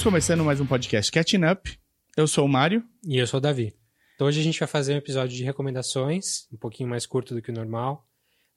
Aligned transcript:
Estamos 0.00 0.14
começando 0.14 0.42
mais 0.42 0.58
um 0.58 0.64
podcast 0.64 1.12
Catching 1.12 1.44
Up. 1.44 1.78
Eu 2.16 2.26
sou 2.26 2.46
o 2.46 2.48
Mário. 2.48 2.82
E 3.04 3.18
eu 3.18 3.26
sou 3.26 3.36
o 3.36 3.40
Davi. 3.40 3.74
Então 4.14 4.26
hoje 4.26 4.40
a 4.40 4.42
gente 4.42 4.58
vai 4.58 4.66
fazer 4.66 4.94
um 4.94 4.96
episódio 4.96 5.36
de 5.36 5.44
recomendações, 5.44 6.48
um 6.50 6.56
pouquinho 6.56 6.88
mais 6.88 7.04
curto 7.04 7.34
do 7.34 7.42
que 7.42 7.50
o 7.50 7.54
normal. 7.54 8.08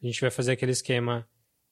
A 0.02 0.06
gente 0.06 0.22
vai 0.22 0.32
fazer 0.32 0.54
aquele 0.54 0.72
esquema 0.72 1.28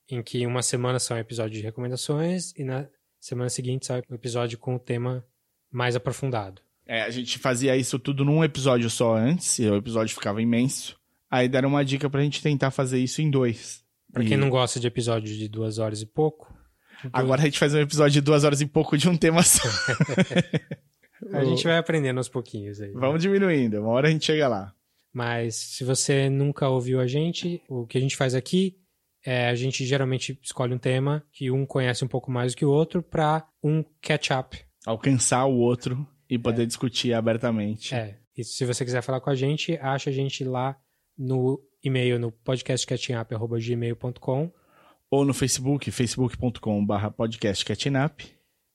em 0.09 0.21
que 0.21 0.45
uma 0.45 0.61
semana 0.61 0.99
são 0.99 1.17
episódios 1.17 1.57
de 1.57 1.63
recomendações 1.63 2.51
e 2.57 2.65
na 2.65 2.85
semana 3.17 3.49
seguinte 3.49 3.85
sai 3.85 4.03
um 4.09 4.15
episódio 4.15 4.57
com 4.57 4.75
o 4.75 4.79
tema 4.79 5.25
mais 5.71 5.95
aprofundado. 5.95 6.61
É, 6.85 7.03
a 7.03 7.09
gente 7.09 7.39
fazia 7.39 7.73
isso 7.77 7.97
tudo 7.97 8.25
num 8.25 8.43
episódio 8.43 8.89
só 8.89 9.15
antes, 9.15 9.57
e 9.57 9.69
o 9.69 9.77
episódio 9.77 10.13
ficava 10.13 10.41
imenso. 10.41 10.99
Aí 11.29 11.47
deram 11.47 11.69
uma 11.69 11.85
dica 11.85 12.09
pra 12.09 12.21
gente 12.21 12.43
tentar 12.43 12.71
fazer 12.71 12.99
isso 12.99 13.21
em 13.21 13.31
dois. 13.31 13.85
Pra 14.11 14.21
E 14.21 14.27
quem 14.27 14.35
não 14.35 14.49
gosta 14.49 14.81
de 14.81 14.87
episódios 14.87 15.37
de 15.37 15.47
duas 15.47 15.79
horas 15.79 16.01
e 16.01 16.05
pouco, 16.05 16.50
Agora 17.11 17.41
a 17.41 17.45
gente 17.45 17.59
faz 17.59 17.73
um 17.73 17.79
episódio 17.79 18.13
de 18.13 18.21
duas 18.21 18.43
horas 18.43 18.61
e 18.61 18.65
pouco 18.65 18.97
de 18.97 19.09
um 19.09 19.17
tema 19.17 19.43
só. 19.43 19.67
a 21.33 21.43
gente 21.43 21.63
vai 21.63 21.77
aprendendo 21.77 22.17
aos 22.17 22.29
pouquinhos 22.29 22.81
aí. 22.81 22.91
Vamos 22.91 23.21
diminuindo, 23.21 23.79
uma 23.79 23.89
hora 23.89 24.07
a 24.07 24.11
gente 24.11 24.25
chega 24.25 24.47
lá. 24.47 24.73
Mas 25.13 25.55
se 25.55 25.83
você 25.83 26.29
nunca 26.29 26.69
ouviu 26.69 26.99
a 26.99 27.07
gente, 27.07 27.61
o 27.67 27.85
que 27.85 27.97
a 27.97 28.01
gente 28.01 28.15
faz 28.15 28.33
aqui 28.33 28.77
é 29.23 29.49
a 29.49 29.55
gente 29.55 29.85
geralmente 29.85 30.39
escolhe 30.41 30.73
um 30.73 30.77
tema 30.77 31.23
que 31.31 31.51
um 31.51 31.65
conhece 31.65 32.03
um 32.03 32.07
pouco 32.07 32.31
mais 32.31 32.53
do 32.53 32.57
que 32.57 32.65
o 32.65 32.71
outro 32.71 33.03
para 33.03 33.45
um 33.63 33.83
catch-up. 34.01 34.59
Alcançar 34.85 35.45
o 35.45 35.57
outro 35.57 36.07
e 36.29 36.39
poder 36.39 36.65
discutir 36.65 37.13
abertamente. 37.13 37.93
É. 37.93 38.17
E 38.35 38.43
se 38.43 38.65
você 38.65 38.85
quiser 38.85 39.01
falar 39.01 39.19
com 39.19 39.29
a 39.29 39.35
gente, 39.35 39.77
acha 39.81 40.09
a 40.09 40.13
gente 40.13 40.43
lá 40.43 40.75
no 41.17 41.61
e-mail 41.83 42.17
no 42.17 42.31
podcastcatchingup.gmail.com 42.31 44.51
Ou 45.11 45.25
no 45.25 45.33
Facebook, 45.33 45.91
facebook.com.br 45.91 47.09
podcastcatchingup. 47.15 48.23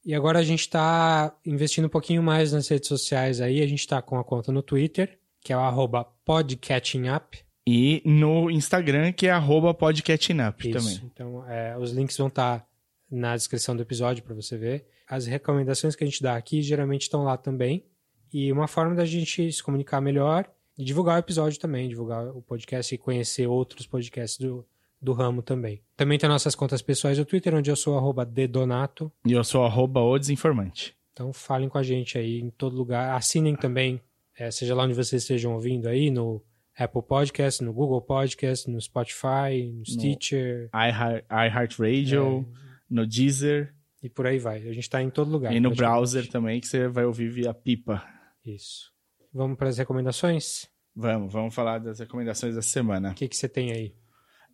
E 0.04 0.14
agora 0.14 0.38
a 0.38 0.42
gente 0.44 0.60
está 0.60 1.34
investindo 1.44 1.86
um 1.86 1.88
pouquinho 1.88 2.22
mais 2.22 2.52
nas 2.52 2.68
redes 2.68 2.88
sociais 2.88 3.40
aí. 3.40 3.62
A 3.62 3.66
gente 3.66 3.80
está 3.80 4.00
com 4.00 4.18
a 4.18 4.22
conta 4.22 4.52
no 4.52 4.62
Twitter, 4.62 5.18
que 5.40 5.52
é 5.52 5.56
o 5.56 5.60
arroba 5.60 6.04
podcatchingup. 6.24 7.38
E 7.66 8.02
no 8.04 8.48
Instagram, 8.50 9.12
que 9.12 9.26
é 9.26 9.30
arroba 9.30 9.74
podcatchingup 9.74 10.70
também. 10.70 11.00
Então, 11.12 11.44
é, 11.48 11.76
os 11.76 11.90
links 11.90 12.16
vão 12.16 12.28
estar 12.28 12.64
na 13.10 13.34
descrição 13.34 13.74
do 13.74 13.82
episódio 13.82 14.22
para 14.22 14.34
você 14.34 14.56
ver. 14.56 14.86
As 15.08 15.26
recomendações 15.26 15.96
que 15.96 16.04
a 16.04 16.06
gente 16.06 16.22
dá 16.22 16.36
aqui 16.36 16.62
geralmente 16.62 17.02
estão 17.02 17.24
lá 17.24 17.36
também. 17.36 17.84
E 18.32 18.52
uma 18.52 18.68
forma 18.68 18.94
da 18.94 19.04
gente 19.04 19.50
se 19.50 19.62
comunicar 19.62 20.00
melhor 20.00 20.48
e 20.78 20.84
divulgar 20.84 21.16
o 21.16 21.18
episódio 21.18 21.58
também, 21.58 21.88
divulgar 21.88 22.28
o 22.28 22.42
podcast 22.42 22.94
e 22.94 22.98
conhecer 22.98 23.46
outros 23.46 23.86
podcasts 23.86 24.38
do, 24.38 24.64
do 25.00 25.12
ramo 25.12 25.42
também. 25.42 25.82
Também 25.96 26.18
tem 26.18 26.28
nossas 26.28 26.54
contas 26.54 26.82
pessoais 26.82 27.18
do 27.18 27.24
Twitter, 27.24 27.54
onde 27.54 27.70
eu 27.70 27.76
sou 27.76 27.96
arroba 27.96 28.24
dedonato. 28.24 29.12
E 29.26 29.32
eu 29.32 29.44
sou 29.44 29.64
arroba 29.64 30.00
o 30.00 30.18
desinformante. 30.18 30.94
Então 31.12 31.32
falem 31.32 31.68
com 31.68 31.78
a 31.78 31.82
gente 31.82 32.18
aí 32.18 32.40
em 32.40 32.50
todo 32.50 32.76
lugar. 32.76 33.14
Assinem 33.16 33.56
também, 33.56 34.00
eh, 34.38 34.50
seja 34.50 34.74
lá 34.74 34.84
onde 34.84 34.94
vocês 34.94 35.22
estejam 35.22 35.54
ouvindo 35.54 35.88
aí, 35.88 36.10
no 36.10 36.42
Apple 36.78 37.02
Podcast, 37.02 37.64
no 37.64 37.72
Google 37.72 38.02
Podcast, 38.02 38.70
no 38.70 38.80
Spotify, 38.80 39.72
no 39.74 39.84
Stitcher 39.86 40.68
iHeart- 40.74 41.24
iHeartRadio, 41.30 42.46
no 42.88 43.06
Deezer 43.06 43.74
e 44.02 44.08
por 44.10 44.26
aí 44.26 44.38
vai. 44.38 44.56
A 44.58 44.72
gente 44.72 44.80
está 44.80 45.02
em 45.02 45.10
todo 45.10 45.30
lugar. 45.30 45.54
e 45.54 45.60
no 45.60 45.70
browser 45.74 46.28
também, 46.28 46.60
que 46.60 46.66
você 46.66 46.86
vai 46.88 47.04
ouvir 47.04 47.28
via 47.30 47.52
pipa. 47.54 48.04
Isso. 48.44 48.92
Vamos 49.32 49.56
para 49.56 49.68
as 49.68 49.78
recomendações? 49.78 50.68
Vamos, 50.94 51.32
vamos 51.32 51.54
falar 51.54 51.78
das 51.78 51.98
recomendações 51.98 52.54
da 52.54 52.62
semana. 52.62 53.10
O 53.10 53.14
que, 53.14 53.28
que 53.28 53.36
você 53.36 53.48
tem 53.48 53.72
aí? 53.72 53.94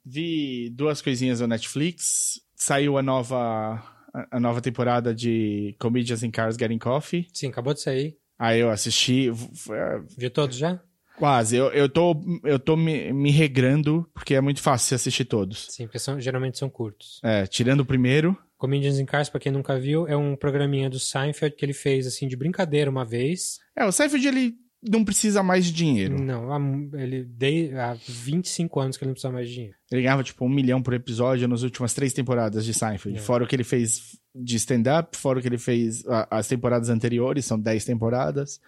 Vi 0.04 0.70
duas 0.70 1.00
coisinhas 1.02 1.40
no 1.40 1.46
Netflix. 1.46 2.40
Saiu 2.56 2.98
a 2.98 3.02
nova, 3.02 3.82
a- 4.30 4.40
nova 4.40 4.60
temporada 4.60 5.14
de 5.14 5.74
Comedians 5.78 6.22
in 6.22 6.30
Cars 6.30 6.56
Getting 6.58 6.78
Coffee. 6.78 7.26
Sim, 7.32 7.48
acabou 7.48 7.74
de 7.74 7.80
sair. 7.80 8.16
Aí 8.38 8.60
eu 8.60 8.70
assisti. 8.70 9.30
v- 9.30 10.04
Viu 10.18 10.30
todos 10.30 10.56
já? 10.56 10.80
Quase. 11.16 11.56
Eu, 11.56 11.66
eu 11.72 11.88
tô, 11.88 12.14
eu 12.44 12.58
tô 12.58 12.76
me, 12.76 13.12
me 13.12 13.30
regrando, 13.30 14.08
porque 14.14 14.34
é 14.34 14.40
muito 14.40 14.60
fácil 14.60 14.88
você 14.88 14.94
assistir 14.96 15.24
todos. 15.24 15.66
Sim, 15.70 15.84
porque 15.86 15.98
são, 15.98 16.20
geralmente 16.20 16.58
são 16.58 16.68
curtos. 16.70 17.20
É, 17.22 17.46
tirando 17.46 17.80
o 17.80 17.84
primeiro. 17.86 18.36
Comedians 18.56 18.98
in 18.98 19.04
Cars, 19.04 19.28
pra 19.28 19.40
quem 19.40 19.52
nunca 19.52 19.78
viu, 19.78 20.06
é 20.08 20.16
um 20.16 20.34
programinha 20.36 20.88
do 20.88 20.98
Seinfeld 20.98 21.54
que 21.56 21.64
ele 21.64 21.72
fez, 21.74 22.06
assim, 22.06 22.26
de 22.28 22.36
brincadeira 22.36 22.90
uma 22.90 23.04
vez. 23.04 23.58
É, 23.76 23.84
o 23.84 23.92
Seinfeld, 23.92 24.26
ele 24.26 24.54
não 24.82 25.04
precisa 25.04 25.42
mais 25.42 25.64
de 25.66 25.72
dinheiro. 25.72 26.20
Não, 26.20 26.90
ele 26.98 27.24
de, 27.24 27.72
há 27.76 27.94
25 27.94 28.80
anos 28.80 28.96
que 28.96 29.04
ele 29.04 29.10
não 29.10 29.14
precisa 29.14 29.32
mais 29.32 29.48
de 29.48 29.54
dinheiro. 29.54 29.76
Ele 29.90 30.02
ganhava, 30.02 30.22
tipo, 30.24 30.44
um 30.44 30.48
milhão 30.48 30.82
por 30.82 30.92
episódio 30.94 31.46
nas 31.46 31.62
últimas 31.62 31.94
três 31.94 32.12
temporadas 32.12 32.64
de 32.64 32.74
Seinfeld. 32.74 33.18
É. 33.18 33.20
Fora 33.22 33.44
o 33.44 33.46
que 33.46 33.54
ele 33.54 33.64
fez 33.64 34.18
de 34.34 34.56
stand-up, 34.56 35.16
fora 35.16 35.38
o 35.38 35.42
que 35.42 35.48
ele 35.48 35.58
fez 35.58 36.04
a- 36.06 36.26
as 36.38 36.48
temporadas 36.48 36.88
anteriores, 36.88 37.44
são 37.44 37.58
dez 37.60 37.84
temporadas. 37.84 38.60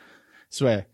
Isso 0.50 0.66
é, 0.66 0.86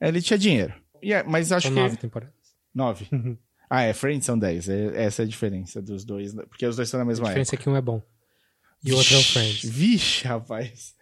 ele 0.00 0.22
tinha 0.22 0.38
dinheiro. 0.38 0.74
E 1.02 1.12
é, 1.12 1.22
mas 1.22 1.50
acho 1.50 1.66
São 1.68 1.74
que... 1.74 1.80
nove 1.82 1.96
temporadas. 1.96 2.34
Nove. 2.74 3.08
ah, 3.70 3.82
é, 3.82 3.92
Friends 3.92 4.26
são 4.26 4.38
dez. 4.38 4.68
É- 4.68 5.04
essa 5.04 5.22
é 5.22 5.24
a 5.24 5.28
diferença 5.28 5.80
dos 5.82 6.04
dois, 6.04 6.34
né? 6.34 6.44
porque 6.48 6.66
os 6.66 6.76
dois 6.76 6.88
são 6.88 6.98
na 6.98 7.04
A 7.04 7.06
mesma 7.06 7.26
diferença 7.26 7.54
época. 7.56 7.62
é 7.62 7.64
que 7.64 7.70
um 7.70 7.76
é 7.76 7.80
bom. 7.80 8.02
E 8.84 8.92
o 8.92 8.96
outro 8.96 9.14
é 9.14 9.18
o 9.18 9.22
Friends. 9.24 9.64
Vixe, 9.68 10.24
rapaz. 10.28 10.94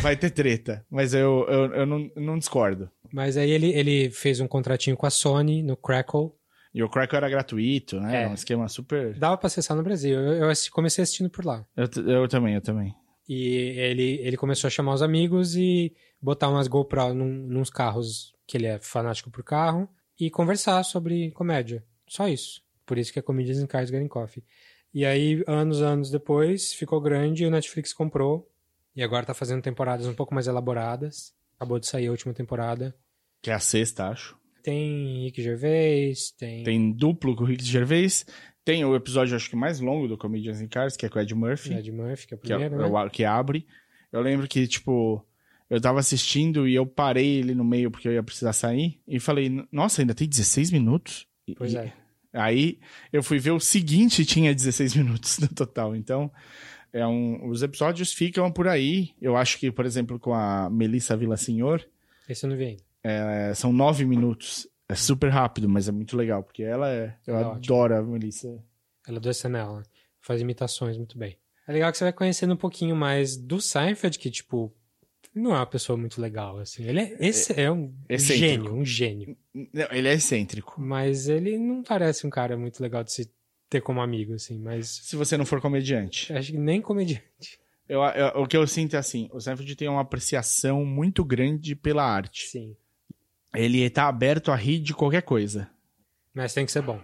Vai 0.00 0.16
ter 0.16 0.30
treta, 0.30 0.84
mas 0.90 1.14
eu, 1.14 1.46
eu, 1.48 1.74
eu 1.74 1.86
não, 1.86 2.10
não 2.16 2.38
discordo. 2.38 2.90
Mas 3.12 3.36
aí 3.36 3.50
ele, 3.50 3.72
ele 3.72 4.10
fez 4.10 4.40
um 4.40 4.48
contratinho 4.48 4.96
com 4.96 5.06
a 5.06 5.10
Sony 5.10 5.62
no 5.62 5.76
Crackle. 5.76 6.32
E 6.74 6.82
o 6.82 6.88
Crackle 6.88 7.16
era 7.16 7.28
gratuito, 7.28 8.00
né? 8.00 8.16
É. 8.16 8.20
Era 8.22 8.30
um 8.30 8.34
esquema 8.34 8.68
super... 8.68 9.16
Dava 9.16 9.36
pra 9.38 9.46
acessar 9.46 9.76
no 9.76 9.82
Brasil. 9.82 10.18
Eu, 10.18 10.50
eu 10.50 10.52
comecei 10.72 11.02
assistindo 11.02 11.30
por 11.30 11.44
lá. 11.44 11.64
Eu, 11.76 11.86
eu 12.04 12.28
também, 12.28 12.54
eu 12.54 12.60
também. 12.60 12.92
E 13.28 13.78
ele, 13.78 14.20
ele 14.22 14.36
começou 14.36 14.68
a 14.68 14.70
chamar 14.70 14.94
os 14.94 15.02
amigos 15.02 15.56
e 15.56 15.94
botar 16.20 16.48
umas 16.48 16.66
GoPro 16.66 17.14
num, 17.14 17.46
nos 17.46 17.70
carros, 17.70 18.34
que 18.46 18.56
ele 18.56 18.66
é 18.66 18.78
fanático 18.80 19.30
por 19.30 19.44
carro, 19.44 19.88
e 20.18 20.30
conversar 20.30 20.82
sobre 20.82 21.30
comédia. 21.30 21.84
Só 22.08 22.28
isso. 22.28 22.60
Por 22.84 22.98
isso 22.98 23.12
que 23.12 23.18
é 23.18 23.22
Comedians 23.22 23.58
in 23.58 23.66
Cars 23.66 23.90
Getting 23.90 24.08
Coffee. 24.08 24.44
E 24.92 25.04
aí, 25.04 25.42
anos, 25.46 25.80
anos 25.80 26.10
depois, 26.10 26.72
ficou 26.72 27.00
grande 27.00 27.44
e 27.44 27.46
o 27.46 27.50
Netflix 27.50 27.92
comprou. 27.92 28.48
E 28.94 29.02
agora 29.02 29.26
tá 29.26 29.34
fazendo 29.34 29.62
temporadas 29.62 30.06
um 30.06 30.14
pouco 30.14 30.34
mais 30.34 30.46
elaboradas. 30.46 31.32
Acabou 31.56 31.78
de 31.78 31.86
sair 31.86 32.06
a 32.08 32.10
última 32.10 32.32
temporada. 32.32 32.94
Que 33.42 33.50
é 33.50 33.54
a 33.54 33.58
sexta, 33.58 34.08
acho. 34.08 34.36
Tem 34.62 35.24
Rick 35.24 35.42
Gervais, 35.42 36.30
tem... 36.38 36.64
Tem 36.64 36.92
duplo 36.92 37.36
com 37.36 37.44
o 37.44 37.46
Rick 37.46 37.64
Gervais. 37.64 38.24
Tem 38.64 38.82
o 38.84 38.96
episódio, 38.96 39.36
acho 39.36 39.50
que 39.50 39.56
mais 39.56 39.78
longo 39.78 40.08
do 40.08 40.16
Comedians 40.16 40.60
in 40.60 40.68
Cars, 40.68 40.96
que 40.96 41.04
é 41.04 41.08
com 41.08 41.18
o 41.18 41.22
Ed 41.22 41.34
Murphy, 41.34 41.74
Ed 41.74 41.92
Murphy, 41.92 42.26
que 42.26 42.34
é 42.34 42.36
o 42.36 42.40
que, 42.40 42.52
é, 42.52 42.56
primeiro, 42.56 42.82
é 42.82 42.90
né? 42.90 43.04
o 43.04 43.10
que 43.10 43.24
abre. 43.24 43.66
Eu 44.10 44.22
lembro 44.22 44.48
que, 44.48 44.66
tipo, 44.66 45.22
eu 45.68 45.78
tava 45.80 46.00
assistindo 46.00 46.66
e 46.66 46.74
eu 46.74 46.86
parei 46.86 47.40
ele 47.40 47.54
no 47.54 47.64
meio 47.64 47.90
porque 47.90 48.08
eu 48.08 48.12
ia 48.12 48.22
precisar 48.22 48.54
sair. 48.54 49.00
E 49.06 49.20
falei, 49.20 49.66
nossa, 49.70 50.00
ainda 50.00 50.14
tem 50.14 50.26
16 50.26 50.70
minutos? 50.70 51.26
Pois 51.58 51.74
e- 51.74 51.78
é. 51.78 51.92
Aí 52.32 52.80
eu 53.12 53.22
fui 53.22 53.38
ver 53.38 53.52
o 53.52 53.60
seguinte 53.60 54.22
e 54.22 54.24
tinha 54.24 54.54
16 54.54 54.94
minutos 54.96 55.38
no 55.38 55.48
total. 55.48 55.94
Então, 55.94 56.32
é 56.94 57.06
um, 57.06 57.48
os 57.48 57.62
episódios 57.62 58.12
ficam 58.12 58.50
por 58.50 58.66
aí. 58.68 59.10
Eu 59.20 59.36
acho 59.36 59.58
que, 59.58 59.70
por 59.70 59.84
exemplo, 59.84 60.18
com 60.18 60.32
a 60.32 60.70
Melissa 60.70 61.16
Villasenor, 61.16 61.84
Esse 62.28 62.46
eu 62.46 62.50
não 62.50 62.56
vi 62.56 62.64
ainda. 62.64 62.82
é, 63.02 63.52
são 63.54 63.72
nove 63.72 64.04
minutos. 64.06 64.66
É 64.88 64.94
super 64.94 65.28
rápido, 65.30 65.68
mas 65.68 65.88
é 65.88 65.92
muito 65.92 66.16
legal, 66.16 66.42
porque 66.42 66.62
ela 66.62 66.88
é. 66.90 67.16
Eu 67.26 67.34
Ela 67.36 67.48
é 67.48 67.54
adoro 67.56 67.96
a 67.96 68.02
Melissa. 68.02 68.62
Ela 69.06 69.16
é 69.16 69.20
do 69.20 69.30
SNL, 69.30 69.76
né? 69.78 69.82
Faz 70.20 70.40
imitações 70.40 70.96
muito 70.96 71.18
bem. 71.18 71.36
É 71.66 71.72
legal 71.72 71.90
que 71.90 71.98
você 71.98 72.04
vai 72.04 72.12
conhecendo 72.12 72.54
um 72.54 72.56
pouquinho 72.58 72.94
mais 72.94 73.36
do 73.36 73.60
Seinfeld, 73.60 74.18
que, 74.18 74.30
tipo, 74.30 74.72
não 75.34 75.52
é 75.54 75.58
uma 75.58 75.66
pessoa 75.66 75.96
muito 75.96 76.20
legal, 76.20 76.58
assim. 76.58 76.84
Ele 76.84 77.00
é, 77.00 77.16
esse 77.18 77.58
é 77.58 77.70
um 77.72 77.94
Excêntrico. 78.08 78.38
gênio, 78.38 78.74
um 78.74 78.84
gênio. 78.84 79.36
Não, 79.54 79.86
ele 79.90 80.08
é 80.08 80.12
excêntrico. 80.14 80.74
Mas 80.78 81.28
ele 81.28 81.58
não 81.58 81.82
parece 81.82 82.26
um 82.26 82.30
cara 82.30 82.56
muito 82.56 82.80
legal 82.82 83.02
de 83.02 83.10
se 83.12 83.30
ter 83.74 83.80
como 83.82 84.00
amigo, 84.00 84.34
assim. 84.34 84.58
Mas 84.58 84.88
Se 84.88 85.16
você 85.16 85.36
não 85.36 85.44
for 85.44 85.60
comediante. 85.60 86.32
acho 86.32 86.52
que 86.52 86.58
nem 86.58 86.80
comediante. 86.80 87.58
Eu, 87.88 88.00
eu- 88.02 88.42
o 88.42 88.46
que 88.46 88.56
eu 88.56 88.66
sinto 88.66 88.94
é 88.96 88.98
assim: 88.98 89.28
o 89.32 89.40
Seinfeld 89.40 89.76
tem 89.76 89.88
uma 89.88 90.00
apreciação 90.00 90.84
muito 90.84 91.24
grande 91.24 91.74
pela 91.74 92.04
arte. 92.04 92.46
Sim. 92.46 92.76
Ele 93.54 93.88
tá 93.90 94.08
aberto 94.08 94.50
a 94.50 94.56
rir 94.56 94.78
de 94.80 94.94
qualquer 94.94 95.22
coisa. 95.22 95.68
Mas 96.34 96.52
tem 96.54 96.64
que 96.66 96.72
ser 96.72 96.82
bom. 96.82 97.00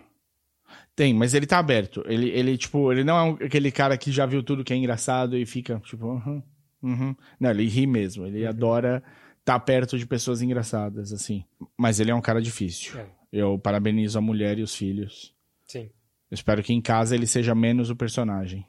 Tem, 0.96 1.14
mas 1.14 1.34
ele 1.34 1.46
tá 1.46 1.58
aberto. 1.58 2.02
Ele, 2.06 2.28
ele, 2.30 2.56
tipo, 2.58 2.92
ele 2.92 3.04
não 3.04 3.16
é 3.16 3.22
um- 3.22 3.44
aquele 3.46 3.70
cara 3.70 3.96
que 3.96 4.10
já 4.12 4.26
viu 4.26 4.42
tudo 4.42 4.64
que 4.64 4.72
é 4.72 4.76
engraçado 4.76 5.36
e 5.36 5.46
fica, 5.46 5.80
tipo, 5.84 6.06
uhum, 6.06 6.42
uhum. 6.82 7.16
Não, 7.38 7.50
ele 7.50 7.66
ri 7.68 7.86
mesmo. 7.86 8.26
Ele 8.26 8.44
adora 8.46 9.02
estar 9.38 9.58
perto 9.60 9.98
de 9.98 10.06
pessoas 10.06 10.42
engraçadas, 10.42 11.12
assim. 11.12 11.44
Mas 11.76 12.00
ele 12.00 12.10
é 12.10 12.14
um 12.14 12.20
cara 12.20 12.40
difícil. 12.42 12.98
É. 12.98 13.06
Eu 13.32 13.58
parabenizo 13.58 14.18
a 14.18 14.20
mulher 14.20 14.58
e 14.58 14.62
os 14.62 14.74
filhos. 14.74 15.32
Sim, 15.66 15.88
Eu 16.30 16.34
espero 16.34 16.62
que 16.62 16.72
em 16.72 16.80
casa 16.80 17.14
ele 17.14 17.26
seja 17.26 17.54
menos 17.54 17.90
o 17.90 17.96
personagem. 17.96 18.66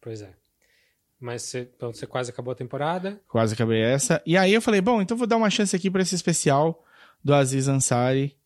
pois 0.00 0.20
é. 0.22 0.34
Mas 1.20 1.42
você, 1.42 1.60
então 1.74 1.92
você 1.92 2.06
quase 2.06 2.30
acabou 2.30 2.52
a 2.52 2.54
temporada. 2.56 3.18
Quase 3.28 3.54
acabei 3.54 3.80
essa. 3.80 4.22
E 4.26 4.36
aí 4.36 4.52
eu 4.52 4.60
falei, 4.60 4.80
bom, 4.82 5.00
então 5.00 5.16
vou 5.16 5.26
dar 5.26 5.36
uma 5.36 5.48
chance 5.48 5.74
aqui 5.74 5.90
pra 5.90 6.02
esse 6.02 6.14
especial 6.14 6.84
do 7.22 7.32
Aziz 7.34 7.66
Ansari. 7.68 8.36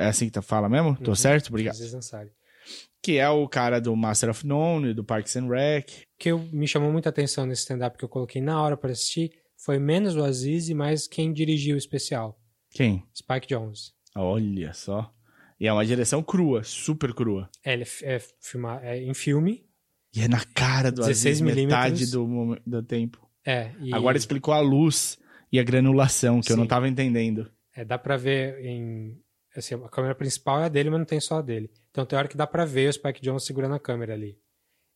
É 0.00 0.06
assim 0.06 0.26
que 0.26 0.32
tu 0.32 0.42
fala 0.42 0.68
mesmo? 0.68 0.96
Tô 0.96 1.10
Uhum. 1.10 1.14
certo? 1.16 1.48
Obrigado. 1.48 1.74
Aziz 1.74 1.94
Ansari. 1.94 2.32
Que 3.00 3.18
é 3.18 3.28
o 3.28 3.46
cara 3.48 3.80
do 3.80 3.94
Master 3.94 4.30
of 4.30 4.44
None 4.46 4.90
e 4.90 4.94
do 4.94 5.04
Parks 5.04 5.36
and 5.36 5.48
Rec. 5.48 5.90
Que 6.18 6.30
eu- 6.32 6.38
me 6.52 6.66
chamou 6.66 6.90
muita 6.90 7.08
atenção 7.10 7.46
nesse 7.46 7.62
stand-up 7.62 7.96
que 7.96 8.04
eu 8.04 8.08
coloquei 8.08 8.40
na 8.42 8.60
hora 8.60 8.76
pra 8.76 8.90
assistir 8.90 9.32
foi 9.56 9.78
menos 9.78 10.16
o 10.16 10.24
Aziz 10.24 10.68
e 10.68 10.74
mais 10.74 11.06
quem 11.06 11.32
dirigiu 11.32 11.76
o 11.76 11.78
especial. 11.78 12.36
Quem? 12.70 13.04
Spike 13.14 13.46
Jones. 13.46 13.92
Olha 14.16 14.72
só. 14.72 15.12
E 15.62 15.68
é 15.68 15.72
uma 15.72 15.86
direção 15.86 16.24
crua, 16.24 16.64
super 16.64 17.14
crua. 17.14 17.48
É, 17.64 17.74
ele 17.74 17.84
é, 18.02 18.16
é, 18.16 18.18
filma, 18.40 18.80
é 18.82 19.00
em 19.00 19.14
filme. 19.14 19.64
E 20.12 20.20
é 20.20 20.26
na 20.26 20.44
cara 20.44 20.90
do 20.90 21.02
16 21.02 21.40
Aziz 21.40 21.40
metade 21.40 22.10
do, 22.10 22.60
do 22.66 22.82
tempo. 22.82 23.30
É, 23.46 23.70
e 23.78 23.94
Agora 23.94 24.18
explicou 24.18 24.52
a 24.52 24.58
luz 24.58 25.20
e 25.52 25.60
a 25.60 25.62
granulação, 25.62 26.40
que 26.40 26.50
eu 26.50 26.56
não 26.56 26.64
Sim. 26.64 26.68
tava 26.68 26.88
entendendo. 26.88 27.48
é, 27.76 27.84
dá 27.84 27.96
pra 27.96 28.16
ver 28.16 28.58
em. 28.58 29.16
Assim, 29.54 29.76
a 29.76 29.88
câmera 29.88 30.16
principal 30.16 30.60
é 30.62 30.64
a 30.64 30.68
dele, 30.68 30.90
mas 30.90 30.98
não 30.98 31.06
tem 31.06 31.20
só 31.20 31.36
a 31.36 31.42
dele. 31.42 31.70
Então 31.92 32.04
tem 32.04 32.18
hora 32.18 32.26
que 32.26 32.36
dá 32.36 32.46
pra 32.46 32.64
ver 32.64 32.88
o 32.88 32.92
Spike 32.92 33.22
Jones 33.22 33.44
segurando 33.44 33.76
a 33.76 33.80
câmera 33.80 34.14
ali. 34.14 34.36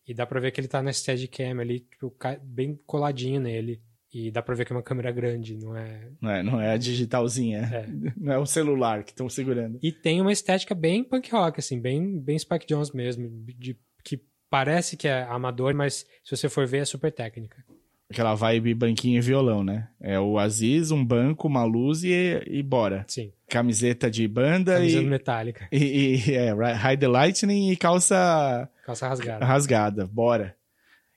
E 0.04 0.12
dá 0.12 0.26
pra 0.26 0.40
ver 0.40 0.50
que 0.50 0.60
ele 0.60 0.66
tá 0.66 0.82
na 0.82 0.92
Steadicam 0.92 1.60
ali, 1.60 1.80
tipo, 1.80 2.12
bem 2.42 2.74
coladinho 2.84 3.40
nele. 3.40 3.80
E 4.18 4.30
dá 4.30 4.40
pra 4.40 4.54
ver 4.54 4.64
que 4.64 4.72
é 4.72 4.76
uma 4.76 4.82
câmera 4.82 5.12
grande, 5.12 5.58
não 5.58 5.76
é 5.76 6.08
Não 6.22 6.30
é, 6.30 6.42
não 6.42 6.58
é 6.58 6.72
a 6.72 6.78
digitalzinha. 6.78 7.58
É. 7.70 7.86
Não 8.16 8.32
é 8.32 8.38
o 8.38 8.46
celular 8.46 9.04
que 9.04 9.10
estão 9.10 9.28
segurando. 9.28 9.78
E 9.82 9.92
tem 9.92 10.22
uma 10.22 10.32
estética 10.32 10.74
bem 10.74 11.04
punk 11.04 11.30
rock, 11.30 11.60
assim, 11.60 11.78
bem, 11.78 12.18
bem 12.18 12.38
Spike 12.38 12.66
Jones 12.66 12.92
mesmo, 12.92 13.28
de, 13.58 13.76
que 14.02 14.18
parece 14.48 14.96
que 14.96 15.06
é 15.06 15.24
amador, 15.24 15.74
mas 15.74 16.06
se 16.24 16.34
você 16.34 16.48
for 16.48 16.66
ver 16.66 16.78
é 16.78 16.84
super 16.86 17.12
técnica. 17.12 17.62
Aquela 18.10 18.34
vibe 18.34 18.72
banquinho 18.72 19.18
e 19.18 19.20
violão, 19.20 19.62
né? 19.62 19.88
É 20.00 20.18
o 20.18 20.38
Aziz, 20.38 20.90
um 20.90 21.04
banco, 21.04 21.46
uma 21.46 21.64
luz 21.64 22.02
e, 22.02 22.42
e 22.46 22.62
bora. 22.62 23.04
Sim, 23.08 23.32
Camiseta 23.48 24.10
de 24.10 24.26
banda 24.26 24.76
camisa 24.76 25.02
e, 25.02 25.04
metálica, 25.04 25.68
e, 25.70 26.16
e 26.30 26.34
é, 26.34 26.52
Hide 26.52 27.00
the 27.00 27.08
Lightning 27.08 27.70
e 27.70 27.76
calça 27.76 28.66
calça 28.82 29.08
rasgada. 29.08 29.44
rasgada. 29.44 30.06
Bora. 30.06 30.56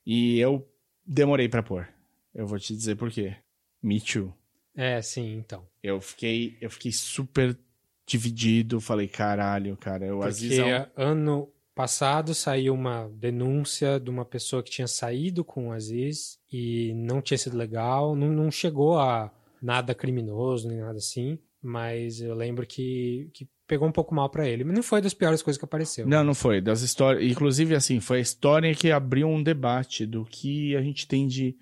E 0.05 0.37
eu 0.39 0.67
demorei 1.07 1.47
pra 1.47 1.63
pôr. 1.63 1.87
Eu 2.33 2.47
vou 2.47 2.59
te 2.59 2.75
dizer 2.75 2.95
por 2.95 3.11
quê. 3.11 3.35
Me 3.81 3.99
too. 3.99 4.33
É, 4.75 5.01
sim, 5.01 5.35
então. 5.37 5.65
Eu 5.81 5.99
fiquei, 5.99 6.57
eu 6.61 6.69
fiquei 6.69 6.91
super 6.91 7.57
dividido. 8.05 8.79
Falei, 8.79 9.07
caralho, 9.07 9.75
cara. 9.77 10.15
O 10.15 10.23
Aziz 10.23 10.55
Porque 10.55 10.69
é 10.69 10.89
um... 10.97 11.01
ano 11.01 11.53
passado 11.75 12.33
saiu 12.33 12.73
uma 12.73 13.09
denúncia 13.13 13.99
de 13.99 14.09
uma 14.09 14.25
pessoa 14.25 14.61
que 14.61 14.71
tinha 14.71 14.87
saído 14.87 15.45
com 15.45 15.69
o 15.69 15.71
Aziz 15.71 16.37
e 16.51 16.93
não 16.93 17.21
tinha 17.21 17.37
sido 17.37 17.55
legal, 17.55 18.17
não, 18.17 18.27
não 18.33 18.51
chegou 18.51 18.99
a 18.99 19.31
nada 19.61 19.95
criminoso 19.95 20.67
nem 20.67 20.79
nada 20.79 20.97
assim, 20.97 21.39
mas 21.61 22.19
eu 22.19 22.35
lembro 22.35 22.65
que, 22.65 23.29
que 23.33 23.47
pegou 23.67 23.87
um 23.87 23.91
pouco 23.91 24.13
mal 24.13 24.29
pra 24.29 24.47
ele. 24.47 24.63
Mas 24.63 24.75
não 24.75 24.83
foi 24.83 25.01
das 25.01 25.13
piores 25.13 25.41
coisas 25.41 25.57
que 25.57 25.65
apareceu. 25.65 26.07
Não, 26.07 26.23
não 26.23 26.33
foi. 26.33 26.59
Das 26.59 26.81
histórias. 26.81 27.29
Inclusive, 27.29 27.75
assim, 27.75 27.99
foi 27.99 28.17
a 28.17 28.21
história 28.21 28.73
que 28.73 28.91
abriu 28.91 29.27
um 29.27 29.41
debate 29.41 30.05
do 30.05 30.25
que 30.25 30.75
a 30.75 30.81
gente 30.81 31.07
tem 31.07 31.27
de. 31.27 31.55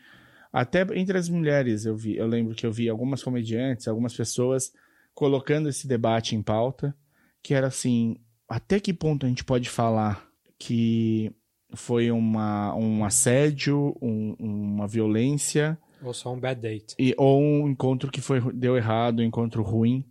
Até 0.51 0.81
entre 0.97 1.17
as 1.17 1.29
mulheres, 1.29 1.85
eu 1.85 1.95
vi. 1.95 2.15
Eu 2.15 2.27
lembro 2.27 2.55
que 2.55 2.65
eu 2.65 2.71
vi 2.71 2.89
algumas 2.89 3.21
comediantes, 3.23 3.87
algumas 3.87 4.15
pessoas 4.15 4.71
colocando 5.13 5.67
esse 5.69 5.87
debate 5.87 6.35
em 6.35 6.41
pauta, 6.41 6.95
que 7.43 7.53
era 7.53 7.67
assim: 7.67 8.17
até 8.47 8.79
que 8.79 8.93
ponto 8.93 9.25
a 9.25 9.29
gente 9.29 9.43
pode 9.43 9.69
falar 9.69 10.27
que 10.59 11.31
foi 11.73 12.09
uma, 12.11 12.73
um 12.75 13.03
assédio, 13.03 13.95
um- 14.01 14.35
uma 14.39 14.87
violência, 14.87 15.77
Ou 16.01 16.13
só 16.13 16.33
um 16.33 16.39
bad 16.39 16.59
date. 16.61 16.95
e, 16.97 17.13
ou 17.17 17.41
um 17.41 17.67
encontro 17.69 18.09
que 18.11 18.21
foi, 18.21 18.39
deu 18.53 18.77
errado, 18.77 19.19
um 19.19 19.23
encontro 19.23 19.61
ruim, 19.61 20.05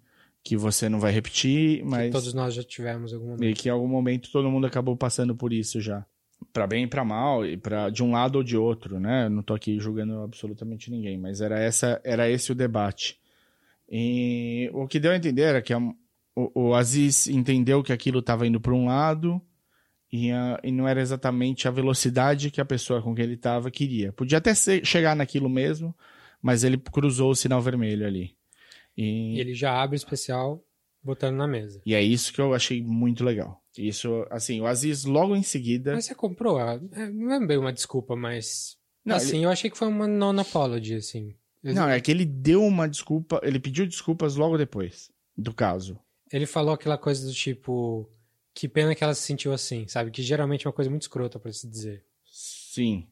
que 0.44 0.56
você 0.56 0.88
não 0.88 1.00
vai 1.00 1.10
repetir, 1.12 1.82
mas. 1.84 2.12
Todos 2.12 2.34
nós 2.34 2.54
já 2.54 2.62
tivemos 2.62 3.12
algum 3.12 3.24
momento. 3.26 3.40
Meio 3.40 3.54
que 3.56 3.68
em 3.68 3.72
algum 3.72 3.88
momento 3.88 4.30
todo 4.30 4.50
mundo 4.50 4.66
acabou 4.66 4.96
passando 4.96 5.34
por 5.34 5.52
isso 5.52 5.80
já. 5.80 6.04
Pra 6.52 6.66
bem 6.66 6.84
e 6.84 6.86
pra 6.86 7.04
mal, 7.04 7.44
e 7.46 7.56
para 7.56 7.90
de 7.90 8.02
um 8.02 8.12
lado 8.12 8.36
ou 8.36 8.42
de 8.42 8.56
outro, 8.56 8.98
né? 9.00 9.28
Não 9.28 9.42
tô 9.42 9.54
aqui 9.54 9.78
julgando 9.78 10.20
absolutamente 10.22 10.90
ninguém, 10.90 11.18
mas 11.18 11.40
era 11.40 11.58
essa, 11.58 12.00
era 12.04 12.30
esse 12.30 12.52
o 12.52 12.54
debate. 12.54 13.18
E 13.88 14.70
o 14.72 14.86
que 14.86 14.98
deu 14.98 15.12
a 15.12 15.16
entender 15.16 15.42
era 15.42 15.62
que 15.62 15.72
a- 15.72 15.78
o, 16.34 16.68
o 16.68 16.74
Aziz 16.74 17.26
entendeu 17.26 17.82
que 17.82 17.92
aquilo 17.92 18.18
estava 18.20 18.46
indo 18.46 18.60
para 18.60 18.72
um 18.74 18.86
lado 18.86 19.40
e, 20.12 20.30
a- 20.30 20.58
e 20.62 20.70
não 20.72 20.86
era 20.88 21.00
exatamente 21.00 21.68
a 21.68 21.70
velocidade 21.70 22.50
que 22.50 22.60
a 22.60 22.64
pessoa 22.64 23.00
com 23.02 23.14
quem 23.14 23.24
ele 23.24 23.34
estava 23.34 23.70
queria. 23.70 24.12
Podia 24.12 24.38
até 24.38 24.54
ser- 24.54 24.84
chegar 24.84 25.14
naquilo 25.14 25.48
mesmo, 25.48 25.94
mas 26.42 26.64
ele 26.64 26.76
cruzou 26.78 27.30
o 27.30 27.36
sinal 27.36 27.60
vermelho 27.62 28.06
ali. 28.06 28.34
E 28.96 29.38
ele 29.40 29.54
já 29.54 29.72
abre 29.72 29.94
o 29.94 29.98
especial 29.98 30.62
botando 31.06 31.36
na 31.36 31.46
mesa. 31.46 31.80
E 31.86 31.94
é 31.94 32.02
isso 32.02 32.32
que 32.32 32.40
eu 32.40 32.52
achei 32.52 32.82
muito 32.82 33.24
legal. 33.24 33.62
Isso, 33.78 34.26
assim, 34.30 34.60
o 34.60 34.66
Aziz 34.66 35.04
logo 35.04 35.36
em 35.36 35.42
seguida. 35.42 35.94
Mas 35.94 36.04
você 36.06 36.14
comprou? 36.14 36.58
é, 36.60 36.78
Não 37.10 37.32
é 37.32 37.46
bem 37.46 37.56
uma 37.58 37.72
desculpa, 37.72 38.16
mas. 38.16 38.76
Não, 39.04 39.16
assim, 39.16 39.44
eu 39.44 39.50
achei 39.50 39.70
que 39.70 39.78
foi 39.78 39.88
uma 39.88 40.06
non-apology, 40.06 40.94
assim. 40.96 41.34
Ele, 41.62 41.74
Não, 41.74 41.88
é 41.88 42.00
que 42.00 42.10
ele 42.10 42.24
deu 42.24 42.62
uma 42.64 42.88
desculpa, 42.88 43.40
ele 43.42 43.58
pediu 43.60 43.86
desculpas 43.86 44.36
logo 44.36 44.58
depois 44.58 45.10
do 45.36 45.52
caso. 45.54 45.98
ele 46.32 46.46
falou 46.46 46.74
aquela 46.74 46.98
coisa 46.98 47.26
do 47.26 47.32
tipo. 47.32 48.10
Que 48.54 48.66
pena 48.68 48.94
que 48.94 49.04
ela 49.04 49.14
se 49.14 49.22
sentiu 49.22 49.52
assim, 49.52 49.86
sabe? 49.86 50.10
Que 50.10 50.22
geralmente 50.22 50.66
é 50.66 50.68
uma 50.68 50.74
coisa 50.74 50.90
muito 50.90 51.02
escrota 51.02 51.38
pra 51.38 51.52
se 51.52 51.68
dizer. 51.68 52.04
Sim. 52.24 53.06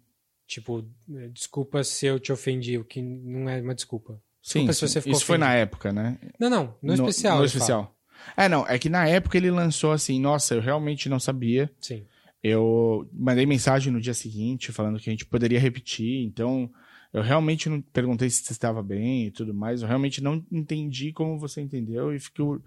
Tipo, 0.46 0.84
desculpa 1.32 1.84
se 1.84 2.06
eu 2.06 2.18
te 2.18 2.32
ofendi, 2.32 2.78
o 2.78 2.84
que 2.84 3.02
não 3.02 3.48
é 3.48 3.60
uma 3.60 3.74
desculpa. 3.74 4.20
Sim, 4.44 4.66
Desculpa 4.66 4.98
isso 4.98 5.00
foi 5.00 5.12
ofendido. 5.12 5.38
na 5.38 5.54
época, 5.54 5.90
né? 5.90 6.18
Não, 6.38 6.50
não, 6.50 6.76
no, 6.82 6.92
especial. 6.92 7.38
No 7.38 7.44
especial. 7.46 7.96
É, 8.36 8.46
não, 8.46 8.68
é 8.68 8.78
que 8.78 8.90
na 8.90 9.08
época 9.08 9.38
ele 9.38 9.50
lançou 9.50 9.90
assim, 9.90 10.20
nossa, 10.20 10.54
eu 10.54 10.60
realmente 10.60 11.08
não 11.08 11.18
sabia. 11.18 11.72
Sim. 11.80 12.04
Eu 12.42 13.08
mandei 13.10 13.46
mensagem 13.46 13.90
no 13.90 14.02
dia 14.02 14.12
seguinte 14.12 14.70
falando 14.70 15.00
que 15.00 15.08
a 15.08 15.12
gente 15.12 15.24
poderia 15.24 15.58
repetir, 15.58 16.26
então 16.26 16.70
eu 17.10 17.22
realmente 17.22 17.70
não 17.70 17.80
perguntei 17.80 18.28
se 18.28 18.44
você 18.44 18.52
estava 18.52 18.82
bem 18.82 19.28
e 19.28 19.30
tudo 19.30 19.54
mais, 19.54 19.80
eu 19.80 19.88
realmente 19.88 20.22
não 20.22 20.44
entendi 20.52 21.10
como 21.10 21.38
você 21.38 21.62
entendeu 21.62 22.14
e 22.14 22.20
fico 22.20 22.62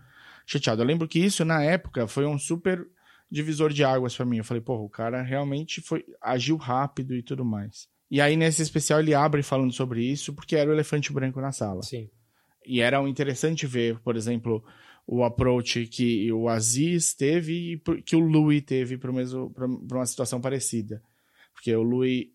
chateado. 0.48 0.82
Eu 0.82 0.88
lembro 0.88 1.08
que 1.08 1.20
isso 1.20 1.46
na 1.46 1.62
época 1.62 2.08
foi 2.08 2.26
um 2.26 2.40
super 2.40 2.88
divisor 3.30 3.72
de 3.72 3.84
águas 3.84 4.16
pra 4.16 4.26
mim. 4.26 4.38
Eu 4.38 4.44
falei, 4.44 4.62
porra, 4.62 4.82
o 4.82 4.90
cara 4.90 5.22
realmente 5.22 5.80
foi 5.80 6.04
agiu 6.20 6.58
rápido 6.58 7.14
e 7.14 7.22
tudo 7.22 7.46
mais. 7.46 7.88
E 8.10 8.22
aí 8.22 8.38
nesse 8.38 8.62
especial 8.62 9.00
ele 9.00 9.14
abre 9.14 9.44
falando 9.44 9.74
sobre 9.74 10.04
isso 10.04 10.34
porque 10.34 10.56
era 10.56 10.70
o 10.70 10.74
elefante 10.74 11.12
branco 11.12 11.42
na 11.42 11.52
sala. 11.52 11.82
Sim. 11.84 12.10
E 12.66 12.82
era 12.82 13.02
interessante 13.08 13.66
ver, 13.68 14.00
por 14.00 14.16
exemplo, 14.16 14.64
o 15.06 15.24
approach 15.24 15.88
que 15.88 16.32
o 16.32 16.50
Aziz 16.50 17.14
teve 17.14 17.74
e 17.74 18.02
que 18.02 18.16
o 18.16 18.20
Louis 18.20 18.62
teve 18.62 18.98
para 18.98 19.10
uma 19.12 20.06
situação 20.06 20.40
parecida. 20.42 21.02
Porque 21.54 21.74
o 21.76 21.82
Louis. 21.84 22.28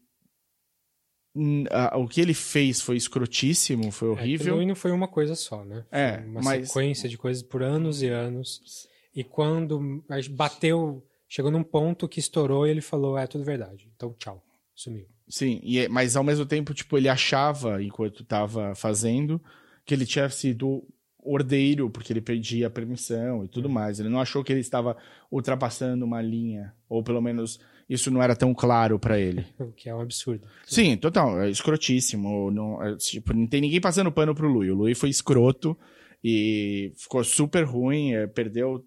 O 1.95 2.07
que 2.09 2.21
ele 2.21 2.35
fez 2.35 2.81
foi 2.83 2.97
escrotíssimo, 2.97 3.91
foi 3.91 4.09
É, 4.09 4.11
horrível. 4.11 4.55
Louis 4.55 4.69
não 4.69 4.75
foi 4.75 4.91
uma 4.91 5.09
coisa 5.09 5.35
só, 5.35 5.65
né? 5.65 5.87
Foi 5.89 5.99
É, 5.99 6.19
uma 6.27 6.43
mas- 6.43 6.69
sequência 6.69 7.09
de 7.09 7.17
coisas 7.17 7.43
por 7.43 7.63
anos 7.63 8.03
e 8.03 8.09
anos. 8.09 8.87
E 9.15 9.25
quando 9.25 10.03
bateu, 10.31 11.03
chegou 11.29 11.51
num 11.51 11.63
ponto 11.63 12.07
que 12.09 12.21
estourou 12.21 12.67
e 12.67 12.71
ele 12.71 12.83
falou: 12.83 13.17
é 13.17 13.27
tudo 13.27 13.45
verdade. 13.45 13.91
Então, 13.97 14.15
tchau. 14.19 14.43
Sumiu. 14.83 15.07
Sim, 15.29 15.61
e, 15.63 15.79
é- 15.79 15.89
mas 15.89 16.17
ao 16.17 16.25
mesmo 16.25 16.45
tempo, 16.45 16.75
tipo, 16.75 16.97
ele 16.99 17.09
achava, 17.09 17.83
enquanto 17.83 18.23
estava 18.23 18.75
fazendo, 18.75 19.41
que 19.85 19.95
ele 19.95 20.05
tinha 20.05 20.29
sido 20.29 20.85
ordeiro, 21.25 21.89
porque 21.89 22.13
ele 22.13 22.21
perdia 22.21 22.67
a 22.67 22.71
permissão 22.71 23.45
e 23.45 23.49
tudo 23.49 23.69
mais. 23.69 24.01
Ele 24.01 24.09
não 24.09 24.21
achou 24.21 24.43
que 24.43 24.53
ele 24.53 24.61
estava 24.61 24.97
ultrapassando 25.31 26.05
uma 26.05 26.21
linha, 26.21 26.75
ou 26.89 27.03
pelo 27.03 27.21
menos 27.23 27.61
isso 27.89 28.11
não 28.11 28.21
era 28.21 28.35
tão 28.35 28.53
claro 28.53 28.99
para 28.99 29.19
ele. 29.21 29.47
O 29.61 29.71
que 29.73 29.89
é 29.89 29.95
um 29.95 30.01
absurdo. 30.01 30.45
Sim, 30.67 30.97
total, 30.97 31.41
é 31.41 31.49
escrotíssimo. 31.49 32.51
Não, 32.51 32.83
é, 32.83 32.97
tipo, 32.97 33.33
não 33.33 33.47
tem 33.47 33.61
ninguém 33.61 33.81
passando 33.81 34.11
pano 34.11 34.35
pro 34.35 34.49
Lui. 34.49 34.71
O 34.71 34.75
Lui 34.75 34.95
foi 34.97 35.11
escroto 35.11 35.79
e 36.25 36.93
ficou 36.97 37.23
super 37.23 37.63
ruim, 37.65 38.15
é, 38.15 38.27
perdeu 38.27 38.85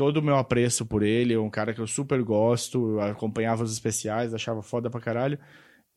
todo 0.00 0.16
o 0.16 0.22
meu 0.22 0.36
apreço 0.36 0.86
por 0.86 1.02
ele, 1.02 1.34
é 1.34 1.38
um 1.38 1.50
cara 1.50 1.74
que 1.74 1.80
eu 1.82 1.86
super 1.86 2.22
gosto, 2.22 2.92
eu 2.92 3.00
acompanhava 3.02 3.62
os 3.62 3.70
especiais, 3.70 4.32
achava 4.32 4.62
foda 4.62 4.88
pra 4.88 4.98
caralho. 4.98 5.38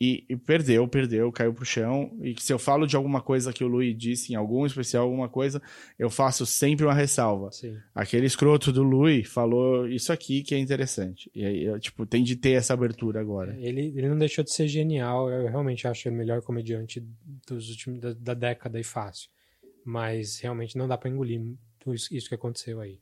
E, 0.01 0.25
e 0.27 0.36
perdeu, 0.36 0.86
perdeu, 0.89 1.31
caiu 1.31 1.53
pro 1.53 1.63
chão. 1.63 2.12
E 2.22 2.36
se 2.38 2.51
eu 2.51 2.60
falo 2.60 2.86
de 2.86 2.98
alguma 2.98 3.22
coisa 3.22 3.53
que 3.53 3.63
o 3.63 3.67
Lui 3.69 3.93
disse 3.93 4.33
em 4.33 4.36
algum 4.36 4.65
especial, 4.65 5.05
alguma 5.05 5.29
coisa, 5.29 5.62
eu 5.98 6.10
faço 6.10 6.45
sempre 6.45 6.86
uma 6.86 6.93
ressalva. 6.93 7.50
Sim. 7.53 7.77
Aquele 7.95 8.25
escroto 8.25 8.74
do 8.74 8.83
Lui 8.83 9.24
falou 9.24 9.88
isso 9.88 10.12
aqui 10.12 10.43
que 10.43 10.53
é 10.53 10.60
interessante. 10.60 11.31
E 11.33 11.45
aí, 11.45 11.63
eu, 11.63 11.79
tipo, 11.79 12.05
tem 12.05 12.25
de 12.25 12.36
ter 12.36 12.51
essa 12.51 12.74
abertura 12.74 13.22
agora. 13.22 13.55
Ele, 13.57 13.93
ele 13.95 14.10
não 14.10 14.17
deixou 14.17 14.43
de 14.43 14.51
ser 14.51 14.67
genial. 14.67 15.29
Eu 15.29 15.48
realmente 15.48 15.88
acho 15.88 16.10
ele 16.10 16.15
o 16.15 16.17
melhor 16.19 16.41
comediante 16.41 17.01
dos 17.48 17.69
últimos, 17.69 18.01
da, 18.01 18.12
da 18.12 18.33
década 18.33 18.77
e 18.77 18.83
fácil. 18.83 19.29
Mas 19.86 20.41
realmente 20.41 20.77
não 20.77 20.89
dá 20.89 20.98
pra 20.98 21.10
engolir 21.10 21.39
isso, 21.88 22.13
isso 22.13 22.27
que 22.27 22.36
aconteceu 22.36 22.81
aí. 22.81 23.00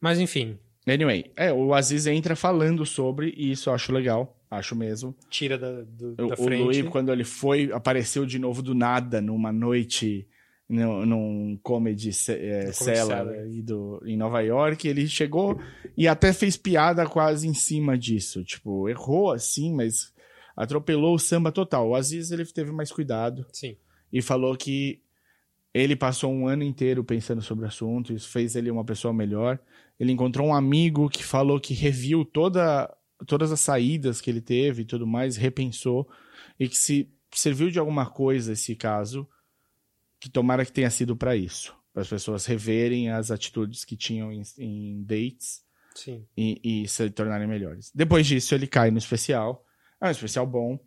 Mas 0.00 0.18
enfim, 0.18 0.58
Anyway, 0.86 1.30
é, 1.36 1.52
o 1.52 1.74
Aziz 1.74 2.06
entra 2.06 2.34
falando 2.34 2.86
sobre, 2.86 3.34
e 3.36 3.52
isso 3.52 3.68
eu 3.68 3.74
acho 3.74 3.92
legal, 3.92 4.34
acho 4.50 4.74
mesmo. 4.74 5.14
tira 5.28 5.58
da, 5.58 5.82
do- 5.82 6.12
O, 6.12 6.28
da 6.28 6.34
o 6.34 6.36
frente. 6.36 6.62
Louis, 6.62 6.82
quando 6.88 7.12
ele 7.12 7.24
foi, 7.24 7.70
apareceu 7.72 8.24
de 8.24 8.38
novo 8.38 8.62
do 8.62 8.74
nada, 8.74 9.20
numa 9.20 9.52
noite 9.52 10.26
num, 10.66 11.04
num 11.04 11.58
comedy 11.62 12.08
é, 12.30 12.72
cellar 12.72 13.26
do, 13.62 14.02
em 14.06 14.16
Nova 14.16 14.40
York. 14.40 14.88
Ele 14.88 15.06
chegou 15.06 15.60
e 15.94 16.08
até 16.08 16.32
fez 16.32 16.56
piada 16.56 17.04
quase 17.06 17.46
em 17.46 17.54
cima 17.54 17.98
disso. 17.98 18.42
Tipo, 18.42 18.88
errou 18.88 19.30
assim, 19.32 19.74
mas 19.74 20.12
atropelou 20.56 21.14
o 21.14 21.18
samba 21.18 21.52
total. 21.52 21.90
O 21.90 21.94
Aziz 21.94 22.30
ele 22.30 22.46
teve 22.46 22.72
mais 22.72 22.90
cuidado 22.90 23.44
Sim. 23.52 23.76
e 24.10 24.22
falou 24.22 24.56
que 24.56 25.02
ele 25.74 25.94
passou 25.94 26.32
um 26.32 26.48
ano 26.48 26.62
inteiro 26.62 27.04
pensando 27.04 27.42
sobre 27.42 27.66
o 27.66 27.68
assunto, 27.68 28.12
isso 28.14 28.30
fez 28.30 28.56
ele 28.56 28.70
uma 28.70 28.84
pessoa 28.84 29.12
melhor. 29.12 29.58
Ele 29.98 30.12
encontrou 30.12 30.48
um 30.48 30.54
amigo 30.54 31.08
que 31.08 31.24
falou 31.24 31.60
que 31.60 31.74
reviu 31.74 32.24
toda, 32.24 32.94
todas 33.26 33.50
as 33.50 33.60
saídas 33.60 34.20
que 34.20 34.30
ele 34.30 34.40
teve 34.40 34.82
e 34.82 34.84
tudo 34.84 35.06
mais, 35.06 35.36
repensou, 35.36 36.08
e 36.58 36.68
que 36.68 36.76
se 36.76 37.10
serviu 37.32 37.70
de 37.70 37.78
alguma 37.78 38.06
coisa 38.06 38.52
esse 38.52 38.74
caso, 38.76 39.28
que 40.20 40.30
tomara 40.30 40.64
que 40.64 40.72
tenha 40.72 40.90
sido 40.90 41.16
para 41.16 41.36
isso. 41.36 41.76
Para 41.92 42.02
as 42.02 42.08
pessoas 42.08 42.46
reverem 42.46 43.10
as 43.10 43.30
atitudes 43.30 43.84
que 43.84 43.96
tinham 43.96 44.32
em, 44.32 44.42
em 44.58 45.02
dates 45.02 45.64
Sim. 45.94 46.26
e, 46.36 46.82
e 46.84 46.88
se 46.88 47.10
tornarem 47.10 47.48
melhores. 47.48 47.90
Depois 47.94 48.26
disso, 48.26 48.54
ele 48.54 48.66
cai 48.66 48.90
no 48.90 48.98
especial. 48.98 49.64
É 50.00 50.06
um 50.06 50.10
especial 50.10 50.46
bom. 50.46 50.78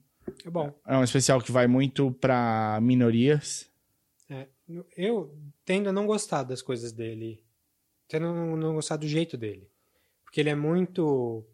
É 0.46 0.50
bom. 0.50 0.74
É 0.88 0.98
um 0.98 1.04
especial 1.04 1.42
que 1.42 1.52
vai 1.52 1.68
muito 1.68 2.12
para 2.14 2.80
minorias. 2.82 3.70
É, 4.30 4.48
eu 4.96 5.38
tendo 5.66 5.90
a 5.90 5.92
não 5.92 6.06
gostar 6.08 6.44
das 6.44 6.62
coisas 6.62 6.92
dele. 6.94 7.44
Tendo 8.12 8.26
a 8.26 8.34
não, 8.34 8.58
não 8.58 8.76
gostar 8.76 8.98
do 8.98 9.08
jeito 9.08 9.38
dele. 9.38 9.72
Porque 10.26 10.42
ele 10.42 10.50
é 10.50 10.56
muito. 10.56 11.46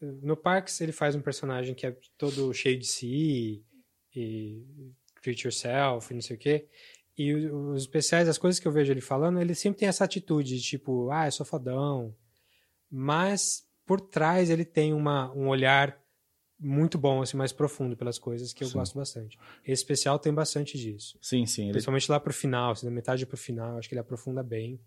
No 0.00 0.36
Parks, 0.36 0.80
ele 0.80 0.90
faz 0.90 1.14
um 1.14 1.20
personagem 1.20 1.76
que 1.76 1.86
é 1.86 1.96
todo 2.18 2.52
cheio 2.52 2.76
de 2.76 2.86
si 2.86 3.64
e 4.12 4.66
treat 5.22 5.44
yourself 5.46 6.10
e 6.10 6.14
não 6.14 6.20
sei 6.20 6.34
o 6.34 6.38
quê. 6.38 6.66
E 7.16 7.32
os 7.32 7.82
especiais, 7.82 8.28
as 8.28 8.36
coisas 8.36 8.58
que 8.58 8.66
eu 8.66 8.72
vejo 8.72 8.92
ele 8.92 9.00
falando, 9.00 9.40
ele 9.40 9.54
sempre 9.54 9.78
tem 9.78 9.88
essa 9.88 10.02
atitude 10.02 10.56
de 10.56 10.62
tipo, 10.62 11.08
ah, 11.12 11.28
eu 11.28 11.32
sou 11.32 11.46
fodão. 11.46 12.12
Mas 12.90 13.64
por 13.86 14.00
trás 14.00 14.50
ele 14.50 14.64
tem 14.64 14.92
uma, 14.92 15.32
um 15.32 15.46
olhar 15.46 16.02
muito 16.58 16.98
bom, 16.98 17.22
assim, 17.22 17.36
mais 17.36 17.52
profundo 17.52 17.96
pelas 17.96 18.18
coisas 18.18 18.52
que 18.52 18.64
eu 18.64 18.68
Sim. 18.68 18.78
gosto 18.78 18.98
bastante. 18.98 19.38
Esse 19.62 19.82
especial 19.82 20.18
tem 20.18 20.34
bastante 20.34 20.76
disso. 20.76 21.16
Sim, 21.20 21.46
sim. 21.46 21.64
Ele 21.64 21.72
Principalmente 21.72 22.10
lá 22.10 22.18
pro 22.18 22.32
final, 22.32 22.72
assim, 22.72 22.86
da 22.86 22.92
metade 22.92 23.24
pro 23.24 23.36
final, 23.36 23.78
acho 23.78 23.88
que 23.88 23.94
ele 23.94 24.00
aprofunda 24.00 24.42
bem. 24.42 24.80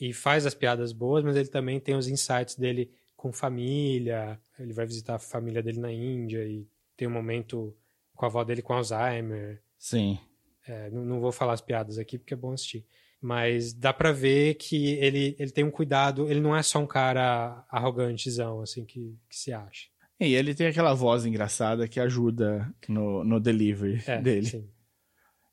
E 0.00 0.12
faz 0.12 0.46
as 0.46 0.54
piadas 0.54 0.92
boas, 0.92 1.22
mas 1.24 1.36
ele 1.36 1.48
também 1.48 1.78
tem 1.78 1.94
os 1.94 2.08
insights 2.08 2.56
dele 2.56 2.90
com 3.16 3.32
família. 3.32 4.40
Ele 4.58 4.72
vai 4.72 4.86
visitar 4.86 5.16
a 5.16 5.18
família 5.18 5.62
dele 5.62 5.78
na 5.78 5.92
Índia 5.92 6.44
e 6.44 6.66
tem 6.96 7.06
um 7.06 7.10
momento 7.12 7.74
com 8.14 8.24
a 8.24 8.28
avó 8.28 8.42
dele 8.44 8.62
com 8.62 8.72
Alzheimer. 8.72 9.60
Sim. 9.78 10.18
É, 10.66 10.90
não, 10.90 11.04
não 11.04 11.20
vou 11.20 11.32
falar 11.32 11.52
as 11.54 11.60
piadas 11.60 11.98
aqui 11.98 12.18
porque 12.18 12.34
é 12.34 12.36
bom 12.36 12.52
assistir. 12.52 12.84
Mas 13.20 13.74
dá 13.74 13.92
pra 13.92 14.12
ver 14.12 14.54
que 14.54 14.94
ele, 14.94 15.36
ele 15.38 15.50
tem 15.50 15.62
um 15.64 15.70
cuidado, 15.70 16.30
ele 16.30 16.40
não 16.40 16.56
é 16.56 16.62
só 16.62 16.78
um 16.78 16.86
cara 16.86 17.64
arrogantezão, 17.68 18.62
assim, 18.62 18.84
que, 18.84 19.14
que 19.28 19.36
se 19.36 19.52
acha. 19.52 19.88
E 20.18 20.34
ele 20.34 20.54
tem 20.54 20.66
aquela 20.66 20.94
voz 20.94 21.24
engraçada 21.26 21.86
que 21.88 22.00
ajuda 22.00 22.72
no, 22.88 23.22
no 23.24 23.38
delivery 23.40 24.02
É, 24.06 24.20
dele. 24.20 24.46
sim. 24.46 24.68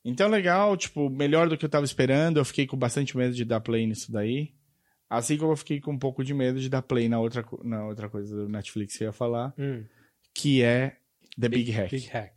Então, 0.09 0.29
legal, 0.29 0.77
tipo, 0.77 1.09
melhor 1.09 1.49
do 1.49 1.57
que 1.57 1.65
eu 1.65 1.69
tava 1.69 1.85
esperando. 1.85 2.37
Eu 2.37 2.45
fiquei 2.45 2.65
com 2.65 2.77
bastante 2.77 3.15
medo 3.17 3.33
de 3.35 3.43
dar 3.43 3.59
play 3.59 3.85
nisso 3.85 4.11
daí. 4.11 4.53
Assim 5.09 5.37
como 5.37 5.51
eu 5.51 5.57
fiquei 5.57 5.79
com 5.81 5.91
um 5.91 5.99
pouco 5.99 6.23
de 6.23 6.33
medo 6.33 6.59
de 6.59 6.69
dar 6.69 6.81
play 6.81 7.07
na 7.09 7.19
outra, 7.19 7.45
na 7.63 7.85
outra 7.85 8.09
coisa 8.09 8.35
do 8.35 8.49
Netflix 8.49 8.97
que 8.97 9.03
eu 9.03 9.07
ia 9.07 9.13
falar, 9.13 9.53
Hum, 9.57 9.83
que 10.33 10.61
é 10.63 10.97
The 11.39 11.49
Big, 11.49 11.71
Hack. 11.71 11.91
Big 11.91 12.07
Hack. 12.07 12.33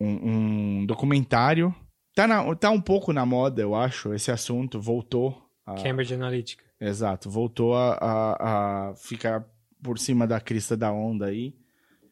Um, 0.00 0.80
um 0.80 0.86
documentário. 0.86 1.74
Tá, 2.14 2.26
na- 2.26 2.54
tá 2.56 2.70
um 2.70 2.80
pouco 2.80 3.12
na 3.12 3.24
moda, 3.26 3.62
eu 3.62 3.74
acho, 3.74 4.12
esse 4.14 4.30
assunto. 4.30 4.80
Voltou. 4.80 5.48
A, 5.64 5.74
Cambridge 5.76 6.12
Analytica. 6.14 6.64
Exato, 6.80 7.30
voltou 7.30 7.74
a, 7.76 7.94
a, 7.94 8.90
a 8.90 8.94
ficar 8.96 9.44
por 9.82 9.98
cima 9.98 10.26
da 10.26 10.40
crista 10.40 10.76
da 10.76 10.92
onda 10.92 11.26
aí 11.26 11.54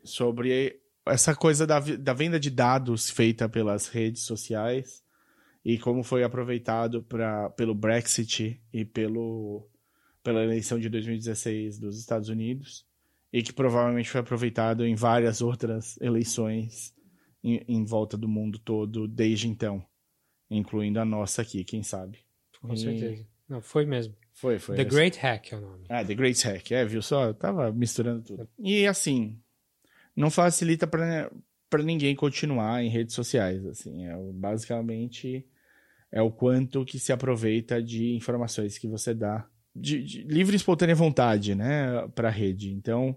sobre 0.04 0.79
essa 1.06 1.34
coisa 1.34 1.66
da, 1.66 1.80
da 1.80 2.12
venda 2.12 2.38
de 2.38 2.50
dados 2.50 3.10
feita 3.10 3.48
pelas 3.48 3.88
redes 3.88 4.22
sociais 4.22 5.02
e 5.64 5.78
como 5.78 6.02
foi 6.02 6.22
aproveitado 6.22 7.02
pra, 7.02 7.50
pelo 7.50 7.74
Brexit 7.74 8.60
e 8.72 8.84
pelo, 8.84 9.68
pela 10.22 10.42
eleição 10.42 10.78
de 10.78 10.88
2016 10.88 11.78
dos 11.78 11.98
Estados 11.98 12.28
Unidos 12.28 12.86
e 13.32 13.42
que 13.42 13.52
provavelmente 13.52 14.10
foi 14.10 14.20
aproveitado 14.20 14.84
em 14.86 14.94
várias 14.94 15.40
outras 15.40 15.96
eleições 16.00 16.94
em, 17.42 17.62
em 17.68 17.84
volta 17.84 18.16
do 18.16 18.28
mundo 18.28 18.58
todo 18.58 19.06
desde 19.08 19.48
então, 19.48 19.84
incluindo 20.50 21.00
a 21.00 21.04
nossa 21.04 21.42
aqui, 21.42 21.64
quem 21.64 21.82
sabe. 21.82 22.18
Com 22.60 22.72
E- 22.74 22.78
certeza. 22.78 23.26
Não, 23.48 23.60
foi 23.60 23.84
mesmo. 23.84 24.14
Foi, 24.32 24.58
foi. 24.58 24.76
The. 24.76 24.84
Great 24.84 25.18
Hack 25.18 25.52
é 25.52 25.56
o 25.56 25.60
nome. 25.60 25.84
Ah, 25.88 26.04
The 26.04 26.14
Great 26.14 26.40
Hack, 26.46 26.70
é, 26.72 26.84
viu 26.84 27.02
só? 27.02 27.26
Eu 27.26 27.34
tava 27.34 27.70
misturando 27.72 28.22
tudo. 28.22 28.48
E 28.58 28.86
assim, 28.86 29.38
não 30.20 30.30
facilita 30.30 30.86
pra 30.86 31.82
ninguém 31.82 32.14
continuar 32.14 32.82
em 32.82 32.88
redes 32.88 33.14
sociais, 33.14 33.64
assim, 33.66 34.06
é 34.06 34.16
basicamente 34.34 35.46
é 36.12 36.20
o 36.20 36.30
quanto 36.30 36.84
que 36.84 36.98
se 36.98 37.12
aproveita 37.12 37.82
de 37.82 38.14
informações 38.14 38.76
que 38.76 38.88
você 38.88 39.14
dá 39.14 39.46
de, 39.74 40.02
de 40.02 40.22
livre 40.24 40.54
e 40.54 40.56
espontânea 40.56 40.94
vontade, 40.94 41.54
né, 41.54 42.08
para 42.14 42.28
rede. 42.28 42.72
Então, 42.72 43.16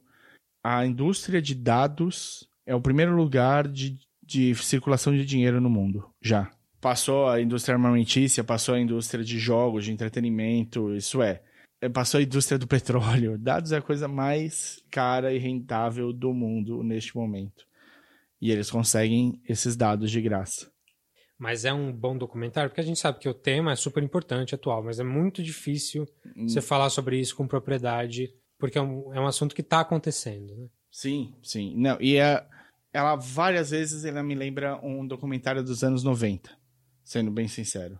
a 0.63 0.85
indústria 0.85 1.41
de 1.41 1.55
dados 1.55 2.47
é 2.65 2.75
o 2.75 2.81
primeiro 2.81 3.15
lugar 3.15 3.67
de, 3.67 3.97
de 4.21 4.55
circulação 4.55 5.13
de 5.13 5.25
dinheiro 5.25 5.59
no 5.59 5.69
mundo, 5.69 6.09
já. 6.21 6.51
Passou 6.79 7.29
a 7.29 7.41
indústria 7.41 7.75
armamentícia, 7.75 8.43
passou 8.43 8.75
a 8.75 8.79
indústria 8.79 9.23
de 9.23 9.39
jogos, 9.39 9.85
de 9.85 9.91
entretenimento, 9.91 10.93
isso 10.93 11.21
é. 11.21 11.41
É, 11.83 11.89
Passou 11.89 12.19
a 12.19 12.23
indústria 12.23 12.57
do 12.57 12.67
petróleo. 12.67 13.37
Dados 13.39 13.71
é 13.71 13.77
a 13.77 13.81
coisa 13.81 14.07
mais 14.07 14.81
cara 14.89 15.33
e 15.33 15.37
rentável 15.37 16.13
do 16.13 16.33
mundo 16.33 16.81
neste 16.81 17.15
momento. 17.15 17.65
E 18.41 18.51
eles 18.51 18.71
conseguem 18.71 19.41
esses 19.47 19.75
dados 19.75 20.09
de 20.09 20.21
graça. 20.21 20.71
Mas 21.37 21.65
é 21.65 21.73
um 21.73 21.91
bom 21.91 22.17
documentário, 22.17 22.69
porque 22.69 22.79
a 22.79 22.85
gente 22.85 22.99
sabe 22.99 23.19
que 23.19 23.27
o 23.27 23.33
tema 23.33 23.73
é 23.73 23.75
super 23.75 24.01
importante, 24.01 24.55
atual, 24.55 24.83
mas 24.83 24.99
é 24.99 25.03
muito 25.03 25.43
difícil 25.43 26.05
Hum. 26.37 26.47
você 26.47 26.61
falar 26.61 26.89
sobre 26.89 27.19
isso 27.19 27.35
com 27.35 27.47
propriedade, 27.47 28.33
porque 28.57 28.77
é 28.77 28.81
um, 28.81 29.13
é 29.13 29.19
um 29.19 29.27
assunto 29.27 29.53
que 29.53 29.61
está 29.61 29.81
acontecendo, 29.81 30.55
né? 30.55 30.67
Sim, 30.89 31.35
sim. 31.41 31.73
Não, 31.75 31.97
e 31.99 32.17
é, 32.17 32.45
ela 32.93 33.15
várias 33.15 33.71
vezes 33.71 34.05
ela 34.05 34.23
me 34.23 34.35
lembra 34.35 34.79
um 34.85 35.05
documentário 35.05 35.63
dos 35.63 35.83
anos 35.83 36.03
90, 36.03 36.49
sendo 37.03 37.31
bem 37.31 37.47
sincero. 37.47 37.99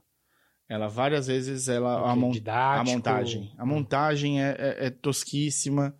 Ela 0.69 0.87
várias 0.87 1.27
vezes 1.27 1.67
ela 1.67 2.09
a, 2.11 2.15
mon- 2.15 2.29
a 2.29 2.33
didático, 2.33 2.95
montagem, 2.95 3.53
a 3.57 3.65
montagem 3.65 4.41
é, 4.43 4.55
é- 4.57 4.85
é 4.87 4.89
tosquíssima. 4.89 5.95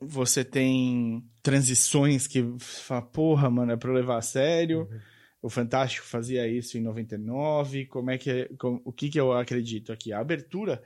Você 0.00 0.42
tem 0.44 1.22
transições 1.42 2.26
que 2.26 2.40
você 2.40 2.80
fala, 2.82 3.02
porra, 3.02 3.50
mano, 3.50 3.72
é 3.72 3.76
pra 3.76 3.90
eu 3.90 3.94
levar 3.94 4.16
a 4.16 4.22
sério. 4.22 4.88
Uhum. 4.90 5.00
O 5.42 5.50
Fantástico 5.50 6.06
fazia 6.06 6.46
isso 6.48 6.76
em 6.78 6.80
99. 6.80 7.86
Como 7.86 8.10
é 8.10 8.16
que 8.18 8.30
é- 8.30 8.48
com- 8.58 8.80
o 8.84 8.92
que 8.92 9.08
que 9.10 9.20
eu 9.20 9.32
acredito 9.32 9.92
aqui? 9.92 10.12
A 10.12 10.18
abertura, 10.20 10.82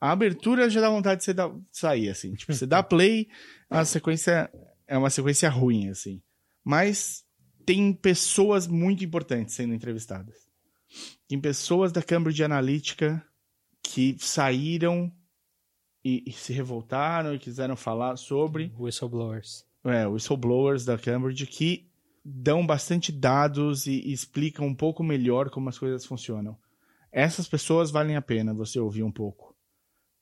a 0.00 0.10
abertura 0.10 0.68
já 0.68 0.80
dá 0.80 0.90
vontade 0.90 1.20
de 1.20 1.24
você 1.24 1.32
dar- 1.34 1.54
sair 1.70 2.08
assim. 2.08 2.34
Tipo, 2.34 2.52
você 2.52 2.66
dá 2.66 2.82
play, 2.84 3.28
a 3.70 3.84
sequência 3.84 4.50
é 4.88 4.98
uma 4.98 5.10
sequência 5.10 5.48
ruim 5.48 5.88
assim. 5.88 6.20
Mas 6.64 7.24
tem 7.64 7.92
pessoas 7.92 8.66
muito 8.66 9.04
importantes 9.04 9.54
sendo 9.54 9.72
entrevistadas. 9.74 10.45
Tem 11.28 11.40
pessoas 11.40 11.92
da 11.92 12.02
Cambridge 12.02 12.42
Analytica 12.42 13.24
que 13.82 14.16
saíram 14.18 15.12
e, 16.04 16.22
e 16.26 16.32
se 16.32 16.52
revoltaram 16.52 17.34
e 17.34 17.38
quiseram 17.38 17.76
falar 17.76 18.16
sobre 18.16 18.72
Whistleblowers. 18.78 19.66
é, 19.86 20.06
whistleblowers 20.06 20.84
da 20.84 20.98
Cambridge 20.98 21.46
que 21.46 21.88
dão 22.24 22.66
bastante 22.66 23.12
dados 23.12 23.86
e, 23.86 24.00
e 24.00 24.12
explicam 24.12 24.66
um 24.66 24.74
pouco 24.74 25.02
melhor 25.02 25.48
como 25.48 25.68
as 25.68 25.78
coisas 25.78 26.04
funcionam. 26.04 26.58
Essas 27.12 27.48
pessoas 27.48 27.90
valem 27.90 28.16
a 28.16 28.22
pena 28.22 28.52
você 28.52 28.80
ouvir 28.80 29.04
um 29.04 29.12
pouco. 29.12 29.54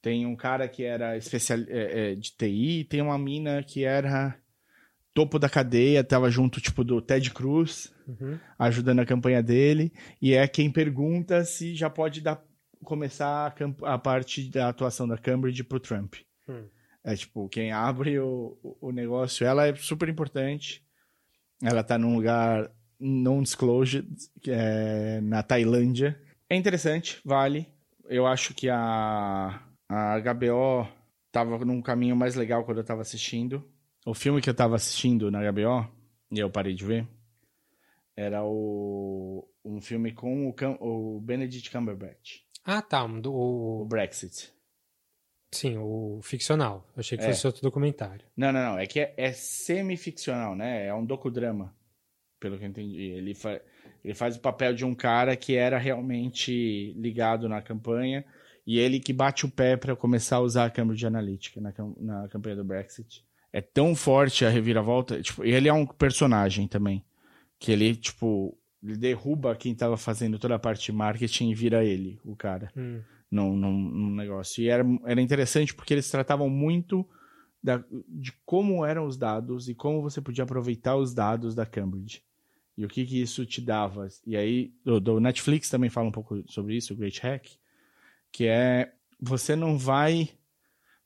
Tem 0.02 0.26
um 0.26 0.37
cara 0.37 0.68
que 0.68 0.85
era 0.85 1.16
especial 1.16 1.61
é, 1.66 2.12
é, 2.12 2.14
de 2.14 2.33
TI, 2.33 2.85
tem 2.85 3.00
uma 3.00 3.18
mina 3.18 3.62
que 3.62 3.85
era 3.85 4.38
topo 5.14 5.38
da 5.38 5.49
cadeia, 5.49 6.02
tava 6.04 6.30
junto 6.30 6.61
tipo 6.61 6.83
do 6.85 7.00
Ted 7.00 7.30
Cruz, 7.30 7.92
Uhum. 8.06 8.38
ajudando 8.59 8.99
a 9.00 9.06
campanha 9.06 9.42
dele, 9.42 9.90
e 10.21 10.35
é 10.35 10.47
quem 10.47 10.71
pergunta 10.71 11.42
se 11.44 11.75
já 11.75 11.88
pode 11.88 12.21
dar, 12.21 12.42
começar 12.85 13.54
a, 13.83 13.94
a 13.94 13.99
parte 13.99 14.50
da 14.50 14.68
atuação 14.68 15.09
da 15.09 15.16
Cambridge 15.16 15.64
pro 15.64 15.80
Trump. 15.80 16.16
Hum. 16.49 16.66
É 17.02 17.14
tipo, 17.16 17.49
quem 17.49 17.71
abre 17.73 18.18
o, 18.18 18.59
o- 18.80 18.92
negócio, 18.92 19.47
ela 19.47 19.66
é 19.66 19.75
super 19.75 20.09
importante. 20.09 20.85
Ela 21.62 21.83
tá 21.83 21.97
num 21.97 22.14
lugar 22.16 22.71
non 23.00 23.42
disclosed, 23.42 24.06
que 24.42 24.50
é 24.50 25.21
na 25.23 25.42
Tailândia. 25.42 26.21
É 26.50 26.56
interessante, 26.56 27.21
vale. 27.25 27.68
Eu 28.09 28.26
acho 28.26 28.52
que 28.54 28.68
a, 28.68 29.62
a 29.88 30.18
HBO 30.21 30.87
tava 31.33 31.64
num 31.64 31.80
caminho 31.80 32.14
mais 32.16 32.35
legal 32.35 32.64
quando 32.64 32.78
eu 32.78 32.85
tava 32.85 33.00
assistindo. 33.02 33.66
O 34.04 34.14
filme 34.14 34.40
que 34.40 34.50
eu 34.50 34.54
tava 34.54 34.76
assistindo 34.76 35.30
na 35.30 35.40
HBO, 35.50 35.88
e 36.30 36.38
eu 36.38 36.50
parei 36.50 36.75
de 36.75 36.84
ver, 36.84 37.08
Era 38.16 38.44
o, 38.44 39.44
um 39.64 39.80
filme 39.80 40.12
com 40.12 40.49
o, 40.49 40.52
Cam- 40.52 40.78
o 40.80 41.20
Benedict 41.20 41.68
Cumberbatch. 41.70 42.42
Ah, 42.64 42.80
tá. 42.80 43.04
um 43.04 43.20
do- 43.20 43.32
O 43.34 43.82
O, 43.82 43.84
Brexit. 43.87 44.52
sim, 45.50 45.76
o 45.78 46.20
ficcional. 46.23 46.87
Eu 46.94 47.00
achei 47.00 47.18
que 47.18 47.25
É. 47.25 47.28
fosse 47.28 47.44
outro 47.46 47.61
documentário. 47.62 48.25
Não, 48.37 48.52
não, 48.52 48.73
não. 48.75 48.78
É 48.78 48.87
que 48.87 49.00
é, 49.00 49.14
é 49.16 49.32
semi-ficcional, 49.32 50.54
né? 50.54 50.87
É 50.87 50.94
um 50.94 51.04
docudrama, 51.04 51.75
pelo 52.38 52.56
que 52.56 52.64
eu 52.64 52.68
entendi. 52.68 53.00
Ele, 53.02 53.34
fa 53.34 53.61
ele 54.04 54.14
faz 54.14 54.37
o 54.37 54.40
papel 54.40 54.73
de 54.75 54.84
um 54.84 54.94
cara 54.94 55.34
que 55.37 55.56
era 55.56 55.76
realmente 55.76 56.92
ligado 56.96 57.49
na 57.49 57.61
campanha 57.61 58.25
e 58.64 58.78
ele 58.78 59.00
que 59.00 59.12
bate 59.12 59.44
o 59.44 59.50
pé 59.50 59.76
para 59.76 59.96
começar 59.96 60.37
a 60.37 60.40
usar 60.40 60.66
a 60.66 60.70
Cambridge 60.70 61.04
Analytica 61.06 61.61
na, 61.61 61.73
cam- 61.73 61.96
na 61.99 62.28
campanha 62.28 62.54
do 62.54 62.64
Brexit. 62.64 63.25
É 63.56 63.61
tão 63.61 63.94
forte 63.94 64.44
a 64.44 64.49
reviravolta. 64.50 65.23
Tipo, 65.23 65.44
e 65.44 65.52
ele 65.52 65.68
é 65.68 65.73
um 65.73 65.87
personagem 65.87 66.66
também. 66.66 67.04
Que 67.56 67.70
ele, 67.70 67.94
tipo, 67.94 68.58
ele 68.82 68.96
derruba 68.96 69.54
quem 69.54 69.73
tava 69.76 69.96
fazendo 69.96 70.40
toda 70.40 70.56
a 70.56 70.58
parte 70.58 70.87
de 70.87 70.92
marketing 70.92 71.50
e 71.50 71.54
vira 71.54 71.84
ele, 71.84 72.18
o 72.25 72.34
cara 72.34 72.73
Hum, 72.76 73.00
num, 73.30 73.56
num, 73.56 73.73
num 73.78 74.14
negócio. 74.16 74.61
E 74.61 74.68
era, 74.68 74.84
era 75.06 75.20
interessante 75.23 75.73
porque 75.73 75.94
eles 75.94 76.11
tratavam 76.11 76.50
muito 76.50 77.08
da- 77.62 77.84
de 78.08 78.32
como 78.44 78.84
eram 78.84 79.06
os 79.06 79.16
dados 79.16 79.68
e 79.68 79.75
como 79.75 80.02
você 80.02 80.20
podia 80.20 80.42
aproveitar 80.42 80.96
os 80.96 81.14
dados 81.14 81.54
da 81.54 81.64
Cambridge. 81.64 82.23
E 82.76 82.84
o 82.84 82.88
que, 82.88 83.06
que 83.06 83.23
isso 83.23 83.46
te 83.46 83.61
dava. 83.61 84.08
E 84.26 84.37
aí, 84.37 84.73
do, 84.84 84.99
do 84.99 85.20
Netflix 85.20 85.70
também 85.70 85.88
fala 85.88 86.08
um 86.08 86.12
pouco 86.12 86.42
sobre 86.50 86.75
isso, 86.76 86.92
o 86.92 86.96
Great 86.96 87.20
Hack, 87.23 87.46
que 88.32 88.46
é 88.49 88.92
você 89.20 89.54
não 89.54 89.78
vai 89.78 90.28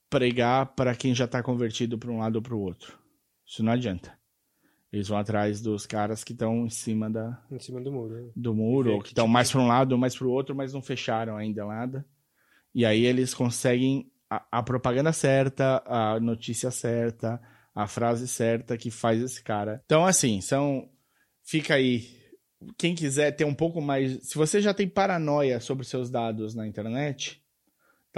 pregar 0.09 0.67
para 0.75 0.95
quem 0.95 1.15
já 1.15 1.25
está 1.25 1.43
convertido 1.43 1.99
para 1.99 2.11
um 2.11 2.19
lado 2.19 2.37
ou 2.37 2.43
para 2.43 2.55
o 2.55 2.61
outro. 2.61 2.99
Isso 3.47 3.63
não 3.63 3.73
adianta. 3.73 4.17
Eles 4.93 5.09
vão 5.09 5.19
atrás 5.19 5.61
dos 5.61 5.85
caras 5.85 6.25
que 6.25 6.33
estão 6.33 6.65
em 6.65 6.71
cima 6.71 7.11
da, 7.11 7.43
em 7.51 7.59
cima 7.59 7.81
do 7.81 7.93
muro. 7.93 8.15
né? 8.15 8.31
do 8.35 8.55
muro, 8.55 8.93
ou 8.95 9.03
que 9.03 9.09
estão 9.09 9.27
tipo 9.27 9.33
mais 9.33 9.51
para 9.51 9.61
um 9.61 9.67
lado 9.67 9.93
ou 9.93 9.99
mais 9.99 10.17
para 10.17 10.27
o 10.27 10.31
outro, 10.31 10.57
mas 10.57 10.73
não 10.73 10.81
fecharam 10.81 11.37
ainda 11.37 11.65
nada. 11.67 12.07
E 12.75 12.87
aí 12.87 13.05
eles 13.05 13.35
conseguem 13.35 14.11
a, 14.31 14.45
a 14.51 14.63
propaganda 14.63 15.13
certa, 15.13 15.83
a 15.87 16.19
notícia 16.21 16.71
certa, 16.71 17.41
a 17.75 17.87
frase 17.87 18.27
certa 18.27 18.77
que 18.77 18.91
faz 18.91 19.23
esse 19.23 19.43
cara. 19.43 19.83
Então, 19.85 20.05
assim, 20.05 20.41
são. 20.41 20.89
Fica 21.43 21.75
aí. 21.75 22.17
Quem 22.77 22.95
quiser 22.95 23.33
ter 23.33 23.45
um 23.45 23.55
pouco 23.55 23.81
mais. 23.81 24.27
Se 24.29 24.37
você 24.37 24.61
já 24.61 24.75
tem 24.75 24.89
paranoia 24.89 25.61
sobre 25.61 25.85
seus 25.85 26.11
dados 26.11 26.55
na 26.55 26.67
internet, 26.67 27.43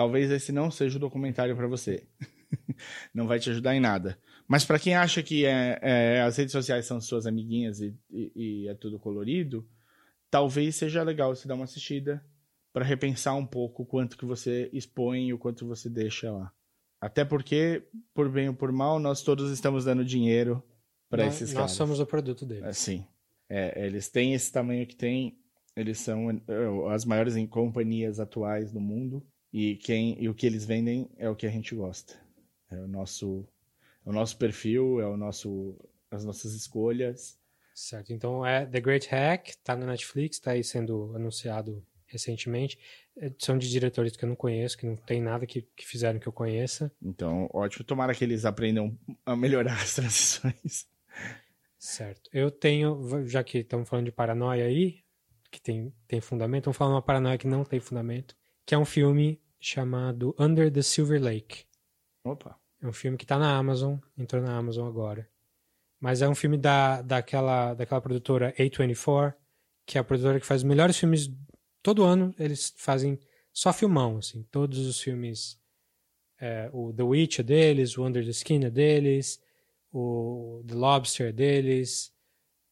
talvez 0.01 0.31
esse 0.31 0.51
não 0.51 0.71
seja 0.71 0.97
o 0.97 1.01
documentário 1.01 1.55
para 1.55 1.67
você. 1.67 2.07
não 3.13 3.27
vai 3.27 3.39
te 3.39 3.51
ajudar 3.51 3.75
em 3.77 3.81
nada. 3.81 4.19
Mas 4.49 4.65
para 4.65 4.79
quem 4.79 4.95
acha 4.95 5.23
que 5.23 5.45
é, 5.45 5.79
é, 5.83 6.23
as 6.23 6.39
redes 6.39 6.53
sociais 6.53 6.87
são 6.87 6.99
suas 7.03 7.27
amiguinhas 7.27 7.83
e, 7.83 7.95
e- 8.11 8.33
e 8.65 8.69
é 8.69 8.75
tudo 8.75 8.99
colorido, 8.99 9.69
talvez 10.31 10.75
seja 10.77 11.03
legal 11.03 11.37
você 11.37 11.47
dar 11.47 11.55
uma 11.55 11.65
assistida 11.65 12.25
para 12.73 12.83
repensar 12.83 13.35
um 13.37 13.45
pouco 13.45 13.83
o 13.83 13.87
quanto 13.87 14.17
que 14.17 14.25
você 14.25 14.71
expõe 14.73 15.27
e 15.29 15.35
o 15.35 15.39
quanto 15.39 15.67
você 15.67 15.91
deixa 15.91 16.33
lá. 16.33 16.51
Até 16.99 17.23
porque, 17.23 17.87
por 18.15 18.31
bem 18.31 18.49
ou 18.49 18.55
por 18.55 18.73
mal, 18.73 18.99
nós 18.99 19.23
todos 19.23 19.51
estamos 19.53 19.85
dando 19.85 20.03
dinheiro 20.03 20.63
para 21.11 21.27
Nós- 21.27 21.35
esses 21.35 21.49
Nós 21.53 21.57
caras. 21.61 21.73
somos 21.73 22.01
o 22.01 22.07
produto 22.07 22.47
deles. 22.47 22.65
Assim, 22.65 23.05
é, 23.51 23.85
eles 23.87 24.09
têm 24.09 24.33
esse 24.33 24.51
tamanho 24.51 24.87
que 24.87 24.97
têm, 24.97 25.39
eles 25.77 25.99
são 25.99 26.31
é, 26.31 26.41
as 26.95 27.05
maiores 27.05 27.35
companhias 27.51 28.19
atuais 28.19 28.73
do 28.73 28.81
mundo 28.81 29.23
e 29.53 29.77
quem 29.77 30.17
e 30.23 30.29
o 30.29 30.35
que 30.35 30.47
eles 30.47 30.65
vendem 30.65 31.09
é 31.17 31.29
o 31.29 31.37
que 31.37 31.47
a 31.47 31.51
gente 31.51 31.75
gosta. 31.75 32.15
É 32.71 32.77
o 32.77 32.87
nosso, 32.87 33.47
é 34.07 34.11
o 34.11 34.13
nosso 34.13 34.37
perfil, 34.37 35.01
é 35.01 35.07
o 35.07 35.17
nosso, 35.17 35.77
as 36.11 36.25
nossas 36.25 36.55
escolhas. 36.55 37.39
Certo. 37.75 38.13
Então 38.13 38.45
é 38.45 38.67
The 38.67 38.81
Great 38.81 39.09
Hack, 39.09 39.55
tá 39.65 39.75
na 39.75 39.87
Netflix, 39.87 40.39
tá 40.39 40.53
aí 40.53 40.63
sendo 40.63 41.15
anunciado 41.15 41.85
recentemente. 42.07 42.79
É, 43.17 43.33
São 43.39 43.57
de 43.57 43.69
diretores 43.69 44.17
que 44.17 44.25
eu 44.25 44.29
não 44.29 44.37
conheço, 44.37 44.77
que 44.77 44.87
não 44.87 44.97
tem 44.97 45.21
nada 45.21 45.47
que, 45.47 45.63
que 45.63 45.87
fizeram 45.87 46.19
que 46.19 46.27
eu 46.27 46.33
conheça. 46.33 46.93
Então, 47.03 47.49
ótimo. 47.53 47.85
Tomara 47.85 48.15
que 48.15 48.25
eles 48.25 48.45
aprendam 48.45 48.97
a 49.25 49.35
melhorar 49.37 49.81
as 49.81 49.95
transições. 49.95 50.87
Certo. 51.79 52.29
Eu 52.33 52.51
tenho, 52.51 53.27
já 53.27 53.43
que 53.43 53.59
estamos 53.59 53.89
falando 53.89 54.05
de 54.07 54.13
paranoia 54.13 54.67
aí, 54.67 55.03
que 55.51 55.61
tem, 55.61 55.93
tem 56.07 56.21
fundamento, 56.21 56.65
vamos 56.65 56.77
falar 56.77 56.93
uma 56.93 57.03
paranoia 57.03 57.39
que 57.39 57.47
não 57.47 57.65
tem 57.65 57.81
fundamento, 57.81 58.37
que 58.67 58.75
é 58.75 58.79
um 58.79 58.85
filme 58.85 59.41
chamado 59.59 60.35
Under 60.39 60.73
the 60.73 60.83
Silver 60.83 61.23
Lake. 61.23 61.65
Opa. 62.25 62.59
É 62.83 62.87
um 62.87 62.93
filme 62.93 63.19
que 63.19 63.27
tá 63.27 63.39
na 63.39 63.57
Amazon, 63.57 63.99
entrou 64.17 64.43
na 64.43 64.57
Amazon 64.57 64.89
agora. 64.89 65.29
Mas 66.01 66.23
é 66.23 66.29
um 66.29 66.35
filme 66.35 66.57
da, 66.57 67.03
daquela, 67.03 67.75
daquela 67.75 68.01
produtora 68.01 68.55
A24, 68.59 69.35
que 69.85 69.99
é 69.99 70.01
a 70.01 70.05
produtora 70.05 70.41
que 70.41 70.47
faz 70.47 70.63
os 70.63 70.69
melhores 70.69 70.97
filmes. 70.97 71.31
Todo 71.83 72.05
ano 72.05 72.35
eles 72.39 72.73
fazem 72.77 73.19
só 73.53 73.73
filmão, 73.73 74.17
assim. 74.19 74.43
Todos 74.51 74.79
os 74.87 75.01
filmes. 75.01 75.61
é, 76.41 76.71
o 76.73 76.91
The 76.93 77.03
Witch 77.03 77.41
é 77.41 77.43
deles, 77.43 77.99
o 77.99 78.05
Under 78.05 78.25
the 78.25 78.31
Skin 78.31 78.65
é 78.65 78.71
deles, 78.71 79.43
o 79.93 80.65
The 80.67 80.75
Lobster 80.75 81.29
é 81.29 81.33
deles. 81.33 82.15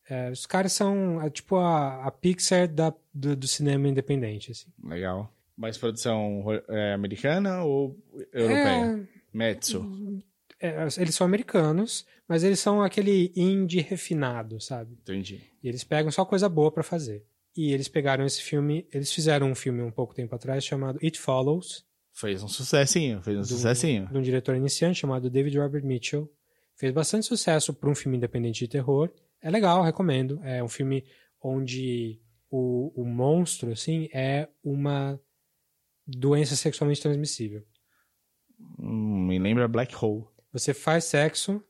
É, 0.09 0.31
os 0.31 0.47
caras 0.47 0.73
são 0.73 1.21
é, 1.21 1.29
tipo 1.29 1.57
a, 1.57 2.07
a 2.07 2.11
Pixar 2.11 2.67
da, 2.67 2.95
do, 3.13 3.37
do 3.37 3.47
cinema 3.47 3.89
independente, 3.89 4.53
assim. 4.53 4.73
Legal. 4.83 5.31
Mais 5.59 5.77
produção 5.77 6.45
é, 6.69 6.93
americana 6.95 7.65
ou 7.65 7.99
europeia? 8.33 9.03
É, 9.05 9.19
Mezzo. 9.37 10.23
é, 10.61 10.87
eles 10.99 11.15
são 11.15 11.27
americanos, 11.27 12.07
mas 12.29 12.45
eles 12.45 12.61
são 12.61 12.81
aquele 12.83 13.33
indie 13.37 13.81
refinado, 13.81 14.61
sabe? 14.61 14.95
Entendi. 15.03 15.41
E 15.63 15.69
eles 15.69 15.83
pegam 15.85 16.11
só 16.11 16.25
coisa 16.25 16.49
boa 16.49 16.71
pra 16.71 16.83
fazer. 16.85 17.25
E 17.57 17.73
eles 17.73 17.89
pegaram 17.89 18.25
esse 18.25 18.41
filme, 18.41 18.87
eles 18.93 19.13
fizeram 19.13 19.51
um 19.51 19.55
filme 19.55 19.83
um 19.83 19.91
pouco 19.91 20.15
tempo 20.15 20.33
atrás 20.35 20.65
chamado 20.65 20.99
It 21.03 21.19
Follows, 21.19 21.85
Fez 22.15 22.43
um 22.43 22.49
sucessinho, 22.49 23.23
fez 23.23 23.37
um 23.37 23.41
do- 23.43 23.47
sucessinho. 23.47 24.09
de 24.09 24.19
um 24.19 24.23
diretor 24.23 24.57
iniciante 24.57 24.99
chamado 25.01 25.31
David 25.31 25.57
Robert 25.57 25.85
Mitchell. 25.85 26.29
Fez 26.77 26.93
bastante 26.93 27.27
sucesso 27.27 27.73
para 27.73 27.89
um 27.89 27.95
filme 27.95 28.17
independente 28.17 28.59
de 28.61 28.69
terror. 28.69 29.09
É 29.41 29.49
legal, 29.51 29.83
recomendo. 29.85 30.41
É 30.43 30.63
um 30.63 30.69
filme 30.69 31.05
onde 31.41 32.21
o, 32.51 32.93
o 33.01 33.05
monstro, 33.05 33.71
assim, 33.71 34.09
é 34.13 34.49
uma 34.65 35.21
doença 36.09 36.57
sexualmente 36.57 37.01
transmissível. 37.03 37.63
Hum, 38.79 39.27
me 39.27 39.39
lembra 39.39 39.69
Black 39.69 39.95
Hole. 39.95 40.25
Você 40.53 40.73
faz 40.75 41.05
sexo 41.05 41.63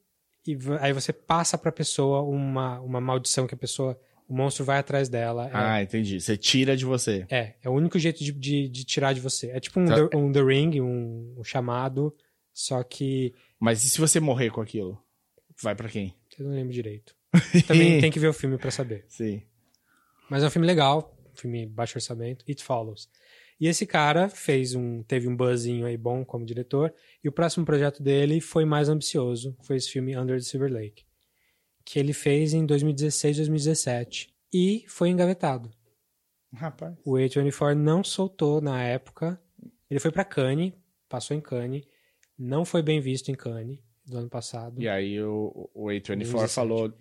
e 0.46 0.56
aí 0.80 0.92
você 0.92 1.12
passa 1.12 1.58
pra 1.58 1.72
pessoa 1.72 2.22
uma, 2.22 2.80
uma 2.80 3.00
maldição 3.00 3.46
que 3.46 3.54
a 3.54 3.58
pessoa. 3.58 4.00
O 4.28 4.34
monstro 4.36 4.62
vai 4.62 4.78
atrás 4.78 5.08
dela. 5.08 5.46
É, 5.48 5.50
Ah, 5.54 5.82
entendi. 5.82 6.20
Você 6.20 6.36
tira 6.36 6.76
de 6.76 6.84
você. 6.84 7.26
é, 7.30 7.54
é 7.62 7.68
o 7.68 7.72
único 7.72 7.98
jeito 7.98 8.22
de, 8.22 8.30
de, 8.30 8.68
de 8.68 8.84
tirar 8.84 9.14
de 9.14 9.20
você. 9.20 9.48
É 9.50 9.58
tipo 9.58 9.80
um, 9.80 9.86
Tá. 9.86 9.94
the, 10.08 10.16
um 10.16 10.30
The 10.30 10.42
Ring, 10.42 10.80
um, 10.82 11.34
um 11.38 11.42
chamado, 11.44 12.14
só 12.52 12.82
que 12.82 13.32
Mas 13.58 13.82
e 13.84 13.88
se 13.88 13.98
você 13.98 14.20
morrer 14.20 14.50
com 14.50 14.60
aquilo? 14.60 15.02
Vai 15.62 15.74
pra 15.74 15.88
quem? 15.88 16.14
eu 16.38 16.44
não 16.44 16.52
lembro 16.54 16.72
direito. 16.74 17.16
Também 17.66 17.98
tem 18.02 18.12
que 18.12 18.18
ver 18.20 18.28
o 18.28 18.32
filme 18.34 18.58
pra 18.58 18.70
saber. 18.70 19.04
Sim. 19.08 19.42
Mas 20.28 20.42
é 20.44 20.46
um 20.46 20.50
filme 20.50 20.66
legal, 20.66 21.16
um 21.32 21.36
filme 21.36 21.64
baixo 21.66 21.96
orçamento, 21.96 22.44
It 22.46 22.62
Follows. 22.62 23.08
E 23.60 23.66
esse 23.66 23.84
cara 23.86 24.28
fez 24.28 24.74
um, 24.74 25.02
teve 25.02 25.28
um 25.28 25.36
buzzinho 25.36 25.86
aí 25.86 25.96
bom 25.96 26.24
como 26.24 26.44
diretor, 26.46 26.94
e 27.22 27.28
o 27.28 27.32
próximo 27.32 27.66
projeto 27.66 28.02
dele 28.02 28.40
foi 28.40 28.64
mais 28.64 28.88
ambicioso, 28.88 29.56
foi 29.62 29.76
esse 29.76 29.90
filme 29.90 30.16
Under 30.16 30.36
the 30.36 30.44
Silver 30.44 30.72
Lake, 30.72 31.04
que 31.84 31.98
ele 31.98 32.12
fez 32.12 32.54
em 32.54 32.64
2016, 32.64 33.38
2017, 33.38 34.32
e 34.52 34.84
foi 34.86 35.08
engavetado. 35.08 35.70
Rapaz. 36.52 36.94
O 37.04 37.14
A24 37.14 37.74
não 37.74 38.04
soltou 38.04 38.60
na 38.60 38.82
época, 38.82 39.40
ele 39.90 39.98
foi 39.98 40.12
pra 40.12 40.24
Cannes, 40.24 40.72
passou 41.08 41.36
em 41.36 41.40
Cannes, 41.40 41.84
não 42.38 42.64
foi 42.64 42.80
bem 42.80 43.00
visto 43.00 43.30
em 43.30 43.34
Cannes 43.34 43.80
do 44.06 44.18
ano 44.18 44.28
passado. 44.30 44.80
E 44.80 44.88
aí 44.88 45.20
o, 45.20 45.68
o 45.74 45.86
A24 45.86 46.06
2017. 46.06 46.54
falou, 46.54 46.94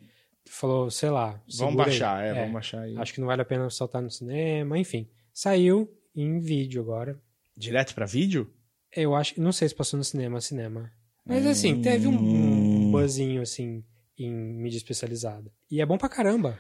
Falou, 0.50 0.90
sei 0.90 1.10
lá, 1.10 1.42
vamos 1.58 1.76
baixar, 1.76 2.24
é, 2.24 2.34
vamos 2.34 2.54
baixar 2.54 2.82
aí. 2.82 2.98
Acho 2.98 3.14
que 3.14 3.20
não 3.20 3.28
vale 3.28 3.42
a 3.42 3.46
pena 3.46 3.70
soltar 3.70 4.02
no 4.02 4.10
cinema, 4.10 4.78
enfim. 4.78 5.10
Saiu 5.34 5.94
em 6.22 6.40
vídeo 6.40 6.82
agora. 6.82 7.20
Direto 7.56 7.94
pra 7.96 8.06
vídeo? 8.06 8.52
Eu 8.96 9.16
acho 9.16 9.34
que 9.36 9.42
não 9.42 9.52
sei 9.52 9.68
se 9.70 9.76
passou 9.76 9.98
no 9.98 10.04
cinema, 10.04 10.40
cinema. 10.42 10.92
Mas 11.26 11.46
Hum. 11.46 11.50
assim, 11.50 11.82
teve 11.82 12.08
um, 12.08 12.90
buzzinho 12.92 13.42
assim 13.42 13.84
em 14.18 14.32
mídia 14.34 14.78
especializada. 14.78 15.52
E 15.70 15.82
é 15.82 15.86
bom 15.86 15.98
pra 15.98 16.10
caramba. 16.10 16.58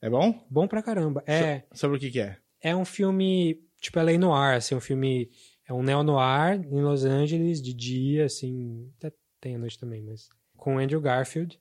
É 0.00 0.10
bom? 0.10 0.46
Bom 0.50 0.66
pra 0.68 0.82
caramba. 0.82 1.22
É, 1.26 1.62
Sobre 1.72 1.96
o 1.96 2.00
que 2.00 2.10
que 2.10 2.20
é? 2.20 2.36
é 2.60 2.74
um 2.74 2.84
filme, 2.84 3.60
tipo, 3.80 3.98
é 3.98 4.02
lei 4.02 4.18
noir, 4.18 4.56
assim, 4.56 4.74
um 4.74 4.80
filme 4.80 5.30
é 5.66 5.72
um 5.72 5.82
neo-noir 5.82 6.60
em 6.64 6.82
Los 6.82 7.04
Angeles 7.04 7.60
de 7.62 7.72
dia, 7.74 8.24
assim, 8.26 8.90
até 8.98 9.12
tem 9.40 9.54
à 9.54 9.58
noite 9.58 9.78
também, 9.78 10.02
mas 10.02 10.28
com 10.56 10.78
Andrew 10.78 11.00
Garfield 11.00 11.60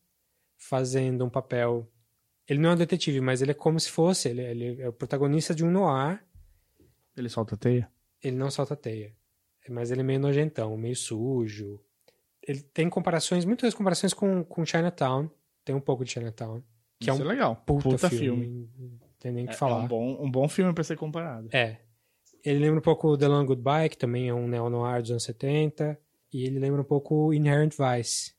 fazendo 0.58 1.24
um 1.26 1.30
papel 1.30 1.88
ele 2.48 2.60
não 2.60 2.70
é 2.70 2.74
um 2.74 2.78
detetive, 2.78 3.20
mas 3.20 3.42
ele 3.42 3.52
é 3.52 3.54
como 3.54 3.78
se 3.80 3.90
fosse, 3.92 4.30
ele, 4.30 4.42
ele 4.42 4.82
é 4.82 4.88
o 4.88 4.94
protagonista 4.94 5.54
de 5.54 5.66
um 5.66 5.70
noir 5.72 6.24
Ele 7.18 7.30
solta 7.30 7.56
a 7.56 7.58
teia? 7.58 7.90
Ele 8.24 8.36
não 8.38 8.50
solta 8.52 8.76
teia. 8.76 9.14
Mas 9.70 9.92
ele 9.92 10.02
é 10.02 10.04
meio 10.04 10.20
nojentão, 10.20 10.78
meio 10.78 10.96
sujo. 10.96 11.80
Ele 12.42 12.62
tem 12.62 12.90
comparações, 12.90 13.44
muitas 13.44 13.74
comparações 13.74 14.14
com, 14.14 14.44
com 14.44 14.66
Chinatown. 14.66 15.30
Tem 15.66 15.76
um 15.76 15.82
pouco 15.82 16.06
de 16.06 16.12
Chinatown. 16.12 16.64
Que 17.00 17.10
é 17.10 17.14
Isso 17.14 17.22
um 17.22 17.26
é 17.26 17.30
legal. 17.30 17.56
puta, 17.66 18.10
filme. 18.10 18.70
Não 18.78 19.00
tem 19.20 19.32
nem 19.32 19.44
o 19.44 19.46
É, 19.46 19.48
que 19.50 19.54
é 19.54 19.58
falar. 19.58 19.80
um 19.84 19.88
bom, 19.88 20.24
um 20.24 20.32
bom 20.32 20.48
filme 20.48 20.74
pra 20.74 20.84
ser 20.84 20.96
comparado. 20.96 21.50
É. 21.52 21.82
Ele 22.46 22.60
lembra 22.60 22.80
um 22.80 22.84
pouco 22.84 23.18
The 23.18 23.28
Long 23.28 23.46
Goodbye, 23.46 23.90
que 23.90 23.98
também 23.98 24.30
é 24.30 24.34
um 24.34 24.48
neo-noir 24.48 25.02
dos 25.02 25.12
anos 25.12 25.24
70. 25.24 26.00
E 26.32 26.46
ele 26.46 26.60
lembra 26.60 26.82
um 26.82 26.86
pouco 26.86 27.34
Inherent 27.34 27.74
Vice, 27.74 28.34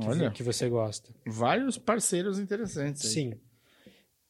que, 0.00 0.06
Olha, 0.06 0.30
que 0.30 0.42
você 0.44 0.68
gosta. 0.68 1.12
vários 1.26 1.76
parceiros 1.76 2.38
interessantes. 2.38 3.04
aí. 3.04 3.10
Sim. 3.10 3.32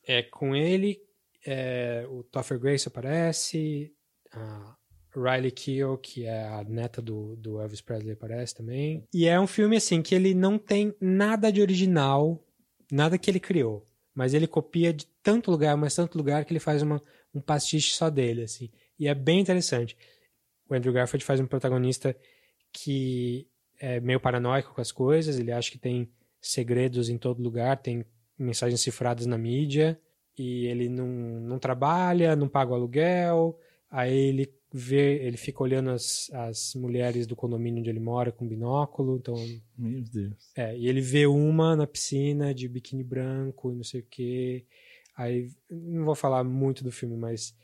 É 0.06 0.22
com 0.22 0.56
ele, 0.56 0.98
é, 1.46 2.06
o 2.08 2.22
Topher 2.22 2.58
Grace 2.58 2.88
aparece, 2.88 3.92
a 4.32 4.76
Riley 5.14 5.50
Keough, 5.50 5.98
que 5.98 6.26
é 6.26 6.44
a 6.44 6.64
neta 6.64 7.00
do, 7.00 7.36
do 7.36 7.60
Elvis 7.60 7.80
Presley, 7.80 8.12
aparece 8.12 8.54
também. 8.54 9.04
E 9.12 9.26
é 9.26 9.38
um 9.40 9.46
filme, 9.46 9.76
assim, 9.76 10.02
que 10.02 10.14
ele 10.14 10.34
não 10.34 10.58
tem 10.58 10.94
nada 11.00 11.50
de 11.50 11.60
original, 11.60 12.44
nada 12.90 13.18
que 13.18 13.30
ele 13.30 13.40
criou. 13.40 13.84
Mas 14.14 14.34
ele 14.34 14.46
copia 14.46 14.92
de 14.92 15.06
tanto 15.22 15.50
lugar, 15.50 15.76
mas 15.76 15.94
tanto 15.94 16.18
lugar, 16.18 16.44
que 16.44 16.52
ele 16.52 16.60
faz 16.60 16.82
uma, 16.82 17.02
um 17.34 17.40
pastiche 17.40 17.94
só 17.94 18.10
dele, 18.10 18.42
assim. 18.42 18.70
E 18.98 19.08
é 19.08 19.14
bem 19.14 19.40
interessante. 19.40 19.96
O 20.68 20.74
Andrew 20.74 20.92
Garfield 20.92 21.24
faz 21.24 21.40
um 21.40 21.46
protagonista 21.46 22.16
que 22.72 23.48
é 23.80 24.00
meio 24.00 24.20
paranoico 24.20 24.74
com 24.74 24.80
as 24.80 24.92
coisas, 24.92 25.38
ele 25.38 25.52
acha 25.52 25.70
que 25.70 25.78
tem 25.78 26.10
segredos 26.40 27.08
em 27.08 27.16
todo 27.16 27.42
lugar, 27.42 27.76
tem 27.76 28.04
mensagens 28.36 28.80
cifradas 28.80 29.24
na 29.26 29.38
mídia, 29.38 30.00
e 30.42 30.66
ele 30.66 30.88
não, 30.88 31.06
não 31.06 31.58
trabalha, 31.58 32.36
não 32.36 32.48
paga 32.48 32.72
o 32.72 32.74
aluguel, 32.74 33.58
aí 33.90 34.14
ele 34.14 34.52
vê, 34.72 35.24
ele 35.24 35.36
fica 35.36 35.62
olhando 35.62 35.90
as, 35.90 36.30
as 36.32 36.74
mulheres 36.74 37.26
do 37.26 37.34
condomínio 37.34 37.80
onde 37.80 37.90
ele 37.90 38.00
mora 38.00 38.30
com 38.30 38.46
binóculo, 38.46 39.16
então 39.16 39.34
Meu 39.76 40.02
Deus. 40.02 40.52
é, 40.56 40.76
e 40.76 40.86
ele 40.88 41.00
vê 41.00 41.26
uma 41.26 41.74
na 41.74 41.86
piscina 41.86 42.54
de 42.54 42.68
biquíni 42.68 43.02
branco 43.02 43.72
e 43.72 43.74
não 43.74 43.84
sei 43.84 44.00
o 44.00 44.06
quê. 44.08 44.66
Aí, 45.16 45.50
não 45.68 46.04
vou 46.04 46.14
falar 46.14 46.44
muito 46.44 46.84
do 46.84 46.92
filme, 46.92 47.16
mas 47.16 47.56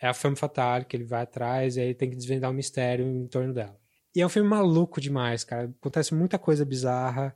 é 0.00 0.08
a 0.08 0.14
femme 0.14 0.34
fatale 0.34 0.84
que 0.84 0.96
ele 0.96 1.04
vai 1.04 1.22
atrás 1.22 1.76
e 1.76 1.80
aí 1.80 1.94
tem 1.94 2.08
que 2.08 2.16
desvendar 2.16 2.50
o 2.50 2.54
mistério 2.54 3.06
em 3.06 3.26
torno 3.26 3.52
dela. 3.52 3.78
E 4.14 4.20
é 4.20 4.26
um 4.26 4.30
filme 4.30 4.48
maluco 4.48 5.00
demais, 5.00 5.44
cara. 5.44 5.72
Acontece 5.80 6.14
muita 6.14 6.38
coisa 6.38 6.64
bizarra. 6.64 7.34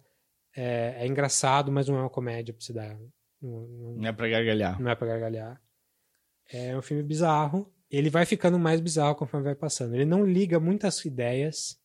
É, 0.55 0.97
é 1.01 1.07
engraçado, 1.07 1.71
mas 1.71 1.89
não 1.89 1.97
é 1.97 2.01
uma 2.01 2.11
comédia 2.11 2.55
pra 2.55 2.65
se 2.65 2.73
dar. 2.73 2.99
Não, 3.47 3.67
não- 3.67 3.97
Não 3.97 4.09
é 4.09 4.13
pra 4.13 4.29
gargalhar. 4.29 4.81
não 4.81 4.91
é 4.91 4.95
pra 4.95 5.07
gargalhar. 5.07 5.63
É 6.53 6.77
um 6.77 6.83
filme 6.83 7.03
bizarro. 7.03 7.73
Ele 7.91 8.11
vai 8.11 8.27
ficando 8.27 8.59
mais 8.59 8.81
bizarro 8.81 9.15
conforme 9.15 9.45
vai 9.45 9.55
passando. 9.55 9.95
Ele 9.95 10.05
não 10.05 10.25
liga 10.25 10.59
muitas 10.61 11.05
ideias. 11.05 11.81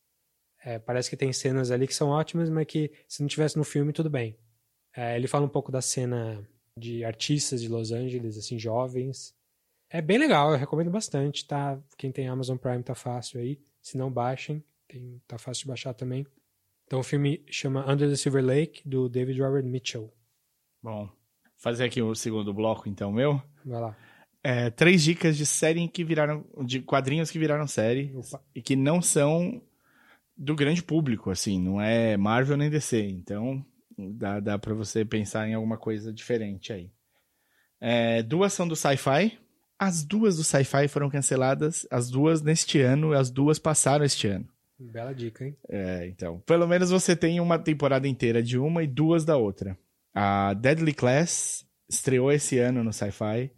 É, 0.64 0.78
parece 0.78 1.10
que 1.10 1.16
tem 1.16 1.32
cenas 1.32 1.70
ali 1.70 1.86
que 1.86 1.94
são 1.94 2.08
ótimas, 2.10 2.48
mas 2.50 2.66
que 2.66 2.90
se 3.08 3.20
não 3.20 3.28
tivesse 3.28 3.56
no 3.56 3.64
filme, 3.64 3.92
tudo 3.92 4.08
bem. 4.10 4.36
É, 4.94 5.16
ele 5.16 5.26
fala 5.26 5.44
um 5.46 5.48
pouco 5.48 5.72
da 5.72 5.80
cena 5.80 6.46
de 6.78 7.04
artistas 7.04 7.60
de 7.60 7.68
Los 7.68 7.90
Angeles, 7.92 8.36
assim, 8.36 8.58
jovens. 8.58 9.34
É 9.90 10.00
bem 10.00 10.18
legal, 10.18 10.52
eu 10.52 10.56
recomendo 10.58 10.90
bastante, 10.90 11.46
tá? 11.46 11.78
Quem 11.98 12.10
tem 12.12 12.28
Amazon 12.28 12.56
Prime 12.56 12.82
tá 12.82 12.94
fácil 12.94 13.40
aí. 13.40 13.60
Se 13.80 13.96
não, 13.98 14.10
baixem. 14.10 14.62
Tem, 14.88 15.20
tá 15.26 15.38
fácil 15.38 15.62
de 15.62 15.68
baixar 15.68 15.94
também. 15.94 16.26
Então 16.86 17.00
o 17.00 17.02
filme 17.04 17.44
chama 17.50 17.90
Under 17.90 18.08
the 18.08 18.16
Silver 18.16 18.44
Lake, 18.44 18.86
do 18.88 19.08
David 19.08 19.40
Robert 19.40 19.64
Mitchell. 19.64 20.12
Bom, 20.82 21.10
fazer 21.62 21.84
aqui 21.84 22.02
o 22.02 22.12
segundo 22.14 22.52
bloco, 22.52 22.88
então, 22.88 23.12
meu. 23.12 23.40
Vai 23.64 23.80
lá. 23.80 23.96
É, 24.42 24.68
três 24.68 25.04
dicas 25.04 25.36
de 25.36 25.46
série 25.46 25.86
que 25.86 26.02
viraram. 26.02 26.44
de 26.64 26.80
quadrinhos 26.80 27.30
que 27.30 27.38
viraram 27.38 27.66
série 27.68 28.12
Opa. 28.16 28.42
e 28.52 28.60
que 28.60 28.74
não 28.74 29.00
são 29.00 29.62
do 30.36 30.56
grande 30.56 30.82
público, 30.82 31.30
assim, 31.30 31.60
não 31.60 31.80
é 31.80 32.16
Marvel 32.16 32.56
nem 32.56 32.68
DC. 32.68 33.00
Então, 33.00 33.64
dá, 33.96 34.40
dá 34.40 34.58
pra 34.58 34.74
você 34.74 35.04
pensar 35.04 35.48
em 35.48 35.54
alguma 35.54 35.78
coisa 35.78 36.12
diferente 36.12 36.72
aí. 36.72 36.90
É, 37.80 38.24
duas 38.24 38.52
são 38.52 38.66
do 38.66 38.74
sci-fi. 38.74 39.38
As 39.78 40.04
duas 40.04 40.36
do 40.36 40.44
sci-fi 40.44 40.88
foram 40.88 41.10
canceladas, 41.10 41.86
as 41.90 42.10
duas 42.10 42.42
neste 42.42 42.80
ano, 42.80 43.12
as 43.12 43.30
duas 43.30 43.58
passaram 43.58 44.04
este 44.04 44.26
ano. 44.26 44.48
Bela 44.78 45.12
dica, 45.12 45.44
hein? 45.44 45.56
É, 45.68 46.08
então. 46.08 46.40
Pelo 46.40 46.66
menos 46.66 46.90
você 46.90 47.14
tem 47.14 47.38
uma 47.38 47.58
temporada 47.58 48.08
inteira 48.08 48.42
de 48.42 48.58
uma 48.58 48.82
e 48.82 48.86
duas 48.88 49.24
da 49.24 49.36
outra. 49.36 49.78
A 50.14 50.54
Deadly 50.54 50.92
Class 50.92 51.66
estreou 51.88 52.30
esse 52.30 52.58
ano 52.58 52.84
no 52.84 52.92
Sci-Fi. 52.92 53.50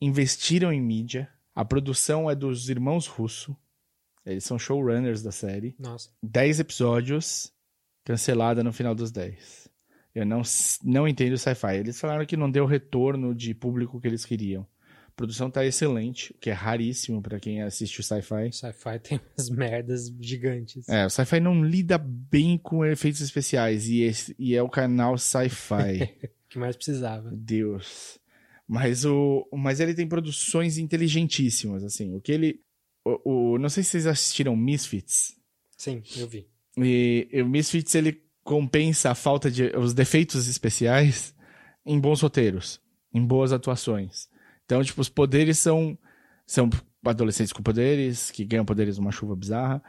Investiram 0.00 0.72
em 0.72 0.80
mídia. 0.80 1.28
A 1.54 1.64
produção 1.64 2.30
é 2.30 2.34
dos 2.34 2.68
irmãos 2.68 3.06
Russo. 3.06 3.56
Eles 4.24 4.44
são 4.44 4.58
showrunners 4.58 5.22
da 5.22 5.32
série. 5.32 5.74
Nossa. 5.78 6.10
10 6.22 6.60
episódios, 6.60 7.52
cancelada 8.04 8.62
no 8.62 8.72
final 8.72 8.94
dos 8.94 9.10
10. 9.10 9.68
Eu 10.14 10.26
não, 10.26 10.42
não 10.84 11.08
entendo 11.08 11.36
sci-fi. 11.38 11.76
Eles 11.76 11.98
falaram 11.98 12.24
que 12.24 12.36
não 12.36 12.50
deu 12.50 12.64
o 12.64 12.68
retorno 12.68 13.34
de 13.34 13.54
público 13.54 14.00
que 14.00 14.06
eles 14.06 14.24
queriam. 14.24 14.66
A 15.12 15.14
produção 15.14 15.50
tá 15.50 15.64
excelente, 15.64 16.32
o 16.32 16.38
que 16.38 16.48
é 16.48 16.52
raríssimo 16.54 17.20
pra 17.22 17.38
quem 17.38 17.62
assiste 17.62 18.00
o 18.00 18.02
sci-fi. 18.02 18.50
Sci-fi 18.50 18.98
tem 18.98 19.20
umas 19.38 19.50
merdas 19.50 20.08
gigantes. 20.18 20.88
É, 20.88 21.04
o 21.04 21.10
Sci-Fi 21.10 21.38
não 21.38 21.62
lida 21.64 21.98
bem 21.98 22.56
com 22.58 22.84
efeitos 22.84 23.20
especiais 23.20 23.86
e, 23.88 24.00
esse- 24.00 24.34
e 24.38 24.54
é 24.56 24.62
o 24.62 24.68
canal 24.70 25.16
Sci-Fi. 25.18 26.10
Que 26.48 26.58
mais 26.58 26.76
precisava. 26.76 27.30
Deus. 27.32 28.18
Mas 28.68 29.06
o, 29.06 29.48
mas 29.54 29.80
ele 29.80 29.94
tem 29.94 30.06
produções 30.06 30.76
inteligentíssimas, 30.76 31.82
assim. 31.82 32.14
O 32.14 32.20
que 32.20 32.30
ele, 32.30 32.60
o, 33.04 33.52
o- 33.54 33.58
não 33.58 33.70
sei 33.70 33.82
se 33.82 33.90
vocês 33.92 34.06
assistiram 34.06 34.54
Misfits. 34.54 35.34
Sim, 35.78 36.02
eu 36.16 36.28
vi. 36.28 36.46
E, 36.76 37.26
e 37.32 37.40
o 37.42 37.48
Misfits 37.48 37.94
ele 37.94 38.22
compensa 38.44 39.10
a 39.10 39.14
falta 39.14 39.50
de 39.50 39.64
os 39.76 39.94
defeitos 39.94 40.46
especiais 40.46 41.34
em 41.86 41.98
bons 41.98 42.20
roteiros, 42.20 42.80
em 43.14 43.24
boas 43.24 43.50
atuações. 43.52 44.28
Então, 44.64 44.82
tipo, 44.82 45.00
os 45.00 45.08
poderes 45.08 45.58
são 45.58 45.96
são 46.46 46.68
adolescentes 47.04 47.52
com 47.52 47.62
poderes 47.62 48.30
que 48.30 48.44
ganham 48.44 48.64
poderes 48.64 48.98
numa 48.98 49.10
chuva 49.12 49.34
bizarra 49.34 49.82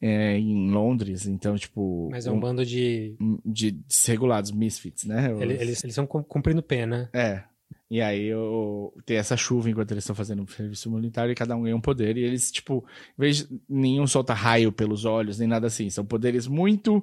é, 0.00 0.36
em 0.38 0.70
Londres. 0.70 1.26
Então, 1.26 1.56
tipo, 1.56 2.08
Mas 2.10 2.26
é 2.26 2.30
um 2.30 2.40
bando 2.40 2.64
de. 2.64 3.16
de 3.44 3.70
desregulados 3.72 4.50
misfits, 4.50 5.04
né? 5.04 5.32
Os- 5.32 5.40
Ele- 5.40 5.54
Eles 5.54 5.84
estão 5.84 6.06
cumprindo 6.06 6.62
pena. 6.62 7.08
É. 7.12 7.42
E 7.88 8.00
aí 8.00 8.24
eu, 8.26 8.92
tem 9.06 9.16
essa 9.16 9.36
chuva 9.36 9.70
enquanto 9.70 9.92
eles 9.92 10.02
estão 10.02 10.14
fazendo 10.16 10.42
o 10.42 10.50
serviço 10.50 10.90
militar 10.90 11.30
e 11.30 11.36
cada 11.36 11.54
um 11.54 11.62
ganha 11.62 11.76
um 11.76 11.80
poder. 11.80 12.16
E 12.16 12.24
eles, 12.24 12.50
tipo, 12.50 12.84
em 13.16 13.20
vez 13.22 13.48
nenhum 13.68 14.08
solta 14.08 14.34
raio 14.34 14.72
pelos 14.72 15.04
olhos, 15.04 15.38
nem 15.38 15.46
nada 15.46 15.68
assim. 15.68 15.88
São 15.88 16.04
poderes 16.04 16.48
muito 16.48 17.02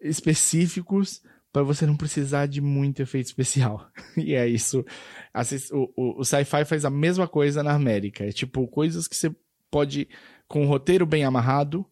específicos 0.00 1.22
para 1.52 1.62
você 1.62 1.84
não 1.86 1.96
precisar 1.96 2.46
de 2.46 2.60
muito 2.60 3.00
efeito 3.02 3.26
especial. 3.26 3.86
E 4.16 4.34
é 4.34 4.46
isso. 4.48 4.84
O, 5.72 5.92
o, 5.96 6.20
o 6.20 6.24
sci-fi 6.24 6.64
faz 6.64 6.84
a 6.84 6.90
mesma 6.90 7.26
coisa 7.28 7.62
na 7.62 7.72
América. 7.74 8.24
É 8.24 8.32
tipo, 8.32 8.66
coisas 8.68 9.06
que 9.06 9.14
você 9.16 9.34
pode, 9.70 10.08
com 10.48 10.62
um 10.62 10.66
roteiro 10.68 11.04
bem 11.06 11.24
amarrado, 11.24 11.84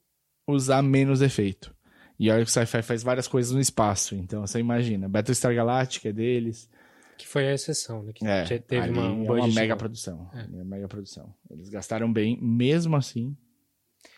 usar 0.46 0.82
menos 0.82 1.22
efeito. 1.22 1.74
E 2.18 2.30
olha 2.30 2.44
que 2.44 2.50
o 2.50 2.52
sci-fi 2.52 2.82
faz 2.82 3.02
várias 3.02 3.26
coisas 3.26 3.52
no 3.52 3.60
espaço. 3.60 4.14
Então 4.14 4.46
você 4.46 4.58
imagina. 4.58 5.08
Battlestar 5.08 5.54
Galactica 5.54 6.10
é 6.10 6.12
deles. 6.12 6.68
Que 7.16 7.26
foi 7.26 7.48
a 7.48 7.54
exceção, 7.54 8.02
né? 8.02 8.12
Que 8.14 8.26
É, 8.26 8.44
te- 8.44 8.58
teve 8.60 8.88
uma, 8.90 9.10
um 9.12 9.26
é 9.26 9.30
uma 9.40 9.48
mega 9.48 9.76
produção. 9.76 10.30
É. 10.34 10.40
É. 10.40 10.44
Uma 10.44 10.64
mega 10.64 10.88
produção. 10.88 11.34
Eles 11.50 11.68
gastaram 11.68 12.10
bem, 12.12 12.38
mesmo 12.40 12.96
assim. 12.96 13.36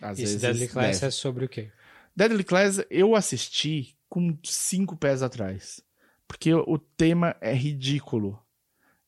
Às 0.00 0.18
Esse 0.18 0.22
vezes. 0.36 0.40
Deadly 0.40 0.68
Class 0.68 1.00
deve. 1.00 1.06
é 1.06 1.10
sobre 1.10 1.44
o 1.44 1.48
quê? 1.48 1.70
Deadly 2.14 2.44
Class 2.44 2.84
eu 2.90 3.14
assisti 3.16 3.96
com 4.12 4.36
cinco 4.44 4.94
pés 4.94 5.22
atrás. 5.22 5.82
Porque 6.28 6.52
o 6.52 6.78
tema 6.78 7.34
é 7.40 7.54
ridículo. 7.54 8.38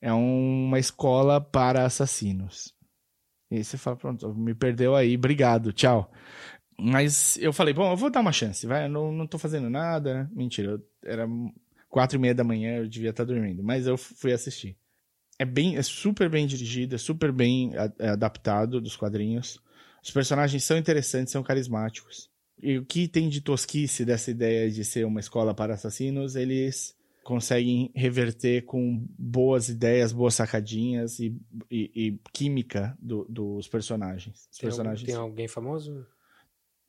É 0.01 0.11
uma 0.15 0.79
escola 0.79 1.43
para 1.43 1.85
assassinos. 1.85 2.75
E 3.51 3.57
aí 3.57 3.65
você 3.65 3.77
fala, 3.77 3.97
pronto, 3.97 4.35
me 4.35 4.55
perdeu 4.55 4.97
aí, 4.97 5.15
obrigado, 5.15 5.75
tchau. 5.75 6.11
Mas 6.81 7.37
eu 7.37 7.53
falei, 7.53 7.75
bom, 7.75 7.93
eu 7.93 7.99
vou 7.99 8.09
dar 8.09 8.21
uma 8.21 8.33
chance, 8.33 8.67
vai, 8.67 8.87
eu 8.87 8.89
não, 8.89 9.13
não 9.13 9.27
tô 9.27 9.39
fazendo 9.39 9.69
nada. 9.69 10.27
Mentira, 10.33 10.71
eu- 10.73 10.89
era 11.05 11.29
quatro 11.91 12.17
e 12.17 12.21
meia 12.21 12.35
da 12.35 12.43
manhã, 12.43 12.79
eu 12.79 12.89
devia 12.89 13.11
estar 13.11 13.25
dormindo. 13.25 13.63
Mas 13.63 13.87
eu 13.87 13.99
fui 13.99 14.33
assistir. 14.33 14.75
É 15.39 15.45
bem, 15.45 15.77
é 15.77 15.83
super 15.83 16.31
bem 16.31 16.47
dirigido, 16.47 16.95
é 16.95 16.99
super 16.99 17.31
bem 17.31 17.73
é 17.99 18.09
adaptado 18.09 18.81
dos 18.81 18.97
quadrinhos. 18.97 19.61
Os 20.03 20.11
personagens 20.11 20.65
são 20.65 20.79
interessantes, 20.79 21.31
são 21.31 21.43
carismáticos. 21.43 22.31
E 22.65 22.79
o 22.79 22.85
que 22.85 23.07
tem 23.07 23.29
de 23.29 23.41
tosquice 23.41 24.05
dessa 24.05 24.31
ideia 24.31 24.71
de 24.71 24.85
ser 24.85 25.05
uma 25.05 25.21
escola 25.21 25.53
para 25.55 25.75
assassinos, 25.75 26.35
eles 26.37 26.97
conseguem 27.23 27.91
reverter 27.95 28.63
com 28.65 29.05
boas 29.19 29.69
ideias, 29.69 30.13
boas 30.13 30.35
sacadinhas 30.35 31.19
e, 31.21 31.35
e- 31.71 31.91
e 31.95 32.19
química 32.33 32.97
do- 33.01 33.27
dos 33.29 33.67
personagens. 33.69 34.47
Tem, 34.59 34.67
algum- 34.69 34.77
personagens 34.77 35.07
tem 35.07 35.15
alguém 35.15 35.49
famoso? 35.49 36.07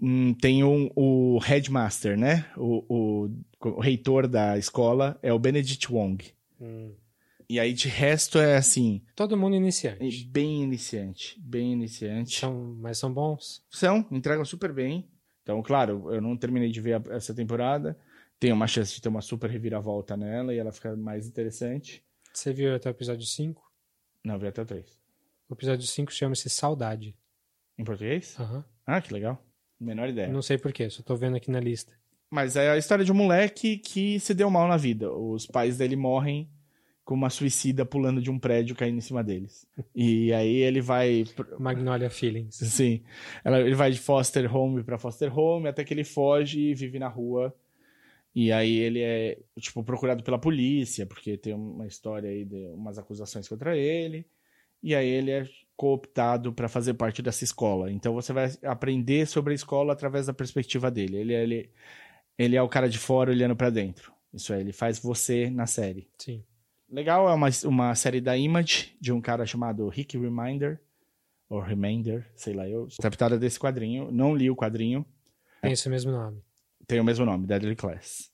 Hum, 0.02 0.34
tem 0.34 0.64
um, 0.64 0.90
o 0.96 1.40
headmaster, 1.40 2.18
né? 2.18 2.46
O, 2.58 2.84
o- 2.90 3.70
o 3.70 3.80
reitor 3.80 4.28
da 4.28 4.58
escola 4.58 5.18
é 5.24 5.32
o 5.32 5.40
Benedict 5.40 5.92
Wong. 5.92 6.24
Hum. 6.60 6.92
E 7.50 7.60
aí, 7.60 7.74
de 7.74 7.88
resto, 7.88 8.40
é 8.40 8.58
assim, 8.58 9.02
Todo 9.16 9.38
mundo 9.38 9.56
iniciante. 9.56 10.26
bem 10.28 10.64
iniciante. 10.64 11.40
Bem 11.40 11.72
iniciante. 11.74 12.40
São, 12.40 12.76
mas 12.82 12.98
são 12.98 13.14
bons. 13.14 13.64
São, 13.70 14.06
entregam 14.12 14.44
super 14.44 14.74
bem. 14.74 15.08
Então, 15.46 15.62
claro, 15.62 16.12
eu 16.12 16.20
não 16.20 16.36
terminei 16.36 16.72
de 16.72 16.82
ver 16.82 16.94
a- 16.96 17.16
essa 17.16 17.32
temporada. 17.36 17.96
Tem 18.40 18.52
uma 18.52 18.66
chance 18.66 18.96
de 18.96 19.00
ter 19.00 19.10
uma 19.10 19.22
super 19.22 19.48
reviravolta 19.48 20.18
nela 20.18 20.52
e 20.52 20.58
ela 20.58 20.72
fica 20.72 20.96
mais 20.98 21.28
interessante. 21.28 22.04
Você 22.34 22.52
viu 22.52 22.74
até 22.74 22.90
o 22.90 22.92
episódio 22.92 23.24
5? 23.28 23.62
Não, 24.24 24.40
vi 24.40 24.48
até 24.48 24.64
o 24.64 24.66
3. 24.66 25.00
O 25.48 25.54
episódio 25.54 25.86
5 25.86 26.12
chama-se 26.12 26.50
Saudade. 26.50 27.16
Em 27.78 27.84
português? 27.84 28.36
Aham. 28.40 28.66
Ah, 28.88 29.00
que 29.00 29.14
legal. 29.14 29.40
Menor 29.80 30.10
ideia. 30.10 30.30
Não 30.30 30.42
sei 30.42 30.58
porquê, 30.58 30.90
só 30.90 31.04
tô 31.04 31.16
vendo 31.16 31.38
aqui 31.38 31.52
na 31.52 31.60
lista. 31.60 31.94
Mas 32.32 32.56
é 32.56 32.72
a 32.72 32.78
história 32.78 33.06
de 33.06 33.12
um 33.12 33.16
moleque 33.16 33.78
que 33.78 34.20
se 34.20 34.34
deu 34.34 34.50
mal 34.50 34.68
na 34.68 34.78
vida. 34.78 35.12
Os 35.14 35.46
pais 35.46 35.78
dele 35.78 35.96
morrem 35.96 36.50
com 37.06 37.13
uma 37.13 37.30
suicida 37.30 37.86
pulando 37.86 38.20
de 38.22 38.32
um 38.32 38.39
prédio 38.39 38.76
caindo 38.76 38.98
em 38.98 39.02
cima 39.02 39.24
deles. 39.24 39.65
E 39.96 40.34
aí 40.34 40.56
ele 40.58 40.82
vai. 40.82 41.24
Magnolia 41.60 42.10
Feelings. 42.10 42.56
Sim. 42.56 43.02
Ela- 43.44 43.62
Ele 43.62 43.76
vai 43.76 43.91
de 43.91 44.00
foster 44.00 44.54
home 44.54 44.84
pra 44.84 44.98
foster 44.98 45.38
home 45.38 45.70
até 45.70 45.84
que 45.84 45.94
ele 45.94 46.04
foge 46.04 46.60
e 46.60 46.74
vive 46.74 46.98
na 47.00 47.08
rua. 47.08 47.56
E 48.34 48.52
aí 48.52 48.76
ele 48.80 49.00
é, 49.02 49.38
tipo, 49.60 49.82
procurado 49.84 50.22
pela 50.24 50.38
polícia, 50.38 51.06
porque 51.06 51.38
tem 51.38 51.54
uma 51.54 51.88
história 51.88 52.30
aí 52.30 52.44
de 52.44 52.65
umas 52.74 52.98
acusações 52.98 53.48
contra 53.48 53.78
ele. 53.78 54.26
E 54.84 54.94
aí 54.94 55.08
ele 55.08 55.32
é 55.32 55.48
cooptado 55.78 56.52
para 56.52 56.68
fazer 56.68 56.96
parte 56.96 57.22
dessa 57.22 57.44
escola. 57.44 57.91
Então 57.91 58.13
você 58.13 58.34
vai 58.34 58.52
aprender 58.63 59.26
sobre 59.28 59.54
a 59.54 59.56
escola 59.56 59.94
através 59.94 60.26
da 60.26 60.34
perspectiva 60.34 60.89
dele. 60.91 61.18
Ele, 61.18 61.34
ele, 61.34 61.70
ele 62.38 62.56
é 62.56 62.62
o 62.62 62.68
cara 62.68 62.89
de 62.89 62.98
fora 62.98 63.30
olhando 63.32 63.56
para 63.56 63.70
dentro. 63.70 64.12
Isso 64.34 64.52
aí, 64.54 64.60
ele 64.62 64.74
faz 64.74 65.00
você 65.00 65.50
na 65.50 65.65
série. 65.65 66.08
Sim. 66.18 66.44
Legal, 66.96 67.28
é 67.28 67.34
uma, 67.34 67.50
uma 67.66 67.94
série 67.94 68.22
da 68.22 68.38
Image, 68.38 68.96
de 69.02 69.12
um 69.12 69.20
cara 69.20 69.46
chamado 69.46 69.86
Rick 69.90 70.18
Reminder, 70.18 70.80
ou 71.50 71.60
Remainder, 71.60 72.26
sei 72.38 72.54
lá, 72.54 72.70
eu. 72.70 72.88
Adaptada 72.98 73.38
desse 73.38 73.60
quadrinho. 73.60 74.10
Não 74.14 74.34
li 74.34 74.50
o 74.50 74.56
quadrinho, 74.56 75.06
Tem 75.62 75.74
esse 75.74 75.90
mesmo 75.90 76.14
nome. 76.14 76.42
tem 76.88 77.02
o 77.02 77.04
mesmo 77.04 77.26
nome, 77.26 77.46
Deadly 77.46 77.76
Class. 77.76 78.32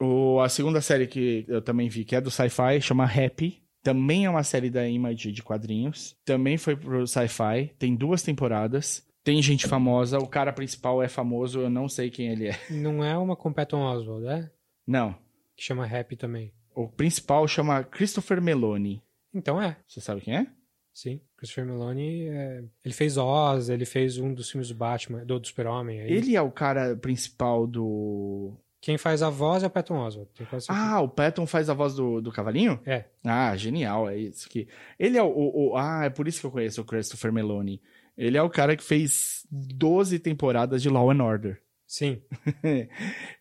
O, 0.00 0.40
a 0.40 0.48
segunda 0.48 0.80
série 0.80 1.06
que 1.06 1.44
eu 1.48 1.60
também 1.60 1.86
vi, 1.90 2.02
que 2.06 2.16
é 2.16 2.20
do 2.20 2.30
sci-fi, 2.30 2.80
chama 2.80 3.04
Happy. 3.04 3.62
Também 3.82 4.24
é 4.24 4.30
uma 4.30 4.42
série 4.42 4.70
da 4.70 4.88
Image 4.88 5.30
de 5.30 5.42
quadrinhos. 5.42 6.16
Também 6.24 6.56
foi 6.56 6.76
pro 6.76 7.06
sci-fi. 7.06 7.74
Tem 7.78 7.94
duas 7.94 8.22
temporadas. 8.22 9.06
Tem 9.22 9.42
gente 9.42 9.66
famosa. 9.68 10.18
O 10.18 10.26
cara 10.26 10.50
principal 10.50 11.02
é 11.02 11.08
famoso, 11.08 11.60
eu 11.60 11.68
não 11.68 11.90
sei 11.90 12.10
quem 12.10 12.28
ele 12.28 12.48
é. 12.48 12.58
Não 12.70 13.04
é 13.04 13.18
uma 13.18 13.36
com 13.36 13.52
Patton 13.52 13.82
Oswald, 13.82 14.26
é? 14.26 14.50
Não. 14.86 15.14
Que 15.54 15.62
chama 15.62 15.84
Happy 15.86 16.16
também. 16.16 16.55
O 16.76 16.88
principal 16.88 17.48
chama 17.48 17.82
Christopher 17.82 18.40
Meloni. 18.40 19.02
Então 19.34 19.60
é, 19.60 19.76
Você 19.88 20.00
sabe 20.00 20.20
quem 20.20 20.36
é? 20.36 20.46
sim. 20.92 21.20
Christopher 21.36 21.66
Meloni, 21.66 22.28
é, 22.28 22.64
ele 22.84 22.94
fez 22.94 23.16
Oz, 23.18 23.68
ele 23.68 23.84
fez 23.84 24.16
um 24.18 24.32
dos 24.32 24.50
filmes 24.50 24.68
do 24.68 24.74
Batman, 24.74 25.24
do, 25.24 25.38
do 25.38 25.46
Super-Homem. 25.46 26.00
aí. 26.00 26.10
Ele 26.12 26.34
é 26.36 26.40
o 26.40 26.50
cara 26.50 26.96
principal 26.96 27.66
do. 27.66 28.54
Quem 28.80 28.96
faz 28.96 29.22
a 29.22 29.28
voz 29.28 29.62
é 29.62 29.66
o 29.66 29.70
Patton 29.70 29.98
certeza. 30.10 30.66
Ah, 30.70 31.00
o 31.00 31.08
Patton 31.08 31.46
faz 31.46 31.68
a 31.68 31.74
voz 31.74 31.94
do, 31.94 32.20
do 32.22 32.30
cavalinho? 32.32 32.80
É, 32.86 33.04
Ah, 33.24 33.54
genial, 33.56 34.08
é 34.08 34.16
isso 34.16 34.48
que. 34.48 34.68
Ele 34.98 35.18
é 35.18 35.22
o, 35.22 35.26
o- 35.28 35.70
o- 35.72 35.76
Ah, 35.76 36.04
é 36.04 36.10
por 36.10 36.26
isso 36.28 36.40
que 36.40 36.46
eu 36.46 36.50
conheço 36.50 36.80
o 36.80 36.84
Christopher 36.84 37.32
Meloni. 37.32 37.82
Ele 38.16 38.38
é 38.38 38.42
o 38.42 38.48
cara 38.50 38.74
que 38.76 38.82
fez 38.84 39.46
12 39.50 40.18
temporadas 40.18 40.80
de 40.82 40.88
Law 40.88 41.10
and 41.10 41.22
Order. 41.22 41.60
Sim. 41.86 42.20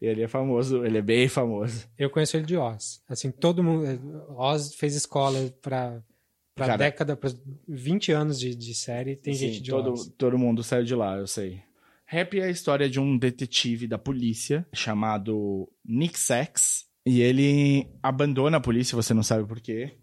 ele 0.02 0.22
é 0.24 0.28
famoso, 0.28 0.86
ele 0.86 0.98
é 0.98 1.02
bem 1.02 1.28
famoso. 1.28 1.88
Eu 1.98 2.10
conheço 2.10 2.38
ele 2.38 2.46
de 2.46 2.58
Oz. 2.58 3.02
Assim, 3.08 3.32
todo 3.32 3.64
mundo. 3.64 3.86
Oz 4.38 4.76
fez 4.76 4.96
escola 4.96 5.38
pra, 5.62 6.02
pra 6.54 6.66
Cara- 6.68 6.78
década, 6.78 7.16
pra 7.18 7.32
20 7.68 8.12
anos 8.12 8.40
de, 8.40 8.56
de 8.56 8.74
série, 8.76 9.16
tem 9.16 9.34
Sim, 9.34 9.48
gente 9.48 9.62
de 9.62 9.70
todo, 9.72 9.92
Oz. 9.94 10.08
todo 10.18 10.38
mundo 10.38 10.64
saiu 10.64 10.84
de 10.84 10.96
lá, 10.96 11.18
eu 11.18 11.28
sei. 11.28 11.62
Happy 12.08 12.40
é 12.40 12.46
a 12.46 12.50
história 12.52 12.88
de 12.90 13.00
um 13.00 13.18
detetive 13.18 13.88
da 13.88 13.98
polícia 13.98 14.66
chamado 14.74 15.68
Nick 15.84 16.20
Sachs. 16.20 16.86
E 17.08 17.22
ele 17.22 17.88
abandona 18.02 18.58
a 18.58 18.62
polícia, 18.62 18.96
você 18.96 19.14
não 19.14 19.22
sabe 19.24 19.48
por 19.48 19.60
quê. 19.60 19.94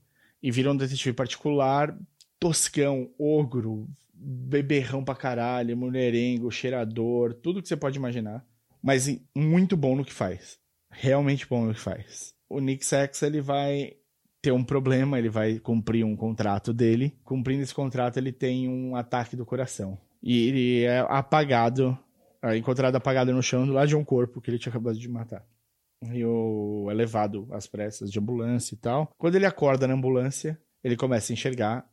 E 0.42 0.50
vira 0.50 0.70
um 0.70 0.76
detetive 0.76 1.12
particular, 1.14 1.96
toscão, 2.40 3.08
ogro, 3.18 3.88
beberrão 4.24 5.04
pra 5.04 5.14
caralho, 5.14 5.76
mulherengo, 5.76 6.50
cheirador, 6.50 7.34
tudo 7.34 7.60
que 7.60 7.68
você 7.68 7.76
pode 7.76 7.98
imaginar. 7.98 8.44
Mas 8.82 9.08
muito 9.34 9.76
bom 9.76 9.96
no 9.96 10.04
que 10.04 10.12
faz. 10.12 10.58
Realmente 10.90 11.46
bom 11.48 11.66
no 11.66 11.74
que 11.74 11.80
faz. 11.80 12.34
O 12.48 12.60
Nick 12.60 12.84
Sachs, 12.84 13.22
ele 13.22 13.40
vai 13.40 13.94
ter 14.40 14.52
um 14.52 14.64
problema, 14.64 15.18
ele 15.18 15.28
vai 15.28 15.58
cumprir 15.58 16.04
um 16.04 16.16
contrato 16.16 16.72
dele. 16.72 17.16
Cumprindo 17.24 17.62
esse 17.62 17.74
contrato, 17.74 18.18
ele 18.18 18.32
tem 18.32 18.68
um 18.68 18.94
ataque 18.94 19.36
do 19.36 19.46
coração. 19.46 19.98
E 20.22 20.48
ele 20.48 20.84
é 20.84 21.00
apagado, 21.08 21.98
é 22.42 22.56
encontrado 22.56 22.96
apagado 22.96 23.32
no 23.32 23.42
chão 23.42 23.64
lá 23.66 23.86
de 23.86 23.96
um 23.96 24.04
corpo 24.04 24.40
que 24.40 24.50
ele 24.50 24.58
tinha 24.58 24.70
acabado 24.70 24.98
de 24.98 25.08
matar. 25.08 25.44
E 26.12 26.24
o, 26.24 26.88
é 26.90 26.94
levado 26.94 27.48
às 27.52 27.66
pressas 27.66 28.10
de 28.10 28.18
ambulância 28.18 28.74
e 28.74 28.78
tal. 28.78 29.10
Quando 29.16 29.36
ele 29.36 29.46
acorda 29.46 29.86
na 29.86 29.94
ambulância, 29.94 30.60
ele 30.82 30.96
começa 30.96 31.32
a 31.32 31.34
enxergar 31.34 31.88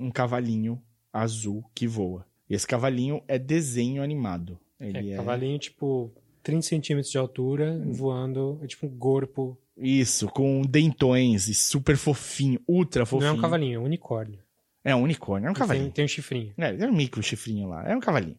um 0.00 0.10
cavalinho 0.10 0.82
azul 1.12 1.64
que 1.74 1.86
voa. 1.86 2.26
E 2.48 2.54
esse 2.54 2.66
cavalinho 2.66 3.22
é 3.28 3.38
desenho 3.38 4.02
animado. 4.02 4.58
Ele 4.80 5.10
É, 5.10 5.12
é, 5.14 5.16
cavalinho, 5.16 5.58
tipo, 5.58 6.12
30 6.42 6.62
centímetros 6.62 7.10
de 7.12 7.18
altura, 7.18 7.72
Hum. 7.72 7.92
voando, 7.92 8.58
é 8.62 8.66
tipo 8.66 8.86
um 8.86 8.96
corpo. 8.98 9.56
Isso, 9.76 10.26
com 10.28 10.62
dentões 10.62 11.48
e 11.48 11.54
super 11.54 11.96
fofinho, 11.96 12.60
ultra 12.68 13.06
fofinho. 13.06 13.28
Não 13.30 13.36
é 13.36 13.38
um 13.38 13.40
cavalinho, 13.40 13.76
é 13.76 13.78
um 13.78 13.84
unicórnio. 13.84 14.38
É 14.84 14.94
um 14.94 15.02
unicórnio, 15.02 15.46
é 15.46 15.50
um 15.50 15.54
Tem, 15.54 15.58
cavalinho. 15.60 15.90
tem 15.92 16.04
um 16.04 16.08
chifrinho. 16.08 16.52
É, 16.58 16.74
é 16.76 16.86
um 16.86 16.92
micro 16.92 17.22
chifrinho 17.22 17.68
lá. 17.68 17.88
É 17.88 17.94
um 17.96 18.00
cavalinho. 18.00 18.36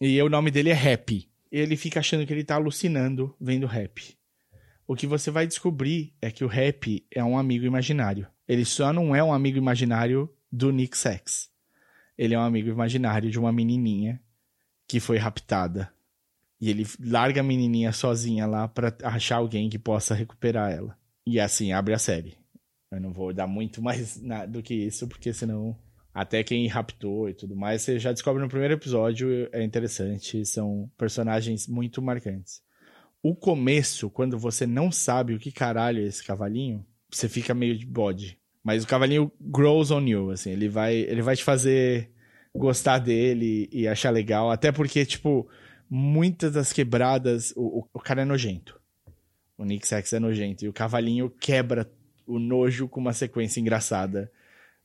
E 0.00 0.20
o 0.20 0.28
nome 0.28 0.50
dele 0.50 0.70
é 0.70 0.92
Happy. 0.92 1.28
Ele 1.52 1.76
fica 1.76 2.00
achando 2.00 2.26
que 2.26 2.32
ele 2.32 2.42
tá 2.44 2.56
alucinando 2.56 3.34
vendo 3.40 3.66
Happy. 3.66 4.16
O 4.86 4.94
que 4.96 5.06
você 5.06 5.30
vai 5.30 5.46
descobrir 5.46 6.12
é 6.20 6.30
que 6.30 6.44
o 6.44 6.48
Happy 6.50 7.06
é 7.10 7.22
um 7.24 7.38
amigo 7.38 7.64
imaginário. 7.64 8.26
Ele 8.46 8.64
só 8.64 8.92
não 8.92 9.14
é 9.14 9.22
um 9.22 9.32
amigo 9.32 9.56
imaginário 9.56 10.28
do 10.50 10.70
Nick 10.72 10.98
Sachs. 10.98 11.48
Ele 12.16 12.34
é 12.34 12.38
um 12.38 12.42
amigo 12.42 12.68
imaginário 12.68 13.30
de 13.30 13.38
uma 13.38 13.52
menininha 13.52 14.20
que 14.86 15.00
foi 15.00 15.18
raptada. 15.18 15.92
E 16.60 16.70
ele 16.70 16.86
larga 17.00 17.40
a 17.40 17.44
menininha 17.44 17.92
sozinha 17.92 18.46
lá 18.46 18.68
pra 18.68 18.96
achar 19.02 19.36
alguém 19.36 19.68
que 19.68 19.78
possa 19.78 20.14
recuperar 20.14 20.72
ela. 20.72 20.96
E 21.26 21.40
assim 21.40 21.72
abre 21.72 21.94
a 21.94 21.98
série. 21.98 22.36
Eu 22.90 23.00
não 23.00 23.12
vou 23.12 23.32
dar 23.32 23.46
muito 23.46 23.82
mais 23.82 24.20
do 24.48 24.62
que 24.62 24.74
isso, 24.74 25.08
porque 25.08 25.32
senão 25.32 25.76
até 26.14 26.44
quem 26.44 26.68
raptou 26.68 27.28
e 27.28 27.34
tudo 27.34 27.56
mais, 27.56 27.82
você 27.82 27.98
já 27.98 28.12
descobre 28.12 28.40
no 28.40 28.48
primeiro 28.48 28.74
episódio, 28.74 29.48
é 29.52 29.64
interessante, 29.64 30.46
são 30.46 30.88
personagens 30.96 31.66
muito 31.66 32.00
marcantes. 32.00 32.62
O 33.20 33.34
começo, 33.34 34.08
quando 34.08 34.38
você 34.38 34.64
não 34.64 34.92
sabe 34.92 35.34
o 35.34 35.40
que 35.40 35.50
caralho 35.50 35.98
é 36.00 36.06
esse 36.06 36.22
cavalinho, 36.22 36.86
você 37.10 37.28
fica 37.28 37.52
meio 37.52 37.76
de 37.76 37.84
bode. 37.84 38.38
Mas 38.64 38.82
o 38.82 38.86
cavalinho 38.86 39.30
grows 39.40 39.90
on 39.90 40.00
you, 40.06 40.30
assim, 40.30 40.50
ele 40.50 40.68
vai, 40.68 40.94
ele 40.96 41.20
vai 41.22 41.36
te 41.36 41.44
fazer 41.44 42.10
gostar 42.56 42.98
dele 42.98 43.68
e 43.70 43.86
achar 43.86 44.10
legal, 44.10 44.50
até 44.50 44.72
porque, 44.72 45.04
tipo, 45.04 45.46
muitas 45.90 46.52
das 46.52 46.72
quebradas, 46.72 47.52
o, 47.56 47.80
o, 47.80 47.88
o 47.92 48.00
cara 48.00 48.22
é 48.22 48.24
nojento. 48.24 48.80
O 49.58 49.64
Nick 49.64 49.86
Sachs 49.86 50.12
é 50.12 50.18
nojento, 50.18 50.64
e 50.64 50.68
o 50.68 50.72
cavalinho 50.72 51.28
quebra 51.28 51.90
o 52.26 52.38
nojo 52.38 52.88
com 52.88 53.00
uma 53.00 53.12
sequência 53.12 53.60
engraçada. 53.60 54.30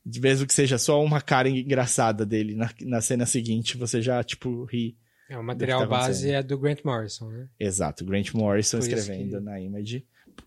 De 0.04 0.20
mesmo 0.20 0.46
que 0.46 0.54
seja 0.54 0.78
só 0.78 1.02
uma 1.02 1.20
cara 1.20 1.48
engraçada 1.48 2.24
dele 2.26 2.54
na, 2.54 2.70
na 2.82 3.00
cena 3.00 3.24
seguinte, 3.26 3.76
você 3.76 4.00
já, 4.02 4.22
tipo, 4.22 4.64
ri. 4.64 4.96
É, 5.28 5.38
o 5.38 5.44
material 5.44 5.80
tá 5.80 5.86
base 5.86 6.30
é 6.30 6.42
do 6.42 6.58
Grant 6.58 6.80
Morrison, 6.84 7.28
né? 7.30 7.48
Exato, 7.58 8.04
Grant 8.04 8.32
Morrison 8.34 8.78
escrevendo 8.78 9.38
que- 9.38 9.44
na 9.44 9.60
Image. 9.60 10.04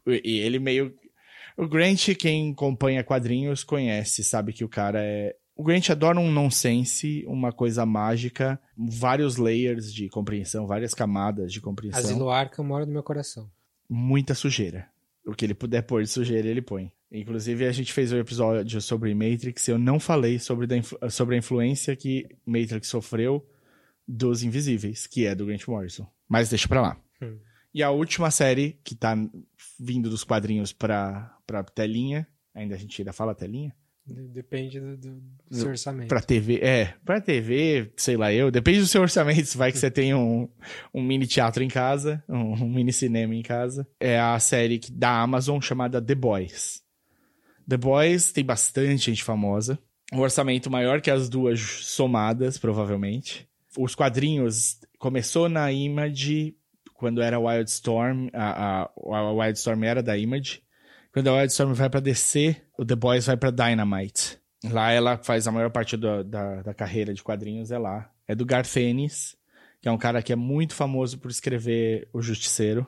E 0.08 0.40
ele 0.40 0.60
meio. 0.60 0.94
O 1.58 1.68
Grant, 1.68 2.16
quem 2.18 2.52
acompanha 2.52 3.04
quadrinhos, 3.04 3.64
conhece, 3.64 4.24
sabe 4.24 4.54
que 4.54 4.64
o 4.64 4.70
cara 4.70 5.00
é. 5.02 5.36
O 5.56 5.64
Grant 5.64 5.90
adora 5.92 6.20
um 6.20 6.32
nonsense, 6.32 7.24
uma 7.28 7.52
coisa 7.52 7.86
mágica, 7.86 8.60
vários 8.76 9.38
layers 9.38 9.94
de 9.94 10.10
compreensão, 10.10 10.66
várias 10.66 10.96
camadas 10.96 11.54
de 11.54 11.62
compreensão. 11.62 12.00
Asilo 12.00 12.30
Arkham 12.30 12.66
mora 12.66 12.86
no 12.86 12.92
meu 12.92 13.04
coração. 13.04 13.50
muita 13.88 14.34
sujeira. 14.34 14.88
O 15.26 15.34
que 15.34 15.46
ele 15.46 15.54
puder 15.54 15.84
pôr 15.84 16.02
de 16.04 16.10
sujeira, 16.10 16.48
ele 16.48 16.62
põe. 16.62 16.92
Inclusive, 17.12 17.68
a 17.68 17.72
gente 17.72 17.94
fez 17.94 18.12
um 18.12 18.18
episódio 18.18 18.82
sobre 18.82 19.14
Matrix. 19.14 19.68
Eu 19.68 19.78
não 19.78 20.00
falei 20.00 20.40
sobre, 20.40 20.68
sobre 21.12 21.36
a 21.36 21.38
influência 21.38 21.96
que 21.96 22.28
Matrix 22.46 22.88
sofreu 22.88 23.48
dos 24.08 24.42
Invisíveis, 24.44 25.06
que 25.06 25.28
é 25.28 25.36
do 25.36 25.46
Grant 25.46 25.68
Morrison. 25.68 26.08
Mas 26.28 26.50
deixa 26.50 26.68
pra 26.68 26.82
lá. 26.82 26.98
Hum. 27.22 27.38
E 27.74 27.84
a 27.84 27.92
última 27.92 28.32
série 28.32 28.80
que 28.84 28.96
tá 28.96 29.16
vindo 29.84 30.10
dos 30.10 30.24
quadrinhos 30.24 30.72
pra, 30.74 31.36
pra 31.46 31.64
telinha. 31.64 32.28
Ainda 32.56 32.76
a 32.76 32.78
gente 32.78 33.02
ainda 33.02 33.12
fala 33.14 33.36
telinha? 33.36 33.74
De- 34.06 34.28
Depende 34.28 34.80
do, 34.80 34.98
do- 34.98 35.22
do 35.50 35.56
seu 35.56 35.70
orçamento. 35.70 36.10
Pra 36.10 36.22
TV, 36.22 36.60
é, 36.62 36.94
pra 37.06 37.22
TV, 37.22 37.92
sei 37.96 38.18
lá 38.18 38.34
eu, 38.34 38.52
depende 38.52 38.80
do 38.80 38.88
seu 38.88 39.02
orçamento, 39.02 39.46
se 39.46 39.58
vai 39.58 39.72
que 39.72 39.78
você 39.78 39.90
tem 39.90 40.14
um, 40.14 40.50
um 40.94 41.02
mini 41.02 41.26
teatro 41.26 41.64
em 41.64 41.70
casa, 41.70 42.22
um, 42.28 42.54
um 42.66 42.70
mini 42.70 42.92
cinema 42.92 43.34
em 43.34 43.42
casa. 43.42 43.88
É 44.00 44.20
a 44.20 44.38
série 44.40 44.78
que- 44.80 44.92
da 44.92 45.22
Amazon 45.22 45.60
chamada 45.62 46.02
The 46.02 46.16
Boys. 46.16 46.82
The 47.68 47.78
Boys 47.78 48.32
tem 48.34 48.44
bastante 48.44 49.06
gente 49.06 49.24
famosa, 49.24 49.80
um 50.12 50.20
orçamento 50.20 50.70
maior 50.70 51.00
que 51.02 51.10
as 51.10 51.30
duas 51.30 51.60
somadas, 51.62 52.58
provavelmente. 52.58 53.48
Os 53.78 53.96
quadrinhos 53.96 54.80
começou 55.00 55.48
na 55.50 55.72
Image, 55.72 56.56
quando 57.04 57.22
era 57.22 57.38
Wildstorm, 57.38 58.30
a, 58.32 58.84
a, 58.84 58.90
a 59.18 59.32
Wildstorm 59.34 59.84
era 59.84 60.02
da 60.02 60.18
Image, 60.18 60.62
Quando 61.12 61.28
a 61.28 61.34
Wildstorm 61.34 61.74
vai 61.74 61.90
pra 61.90 62.00
DC, 62.00 62.56
o 62.78 62.86
The 62.86 62.96
Boys 62.96 63.26
vai 63.26 63.36
pra 63.36 63.52
Dynamite. 63.52 64.38
Lá 64.72 64.92
ela 64.94 65.18
faz 65.18 65.46
a 65.48 65.52
maior 65.52 65.70
parte 65.70 65.98
do- 65.98 66.24
da, 66.24 66.62
da 66.62 66.74
carreira 66.74 67.14
de 67.14 67.22
quadrinhos, 67.22 67.72
é 67.72 67.78
lá. 67.78 68.10
É 68.26 68.34
do 68.34 68.46
Garth 68.46 68.78
Ennis, 68.78 69.36
que 69.82 69.90
é 69.90 69.92
um 69.92 69.98
cara 69.98 70.22
que 70.24 70.32
é 70.32 70.36
muito 70.36 70.74
famoso 70.74 71.20
por 71.20 71.30
escrever 71.30 72.08
O 72.14 72.22
Justiceiro 72.22 72.88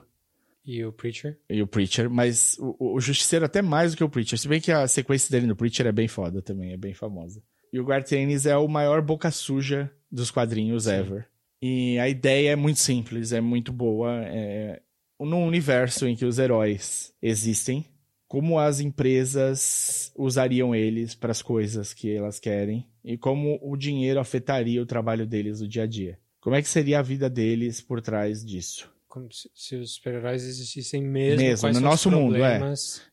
E 0.64 0.82
o 0.82 0.90
Preacher. 0.92 1.38
e 1.50 1.60
o 1.62 1.66
Preacher, 1.66 2.08
mas 2.08 2.56
o, 2.58 2.94
o- 2.96 3.00
Justiceiro 3.00 3.44
até 3.44 3.60
mais 3.60 3.92
do 3.92 3.98
que 3.98 4.04
o 4.04 4.08
Preacher. 4.08 4.38
Se 4.38 4.48
bem 4.48 4.60
que 4.62 4.72
a 4.72 4.88
sequência 4.88 5.30
dele 5.30 5.46
no 5.46 5.54
Preacher 5.54 5.86
é 5.86 5.92
bem 5.92 6.08
foda 6.08 6.40
também, 6.40 6.72
é 6.72 6.76
bem 6.78 6.94
famosa. 6.94 7.42
E 7.72 7.78
o 7.78 7.84
Garth 7.84 8.10
Ennis 8.12 8.46
é 8.46 8.56
o 8.56 8.66
maior 8.66 9.02
boca 9.02 9.30
suja 9.30 9.90
dos 10.10 10.30
quadrinhos 10.30 10.86
ever. 10.86 11.28
E 11.60 11.98
a 11.98 12.08
ideia 12.08 12.50
é 12.50 12.56
muito 12.56 12.80
simples, 12.80 13.32
é 13.32 13.40
muito 13.40 13.72
boa. 13.72 14.22
É... 14.24 14.80
Num 15.18 15.46
universo 15.46 16.06
em 16.06 16.14
que 16.14 16.24
os 16.24 16.38
heróis 16.38 17.12
existem, 17.22 17.84
como 18.28 18.58
as 18.58 18.80
empresas 18.80 20.12
usariam 20.16 20.74
eles 20.74 21.14
para 21.14 21.30
as 21.30 21.40
coisas 21.40 21.94
que 21.94 22.12
elas 22.12 22.38
querem 22.38 22.86
e 23.04 23.16
como 23.16 23.58
o 23.62 23.76
dinheiro 23.76 24.20
afetaria 24.20 24.82
o 24.82 24.86
trabalho 24.86 25.26
deles 25.26 25.60
no 25.60 25.68
dia 25.68 25.84
a 25.84 25.86
dia. 25.86 26.18
Como 26.40 26.54
é 26.54 26.62
que 26.62 26.68
seria 26.68 26.98
a 26.98 27.02
vida 27.02 27.30
deles 27.30 27.80
por 27.80 28.00
trás 28.00 28.44
disso? 28.44 28.92
Como 29.08 29.32
se, 29.32 29.50
se 29.54 29.76
os 29.76 29.94
super-heróis 29.94 30.44
existissem 30.44 31.02
mesmo. 31.02 31.40
Mesmo, 31.40 31.72
no 31.72 31.80
nosso 31.80 32.10
mundo, 32.10 32.36
é. 32.36 32.60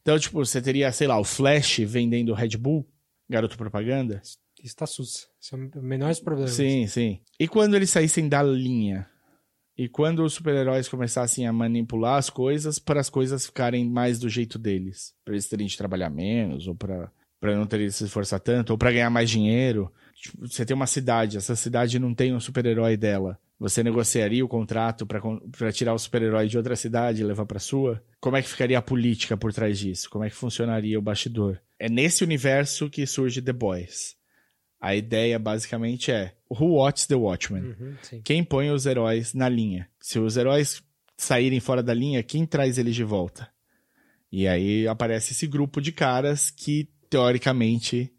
Então, 0.01 0.19
tipo, 0.19 0.43
você 0.43 0.61
teria, 0.61 0.91
sei 0.91 1.07
lá, 1.07 1.17
o 1.19 1.23
Flash 1.23 1.79
vendendo 1.79 2.33
Red 2.33 2.57
Bull, 2.57 2.85
garoto 3.29 3.57
propaganda. 3.57 4.21
Isso 4.63 4.75
tá 4.77 4.87
sus. 4.87 5.27
Isso 5.41 5.55
é 5.55 5.57
o 5.57 5.83
menor 5.83 6.07
dos 6.09 6.21
problemas. 6.21 6.51
Sim, 6.51 6.87
sim. 6.87 7.19
E 7.37 7.47
quando 7.47 7.75
eles 7.75 7.89
saíssem 7.89 8.29
da 8.29 8.41
linha? 8.41 9.09
E 9.77 9.89
quando 9.89 10.23
os 10.23 10.33
super-heróis 10.33 10.87
começassem 10.87 11.47
a 11.47 11.51
manipular 11.51 12.17
as 12.17 12.29
coisas 12.29 12.79
para 12.79 12.99
as 12.99 13.09
coisas 13.09 13.45
ficarem 13.45 13.89
mais 13.89 14.19
do 14.19 14.29
jeito 14.29 14.57
deles? 14.57 15.13
Para 15.25 15.33
eles 15.33 15.49
terem 15.49 15.67
de 15.67 15.77
trabalhar 15.77 16.09
menos, 16.09 16.67
ou 16.67 16.75
para 16.75 17.11
não 17.41 17.65
terem 17.65 17.87
de 17.87 17.91
se 17.91 18.05
esforçar 18.05 18.39
tanto, 18.39 18.69
ou 18.69 18.77
para 18.77 18.91
ganhar 18.91 19.09
mais 19.09 19.29
dinheiro. 19.29 19.91
Tipo, 20.13 20.47
você 20.47 20.63
tem 20.63 20.75
uma 20.75 20.87
cidade, 20.87 21.37
essa 21.37 21.55
cidade 21.55 21.99
não 21.99 22.13
tem 22.13 22.33
um 22.33 22.39
super-herói 22.39 22.95
dela. 22.95 23.37
Você 23.59 23.83
negociaria 23.83 24.45
o 24.45 24.47
contrato 24.47 25.05
para 25.05 25.71
tirar 25.71 25.93
o 25.93 25.99
super-herói 25.99 26.47
de 26.47 26.57
outra 26.57 26.75
cidade 26.75 27.21
e 27.21 27.25
levar 27.25 27.45
para 27.45 27.59
sua? 27.59 28.03
Como 28.21 28.37
é 28.37 28.41
que 28.41 28.49
ficaria 28.49 28.77
a 28.77 28.81
política 28.81 29.35
por 29.35 29.51
trás 29.51 29.79
disso? 29.79 30.09
Como 30.09 30.23
é 30.23 30.29
que 30.29 30.35
funcionaria 30.35 30.99
o 30.99 31.01
bastidor? 31.01 31.59
É 31.79 31.89
nesse 31.89 32.23
universo 32.23 32.89
que 32.89 33.05
surge 33.07 33.41
The 33.41 33.53
Boys. 33.53 34.15
A 34.83 34.93
ideia 34.93 35.39
basicamente 35.39 36.11
é 36.11 36.33
Who 36.49 36.73
Watches 36.73 37.07
the 37.07 37.15
Watchmen? 37.15 37.63
Uhum. 37.63 37.95
Quem 38.21 38.43
põe 38.43 38.69
os 38.69 38.85
heróis 38.85 39.33
na 39.33 39.47
linha? 39.47 39.87
Se 39.97 40.19
os 40.19 40.35
heróis 40.35 40.83
saírem 41.15 41.61
fora 41.61 41.81
da 41.81 41.93
linha, 41.93 42.21
quem 42.21 42.45
traz 42.45 42.77
eles 42.77 42.93
de 42.93 43.05
volta? 43.05 43.49
E 44.29 44.45
aí 44.45 44.85
aparece 44.85 45.31
esse 45.31 45.47
grupo 45.47 45.79
de 45.79 45.93
caras 45.93 46.49
que, 46.49 46.89
teoricamente, 47.09 48.13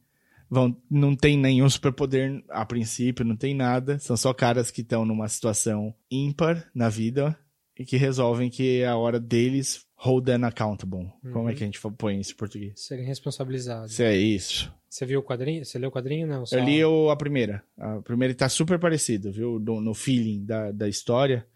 vão, 0.49 0.75
não 0.91 1.15
tem 1.15 1.37
nenhum 1.37 1.69
superpoder 1.69 2.43
a 2.49 2.65
princípio, 2.65 3.27
não 3.27 3.37
tem 3.37 3.55
nada. 3.55 3.99
São 3.99 4.17
só 4.17 4.33
caras 4.33 4.71
que 4.71 4.81
estão 4.81 5.05
numa 5.05 5.29
situação 5.29 5.95
ímpar 6.11 6.67
na 6.75 6.89
vida 6.89 7.39
e 7.79 7.85
que 7.85 7.99
resolvem 7.99 8.49
que 8.49 8.81
é 8.81 8.87
a 8.87 8.97
hora 8.97 9.21
deles 9.21 9.85
hold 10.05 10.27
them 10.27 10.45
accountable. 10.45 11.11
Como 11.33 11.49
é 11.49 11.53
Uhum. 11.53 11.57
que 11.57 11.63
a 11.65 11.67
gente 11.67 11.81
põe 11.97 12.21
isso 12.21 12.33
em 12.33 12.37
português? 12.37 12.73
Serem 12.77 13.05
responsabilizados. 13.07 13.93
Isso 13.93 14.03
é 14.03 14.17
isso. 14.17 14.75
Você 14.89 15.05
viu 15.07 15.21
o 15.21 15.23
quadrinho? 15.23 15.65
Você 15.65 15.79
leu 15.79 15.89
o 15.89 15.93
quadrinho? 15.93 16.27
Não, 16.27 16.45
só... 16.47 16.57
Eu 16.57 16.65
li 16.65 16.85
o- 16.85 17.11
a 17.11 17.17
primeira. 17.17 17.63
A 17.79 18.01
primeira 18.03 18.35
tá 18.35 18.49
super 18.49 18.79
parecido, 18.79 19.33
viu? 19.33 19.59
No, 19.59 19.81
no 19.81 19.95
feeling 19.95 20.45
da, 20.45 20.71
da 20.71 20.89
história. 20.89 21.47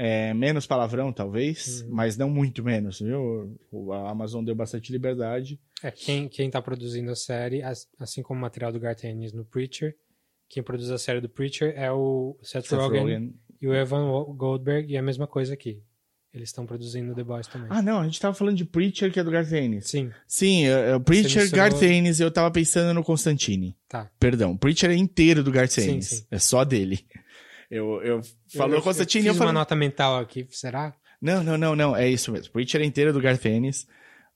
É, 0.00 0.32
menos 0.32 0.64
palavrão, 0.64 1.12
talvez, 1.12 1.82
Uhum. 1.82 1.88
mas 1.90 2.16
não 2.16 2.30
muito 2.30 2.62
menos, 2.62 3.00
viu? 3.00 3.58
A 3.92 4.10
Amazon 4.10 4.44
deu 4.44 4.54
bastante 4.54 4.92
liberdade. 4.92 5.60
É, 5.82 5.90
quem, 5.90 6.28
quem 6.28 6.48
tá 6.48 6.62
produzindo 6.62 7.10
a 7.10 7.16
série, 7.16 7.62
as- 7.62 7.88
assim 7.98 8.22
como 8.22 8.38
o 8.38 8.42
material 8.42 8.70
do 8.72 8.78
Garth 8.78 9.02
Ennis 9.04 9.32
no 9.32 9.44
Preacher, 9.44 9.96
quem 10.48 10.62
produz 10.62 10.90
a 10.92 10.98
série 10.98 11.20
do 11.20 11.28
Preacher 11.28 11.74
é 11.76 11.90
o 11.92 12.38
Seth, 12.42 12.66
Seth 12.66 12.78
Rogen, 12.78 13.00
Rogen. 13.00 13.34
e 13.60 13.66
o 13.66 13.74
Evan 13.74 14.06
Goldberg, 14.36 14.90
e 14.92 14.94
é 14.96 15.00
a 15.00 15.02
mesma 15.02 15.26
coisa 15.26 15.52
aqui. 15.52 15.82
Eles 16.32 16.50
estão 16.50 16.66
produzindo 16.66 17.14
The 17.14 17.24
Boys 17.24 17.46
também. 17.46 17.68
Ah, 17.70 17.80
não, 17.80 18.00
a 18.00 18.04
gente 18.04 18.20
tava 18.20 18.34
falando 18.34 18.56
de 18.56 18.64
Preacher, 18.64 19.10
que 19.10 19.18
é 19.18 19.24
do 19.24 19.30
Garth 19.30 19.50
Ennis. 19.52 19.88
Sim, 19.88 20.10
Sim, 20.26 20.66
é, 20.66 20.90
é 20.94 20.98
Preacher, 20.98 21.42
mencionou- 21.42 21.50
Garth 21.70 21.82
Ennis, 21.82 22.20
eu 22.20 22.30
tava 22.30 22.50
pensando 22.50 22.92
no 22.92 23.02
Constantine. 23.02 23.74
tá. 23.88 24.10
Perdão, 24.20 24.56
Preacher 24.56 24.90
é 24.90 24.94
inteiro 24.94 25.42
do 25.42 25.50
Garth 25.50 25.70
Sim, 25.70 25.90
Ennis. 25.92 26.06
sim. 26.08 26.26
É 26.30 26.38
só 26.38 26.64
dele. 26.64 27.00
Eu, 27.70 28.00
eu 28.02 28.20
falou 28.54 28.76
eu, 28.76 28.82
Constantine, 28.82 29.26
eu 29.26 29.30
eu, 29.30 29.34
fiz 29.34 29.38
falei... 29.38 29.52
uma 29.52 29.60
nota 29.60 29.74
mental 29.74 30.18
aqui, 30.18 30.46
será? 30.50 30.94
Não, 31.20 31.42
não, 31.42 31.58
não, 31.58 31.74
não. 31.76 31.96
É 31.96 32.08
isso 32.08 32.30
mesmo. 32.30 32.52
Preacher 32.52 32.80
é 32.80 32.84
inteiro 32.84 33.12
do 33.12 33.20
Garth 33.20 33.44
Ennis. 33.46 33.86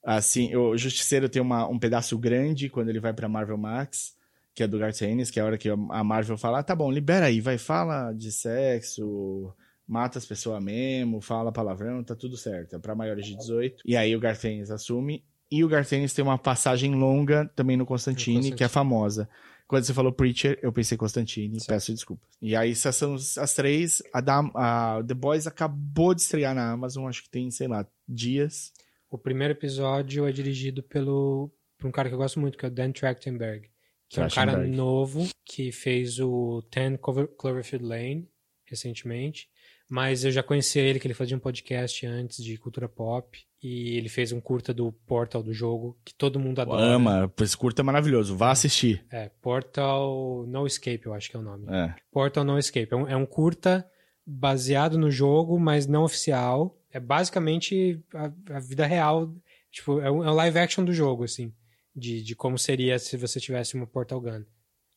Assim, 0.04 0.54
o 0.56 0.76
Justiceiro 0.76 1.28
tem 1.28 1.40
uma, 1.40 1.68
um 1.68 1.78
pedaço 1.78 2.18
grande 2.18 2.68
quando 2.68 2.88
ele 2.88 2.98
vai 3.00 3.12
pra 3.12 3.28
Marvel 3.28 3.56
Max, 3.56 4.14
que 4.54 4.62
é 4.62 4.66
do 4.66 4.78
Garth 4.78 5.00
Ennis, 5.02 5.30
que 5.30 5.38
é 5.38 5.42
a 5.42 5.46
hora 5.46 5.56
que 5.58 5.68
a 5.68 5.76
Marvel 6.04 6.36
fala, 6.36 6.58
ah, 6.58 6.62
tá 6.62 6.74
bom, 6.74 6.90
libera 6.90 7.26
aí, 7.26 7.40
vai, 7.40 7.56
fala 7.56 8.12
de 8.12 8.32
sexo, 8.32 9.54
mata 9.86 10.18
as 10.18 10.24
pessoas 10.26 10.62
mesmo, 10.62 11.20
fala 11.20 11.52
palavrão, 11.52 12.02
tá 12.04 12.14
tudo 12.14 12.36
certo. 12.36 12.76
É 12.76 12.78
pra 12.78 12.94
maiores 12.94 13.26
de 13.26 13.36
18. 13.36 13.82
E 13.84 13.96
aí 13.96 14.14
o 14.16 14.20
Garth 14.20 14.44
Ennis 14.44 14.70
assume. 14.70 15.24
E 15.50 15.62
o 15.62 15.68
Garth 15.68 15.92
Ennis 15.92 16.14
tem 16.14 16.24
uma 16.24 16.38
passagem 16.38 16.94
longa 16.94 17.50
também 17.54 17.76
no 17.76 17.84
Constantine, 17.84 18.36
Constantine. 18.36 18.56
que 18.56 18.64
é 18.64 18.68
famosa. 18.68 19.28
Quando 19.68 19.84
você 19.84 19.94
falou 19.94 20.12
Preacher, 20.12 20.58
eu 20.62 20.72
pensei 20.72 20.98
Constantine, 20.98 21.58
Certo. 21.60 21.68
peço 21.68 21.92
desculpas. 21.92 22.28
E 22.42 22.54
aí, 22.56 22.72
essas 22.72 22.94
são 22.96 23.14
as 23.14 23.54
três. 23.54 24.02
A, 24.12 24.20
da, 24.20 24.40
a 24.54 25.02
The 25.06 25.14
Boys 25.14 25.46
acabou 25.46 26.14
de 26.14 26.20
estrear 26.22 26.54
na 26.54 26.72
Amazon, 26.72 27.06
acho 27.08 27.22
que 27.22 27.30
tem, 27.30 27.50
sei 27.50 27.68
lá, 27.68 27.86
dias. 28.08 28.72
O 29.10 29.16
primeiro 29.18 29.52
episódio 29.52 30.26
é 30.26 30.32
dirigido 30.32 30.82
pelo 30.82 31.50
por 31.78 31.86
um 31.88 31.90
cara 31.90 32.08
que 32.08 32.14
eu 32.14 32.18
gosto 32.18 32.38
muito, 32.38 32.56
que 32.56 32.64
é 32.64 32.68
o 32.68 32.70
Dan 32.70 32.92
Trachtenberg. 32.92 33.68
Que 34.08 34.20
é 34.20 34.24
um 34.24 34.28
cara 34.28 34.58
novo, 34.66 35.26
que 35.44 35.72
fez 35.72 36.18
o 36.20 36.62
10 36.70 36.98
Clover- 37.00 37.28
Cloverfield 37.36 37.84
Lane, 37.86 38.28
recentemente. 38.66 39.48
Mas 39.92 40.24
eu 40.24 40.30
já 40.30 40.42
conhecia 40.42 40.80
ele, 40.80 40.98
que 40.98 41.06
ele 41.06 41.12
fazia 41.12 41.36
um 41.36 41.38
podcast 41.38 42.06
antes 42.06 42.42
de 42.42 42.56
cultura 42.56 42.88
pop. 42.88 43.38
E 43.62 43.94
ele 43.98 44.08
fez 44.08 44.32
um 44.32 44.40
curta 44.40 44.72
do 44.72 44.90
Portal 44.90 45.42
do 45.42 45.52
jogo, 45.52 45.98
que 46.02 46.14
todo 46.14 46.40
mundo 46.40 46.62
adora. 46.62 46.82
Ama, 46.82 47.30
esse 47.38 47.54
curto 47.54 47.80
é 47.80 47.82
maravilhoso, 47.82 48.34
vá 48.34 48.52
assistir. 48.52 49.04
É, 49.10 49.28
Portal 49.42 50.46
No 50.48 50.66
Escape, 50.66 51.04
eu 51.04 51.12
acho 51.12 51.28
que 51.28 51.36
é 51.36 51.40
o 51.40 51.42
nome. 51.42 51.66
É. 51.68 51.94
Portal 52.10 52.42
No 52.42 52.58
Escape. 52.58 52.88
É 52.90 52.96
um, 52.96 53.06
é 53.06 53.14
um 53.14 53.26
curta 53.26 53.86
baseado 54.26 54.96
no 54.96 55.10
jogo, 55.10 55.60
mas 55.60 55.86
não 55.86 56.04
oficial. 56.04 56.74
É 56.90 56.98
basicamente 56.98 58.02
a, 58.14 58.56
a 58.56 58.60
vida 58.60 58.86
real. 58.86 59.30
Tipo, 59.70 60.00
é 60.00 60.10
um, 60.10 60.24
é 60.24 60.30
um 60.30 60.34
live 60.34 60.58
action 60.58 60.86
do 60.86 60.94
jogo, 60.94 61.24
assim. 61.24 61.52
De, 61.94 62.22
de 62.22 62.34
como 62.34 62.58
seria 62.58 62.98
se 62.98 63.18
você 63.18 63.38
tivesse 63.38 63.74
uma 63.74 63.86
Portal 63.86 64.22
Gun. 64.22 64.42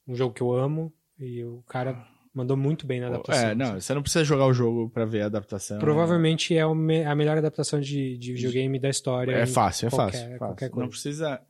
Um 0.08 0.15
jogo 0.15 0.34
que 0.34 0.41
eu 0.41 0.53
amo 0.53 0.93
e 1.19 1.43
o 1.43 1.62
cara 1.67 2.14
mandou 2.36 2.56
muito 2.58 2.86
bem 2.86 3.00
na 3.00 3.08
adaptação. 3.08 3.50
É, 3.50 3.56
não, 3.56 3.65
assim. 3.71 3.80
você 3.82 3.93
não 3.93 4.02
precisa 4.02 4.24
jogar 4.26 4.45
o 4.45 4.54
jogo 4.54 4.89
pra 4.89 5.06
ver 5.06 5.21
a 5.21 5.26
adaptação. 5.28 5.80
Provavelmente 5.80 6.56
é 6.56 6.65
me- 6.76 7.04
a 7.06 7.15
melhor 7.15 7.38
adaptação 7.38 7.80
de, 7.80 8.17
de 8.17 8.34
videogame 8.34 8.78
da 8.78 8.89
história. 8.89 9.32
É 9.36 9.45
fácil, 9.45 9.88
é 9.88 9.89
qualquer- 9.89 10.12
fácil. 10.12 10.21
fácil. 10.28 10.38
qualquer 10.39 10.65
Não 10.65 10.71
coisa. 10.74 10.89
precisa. 10.89 11.41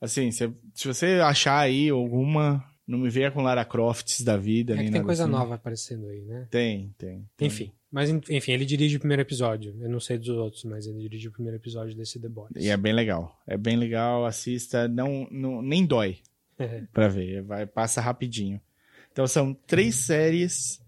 Assim, 0.00 0.30
se, 0.30 0.50
se 0.74 0.86
você 0.88 1.20
achar 1.22 1.58
aí 1.58 1.88
alguma, 1.90 2.64
não 2.86 2.98
me 2.98 3.08
venha 3.10 3.30
com 3.30 3.42
Lara 3.42 3.64
Crofts 3.64 4.22
da 4.22 4.36
vida. 4.36 4.74
É 4.74 4.76
nem 4.76 4.90
tem 4.90 5.02
coisa 5.02 5.24
assim. 5.24 5.32
nova 5.32 5.54
aparecendo 5.54 6.06
aí, 6.08 6.22
né? 6.22 6.46
Tem, 6.50 6.94
tem. 6.98 7.24
tem. 7.36 7.46
Enfim. 7.48 7.72
Mas, 7.90 8.10
en- 8.10 8.20
enfim, 8.30 8.52
ele 8.52 8.66
dirige 8.66 8.96
o 8.96 9.00
primeiro 9.00 9.22
episódio. 9.22 9.74
Eu 9.80 9.88
não 9.88 10.00
sei 10.00 10.18
dos 10.18 10.28
outros, 10.28 10.64
mas 10.64 10.86
ele 10.86 10.98
dirige 10.98 11.28
o 11.28 11.32
primeiro 11.32 11.56
episódio 11.56 11.96
desse 11.96 12.20
The 12.20 12.28
Boys. 12.28 12.50
E 12.56 12.68
é 12.68 12.76
bem 12.76 12.92
legal. 12.92 13.34
É 13.46 13.56
bem 13.56 13.76
legal, 13.76 14.26
assista. 14.26 14.86
Não, 14.86 15.26
não, 15.30 15.62
nem 15.62 15.86
dói 15.86 16.18
pra 16.92 17.08
ver. 17.08 17.42
Vai, 17.42 17.64
passa 17.66 18.00
rapidinho. 18.00 18.60
Então 19.16 19.26
são 19.26 19.54
três 19.54 19.94
séries 19.94 20.78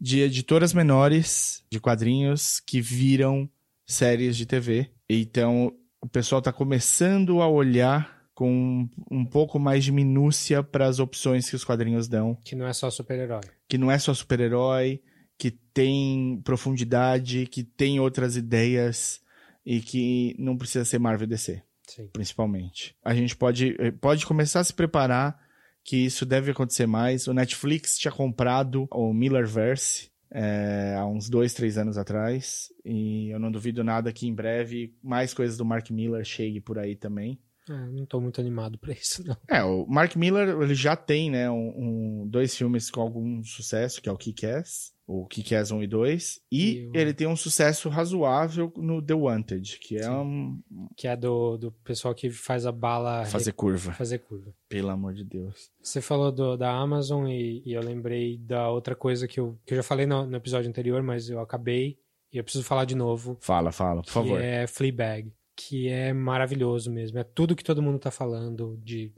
de 0.00 0.18
editoras 0.18 0.74
menores 0.74 1.62
de 1.70 1.78
quadrinhos 1.78 2.58
que 2.58 2.80
viram 2.80 3.48
séries 3.86 4.36
de 4.36 4.44
TV. 4.44 4.90
Então 5.08 5.72
o 6.00 6.08
pessoal 6.08 6.42
tá 6.42 6.52
começando 6.52 7.40
a 7.40 7.46
olhar 7.46 8.20
com 8.34 8.88
um 9.08 9.24
pouco 9.24 9.60
mais 9.60 9.84
de 9.84 9.92
minúcia 9.92 10.60
para 10.60 10.88
as 10.88 10.98
opções 10.98 11.48
que 11.48 11.54
os 11.54 11.64
quadrinhos 11.64 12.08
dão. 12.08 12.34
Que 12.44 12.56
não 12.56 12.66
é 12.66 12.72
só 12.72 12.90
super-herói. 12.90 13.42
Que 13.68 13.78
não 13.78 13.92
é 13.92 13.98
só 14.00 14.12
super-herói, 14.12 15.00
que 15.38 15.52
tem 15.52 16.40
profundidade, 16.42 17.46
que 17.46 17.62
tem 17.62 18.00
outras 18.00 18.36
ideias 18.36 19.20
e 19.64 19.80
que 19.80 20.34
não 20.36 20.58
precisa 20.58 20.84
ser 20.84 20.98
Marvel 20.98 21.28
DC 21.28 21.62
Sim. 21.86 22.08
principalmente. 22.12 22.96
A 23.04 23.14
gente 23.14 23.36
pode, 23.36 23.76
eh, 23.78 23.92
pode 23.92 24.26
começar 24.26 24.58
a 24.58 24.64
se 24.64 24.74
preparar 24.74 25.46
que 25.88 25.96
isso 26.04 26.26
deve 26.26 26.50
acontecer 26.50 26.86
mais. 26.86 27.26
O 27.26 27.32
Netflix 27.32 27.96
tinha 27.98 28.12
comprado 28.12 28.86
o 28.92 29.12
Millerverse 29.14 30.10
eh, 30.30 30.94
há 30.98 31.06
uns 31.06 31.30
dois, 31.30 31.54
três 31.54 31.78
anos 31.78 31.96
atrás. 31.96 32.66
E 32.84 33.30
eu 33.30 33.38
não 33.38 33.50
duvido 33.50 33.82
nada 33.82 34.12
que 34.12 34.26
em 34.26 34.34
breve 34.34 34.94
mais 35.02 35.32
coisas 35.32 35.56
do 35.56 35.64
Mark 35.64 35.90
Miller 35.90 36.24
chegue 36.24 36.60
por 36.60 36.78
aí 36.78 36.94
também. 36.94 37.40
Ah, 37.70 37.86
não 37.90 38.04
tô 38.04 38.20
muito 38.20 38.38
animado 38.40 38.78
pra 38.78 38.92
isso, 38.92 39.22
não. 39.26 39.36
É, 39.48 39.62
o 39.64 39.86
Mark 39.86 40.14
Miller, 40.16 40.48
ele 40.60 40.74
já 40.74 40.94
tem, 40.96 41.30
né, 41.30 41.50
um, 41.50 42.22
um- 42.22 42.26
dois 42.28 42.54
filmes 42.56 42.90
com 42.90 43.00
algum 43.00 43.42
sucesso, 43.42 44.00
que 44.02 44.08
é 44.08 44.12
o 44.12 44.16
Kick-Ass, 44.16 44.92
o 45.10 45.26
Kick-Ass 45.26 45.70
1 45.72 45.82
e 45.82 45.86
2, 45.86 46.38
e 46.52 46.70
E 46.82 46.86
o- 46.88 46.92
ele 46.94 47.14
tem 47.14 47.26
um 47.26 47.34
sucesso 47.34 47.88
razoável 47.88 48.70
no 48.76 49.00
The 49.00 49.14
Wanted, 49.14 49.78
que 49.80 49.96
é 49.96 50.02
Sim. 50.02 50.10
um... 50.10 50.62
Que 50.94 51.08
é 51.08 51.16
do, 51.16 51.56
do 51.56 51.72
pessoal 51.82 52.14
que 52.14 52.28
faz 52.30 52.66
a 52.66 52.70
bala 52.72 53.24
fazer 53.24 53.52
curva, 53.52 53.92
fazer 53.94 54.18
curva. 54.18 54.52
pelo 54.68 54.90
amor 54.90 55.14
de 55.14 55.24
Deus. 55.24 55.70
Você 55.82 56.02
falou 56.02 56.30
do- 56.30 56.58
da 56.58 56.70
Amazon 56.70 57.26
e, 57.26 57.62
e 57.64 57.72
eu 57.72 57.82
lembrei 57.82 58.36
da 58.36 58.68
outra 58.70 58.94
coisa 58.94 59.26
que 59.26 59.40
eu, 59.40 59.58
que 59.64 59.72
eu 59.72 59.76
já 59.76 59.82
falei 59.82 60.04
no, 60.04 60.26
no 60.26 60.36
episódio 60.36 60.68
anterior, 60.68 61.02
mas 61.02 61.30
eu 61.30 61.40
acabei 61.40 61.98
e 62.30 62.36
eu 62.36 62.44
preciso 62.44 62.64
falar 62.64 62.84
de 62.84 62.94
novo. 62.94 63.38
Fala, 63.40 63.72
fala, 63.72 64.02
por 64.02 64.08
que 64.08 64.12
favor. 64.12 64.38
é 64.42 64.66
Fleabag, 64.66 65.32
que 65.56 65.88
é 65.88 66.12
maravilhoso 66.12 66.90
mesmo. 66.92 67.18
É 67.18 67.24
tudo 67.24 67.56
que 67.56 67.64
todo 67.64 67.80
mundo 67.82 67.98
tá 67.98 68.10
falando 68.10 68.78
de... 68.84 69.10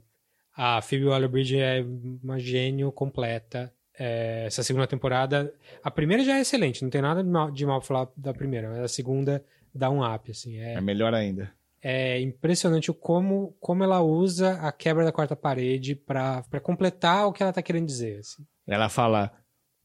A 0.55 0.81
Phoebe 0.81 1.05
Waller-Bridge 1.05 1.57
é 1.57 1.83
uma 2.23 2.39
gênio 2.39 2.91
completa. 2.93 3.73
É, 3.97 4.45
essa 4.47 4.63
segunda 4.63 4.87
temporada... 4.87 5.53
A 5.83 5.91
primeira 5.91 6.23
já 6.23 6.37
é 6.37 6.41
excelente, 6.41 6.81
não 6.83 6.89
tem 6.89 7.01
nada 7.01 7.23
de 7.23 7.29
mal, 7.29 7.51
de 7.51 7.65
mal 7.65 7.79
pra 7.79 7.87
falar 7.87 8.07
da 8.15 8.33
primeira, 8.33 8.69
mas 8.69 8.79
a 8.79 8.87
segunda 8.87 9.43
dá 9.73 9.89
um 9.89 10.03
up, 10.03 10.29
assim. 10.31 10.57
É, 10.59 10.73
É 10.75 10.81
melhor 10.81 11.13
ainda. 11.13 11.51
é 11.81 12.19
impressionante 12.21 12.91
o 12.91 12.93
como, 12.93 13.55
como 13.59 13.83
ela 13.83 14.01
usa 14.01 14.53
a 14.61 14.71
quebra 14.71 15.03
da 15.03 15.11
quarta 15.11 15.35
parede 15.35 15.95
pra 15.95 16.43
pra 16.49 16.59
completar 16.59 17.25
o 17.27 17.33
que 17.33 17.41
ela 17.41 17.51
tá 17.53 17.61
querendo 17.61 17.85
dizer. 17.87 18.19
assim. 18.19 18.45
Ela 18.67 18.87
fala, 18.89 19.31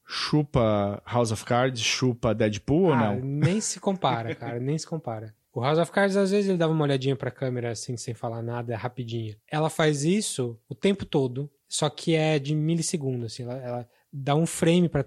chupa 0.05 1.01
House 1.05 1.31
of 1.31 1.43
Cards, 1.45 1.81
chupa 1.81 2.33
Deadpool 2.33 2.83
ou 2.87 2.93
Ah, 2.93 2.97
não? 3.15 3.19
Nem 3.19 3.59
se 3.59 3.79
compara, 3.79 4.33
cara, 4.35 4.59
nem 4.59 4.77
se 4.77 4.87
compara. 4.87 5.33
O 5.53 5.61
House 5.61 5.79
of 5.79 5.91
Cards, 5.91 6.15
às 6.15 6.29
vezes, 6.31 6.47
ele 6.49 6.57
dava 6.57 6.71
uma 6.71 6.83
olhadinha 6.83 7.15
pra 7.15 7.31
câmera, 7.31 7.71
assim, 7.71 7.97
sem 7.97 8.13
falar 8.13 8.43
nada, 8.43 8.77
rapidinho. 8.77 9.35
Ela 9.51 9.69
faz 9.69 10.03
isso 10.03 10.57
o 10.69 10.75
tempo 10.75 11.03
todo, 11.03 11.49
só 11.67 11.89
que 11.89 12.13
é 12.15 12.37
de 12.37 12.53
milissegundos, 12.55 13.33
assim. 13.33 13.43
Ela, 13.43 13.57
ela 13.57 13.89
dá 14.17 14.35
um 14.35 14.45
frame 14.45 14.89
pra, 14.89 15.03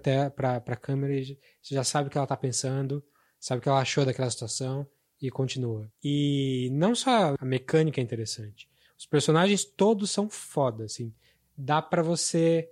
pra 0.61 0.75
câmera 0.75 1.13
e 1.13 1.37
você 1.61 1.75
já 1.75 1.83
sabe 1.83 2.07
o 2.07 2.11
que 2.11 2.17
ela 2.17 2.27
tá 2.27 2.37
pensando, 2.37 3.03
sabe 3.39 3.59
o 3.59 3.61
que 3.61 3.69
ela 3.69 3.79
achou 3.79 4.05
daquela 4.05 4.29
situação 4.29 4.87
e 5.21 5.29
continua. 5.29 5.91
E 6.03 6.69
não 6.71 6.95
só 6.95 7.35
a 7.39 7.45
mecânica 7.45 7.99
é 7.99 8.03
interessante. 8.03 8.69
Os 8.97 9.05
personagens 9.05 9.65
todos 9.65 10.11
são 10.11 10.29
foda, 10.29 10.85
assim. 10.85 11.13
Dá 11.57 11.81
pra 11.81 12.01
você 12.01 12.69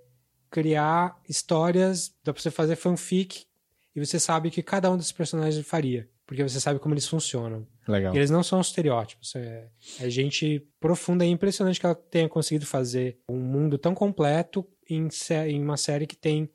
criar 0.50 1.20
histórias, 1.28 2.12
dá 2.24 2.32
pra 2.32 2.42
você 2.42 2.50
fazer 2.50 2.76
fanfic 2.76 3.44
e 3.94 4.04
você 4.04 4.18
sabe 4.18 4.48
o 4.48 4.50
que 4.50 4.62
cada 4.62 4.90
um 4.90 4.96
desses 4.96 5.12
personagens 5.12 5.64
faria, 5.66 6.08
porque 6.26 6.42
você 6.42 6.58
sabe 6.58 6.80
como 6.80 6.94
eles 6.94 7.06
funcionam. 7.06 7.66
Legal. 7.86 8.14
E 8.14 8.18
eles 8.18 8.30
não 8.30 8.42
são 8.42 8.60
estereótipos. 8.60 9.34
É, 9.36 9.68
é 10.00 10.10
gente 10.10 10.66
profunda 10.78 11.24
e 11.24 11.28
impressionante 11.28 11.78
que 11.78 11.86
ela 11.86 11.94
tenha 11.94 12.28
conseguido 12.28 12.66
fazer 12.66 13.18
um 13.28 13.38
mundo 13.38 13.76
tão 13.76 13.94
completo 13.94 14.66
em, 14.94 15.08
em 15.48 15.62
uma 15.62 15.76
série 15.76 16.06
que 16.06 16.16
tem 16.16 16.50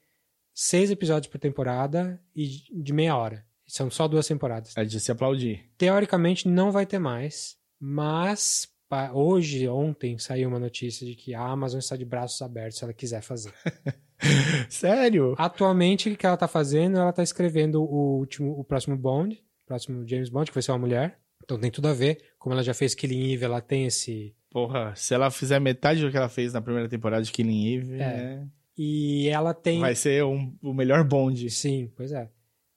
seis 0.53 0.89
episódios 0.89 1.29
por 1.31 1.39
temporada 1.39 2.21
e 2.35 2.47
de 2.71 2.93
meia 2.93 3.17
hora. 3.17 3.45
São 3.67 3.89
só 3.89 4.07
duas 4.07 4.27
temporadas. 4.27 4.75
É 4.77 4.85
de 4.85 4.99
se 4.99 5.11
aplaudir. 5.11 5.69
Teoricamente 5.77 6.47
não 6.47 6.71
vai 6.71 6.85
ter 6.85 6.99
mais, 6.99 7.57
mas 7.79 8.67
hoje, 9.13 9.67
ontem, 9.67 10.17
saiu 10.17 10.47
uma 10.47 10.59
notícia 10.59 11.05
de 11.05 11.15
que 11.15 11.33
a 11.33 11.41
Amazon 11.41 11.79
está 11.79 11.95
de 11.95 12.05
braços 12.05 12.41
abertos 12.41 12.77
se 12.77 12.83
ela 12.83 12.93
quiser 12.93 13.21
fazer. 13.21 13.53
Sério? 14.69 15.35
Atualmente, 15.37 16.09
o 16.09 16.17
que 16.17 16.25
ela 16.25 16.37
tá 16.37 16.47
fazendo? 16.47 16.97
Ela 16.97 17.11
tá 17.11 17.23
escrevendo 17.23 17.83
o 17.83 18.17
último, 18.17 18.57
o 18.57 18.63
próximo 18.63 18.95
Bond, 18.95 19.35
o 19.35 19.67
próximo 19.67 20.07
James 20.07 20.29
Bond, 20.29 20.49
que 20.49 20.55
vai 20.55 20.63
ser 20.63 20.71
uma 20.71 20.79
mulher. 20.79 21.19
Então 21.43 21.59
tem 21.59 21.71
tudo 21.71 21.87
a 21.87 21.93
ver. 21.93 22.17
Como 22.37 22.53
ela 22.53 22.63
já 22.63 22.73
fez 22.73 22.95
Killing 22.95 23.33
Eve, 23.33 23.45
ela 23.45 23.61
tem 23.61 23.85
esse. 23.85 24.35
Porra, 24.55 24.95
se 24.95 25.13
ela 25.13 25.29
fizer 25.29 25.59
metade 25.59 25.99
do 26.01 26.09
que 26.09 26.15
ela 26.15 26.29
fez 26.29 26.53
na 26.53 26.61
primeira 26.61 26.87
temporada 26.87 27.21
de 27.21 27.29
Killing 27.29 27.73
Eve, 27.75 27.99
É. 27.99 28.03
é, 28.05 28.43
E 28.77 29.27
ela 29.27 29.53
tem. 29.53 29.81
vai 29.81 29.93
ser 29.93 30.23
um- 30.23 30.55
o 30.63 30.73
melhor 30.73 31.03
bonde. 31.03 31.49
Sim, 31.49 31.91
pois 31.93 32.13
é. 32.13 32.29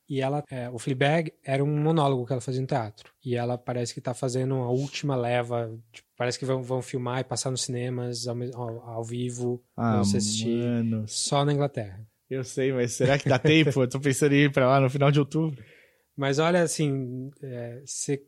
E 0.08 0.20
ela, 0.20 0.42
é, 0.50 0.68
o 0.70 0.76
Fleabag 0.78 1.32
era 1.44 1.62
um 1.62 1.80
monólogo 1.80 2.26
que 2.26 2.32
ela 2.32 2.40
fazia 2.40 2.60
no 2.60 2.66
teatro. 2.66 3.12
E 3.24 3.36
ela 3.36 3.56
parece 3.56 3.94
que 3.94 4.00
tá 4.00 4.12
fazendo 4.12 4.54
a 4.56 4.68
última 4.70 5.14
leva. 5.14 5.70
tipo, 5.92 6.08
parece 6.16 6.36
que 6.36 6.44
vão, 6.44 6.64
vão 6.64 6.82
filmar 6.82 7.20
e 7.20 7.24
passar 7.24 7.50
nos 7.52 7.62
cinemas 7.62 8.26
ao- 8.26 8.82
ao 8.88 9.04
vivo, 9.04 9.62
Ah, 9.76 9.98
você 9.98 10.16
assistir. 10.16 10.56
mano. 10.58 11.04
só 11.06 11.44
na 11.44 11.52
Inglaterra. 11.52 12.04
Eu 12.28 12.42
sei, 12.42 12.72
mas 12.72 12.92
será 12.94 13.16
que 13.18 13.28
dá 13.28 13.38
tempo? 13.38 13.80
Eu 13.82 13.88
tô 13.88 14.00
pensando 14.00 14.32
em 14.34 14.46
ir 14.46 14.52
pra 14.52 14.66
lá 14.68 14.80
no 14.80 14.90
final 14.90 15.12
de 15.12 15.20
outubro. 15.20 15.62
Mas 16.16 16.40
olha, 16.40 16.60
assim, 16.62 17.30
é, 17.40 17.80
você 17.86 18.20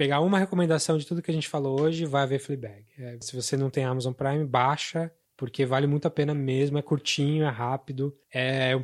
pegar 0.00 0.22
uma 0.22 0.38
recomendação 0.38 0.96
de 0.96 1.06
tudo 1.06 1.20
que 1.20 1.30
a 1.30 1.34
gente 1.34 1.46
falou 1.46 1.78
hoje, 1.78 2.06
vai 2.06 2.26
ver 2.26 2.38
Fleabag. 2.38 2.86
É, 2.96 3.18
se 3.20 3.36
você 3.36 3.54
não 3.54 3.68
tem 3.68 3.84
Amazon 3.84 4.14
Prime, 4.14 4.46
baixa, 4.46 5.12
porque 5.36 5.66
vale 5.66 5.86
muito 5.86 6.08
a 6.08 6.10
pena 6.10 6.32
mesmo. 6.32 6.78
É 6.78 6.82
curtinho, 6.82 7.44
é 7.44 7.50
rápido, 7.50 8.16
é 8.32 8.82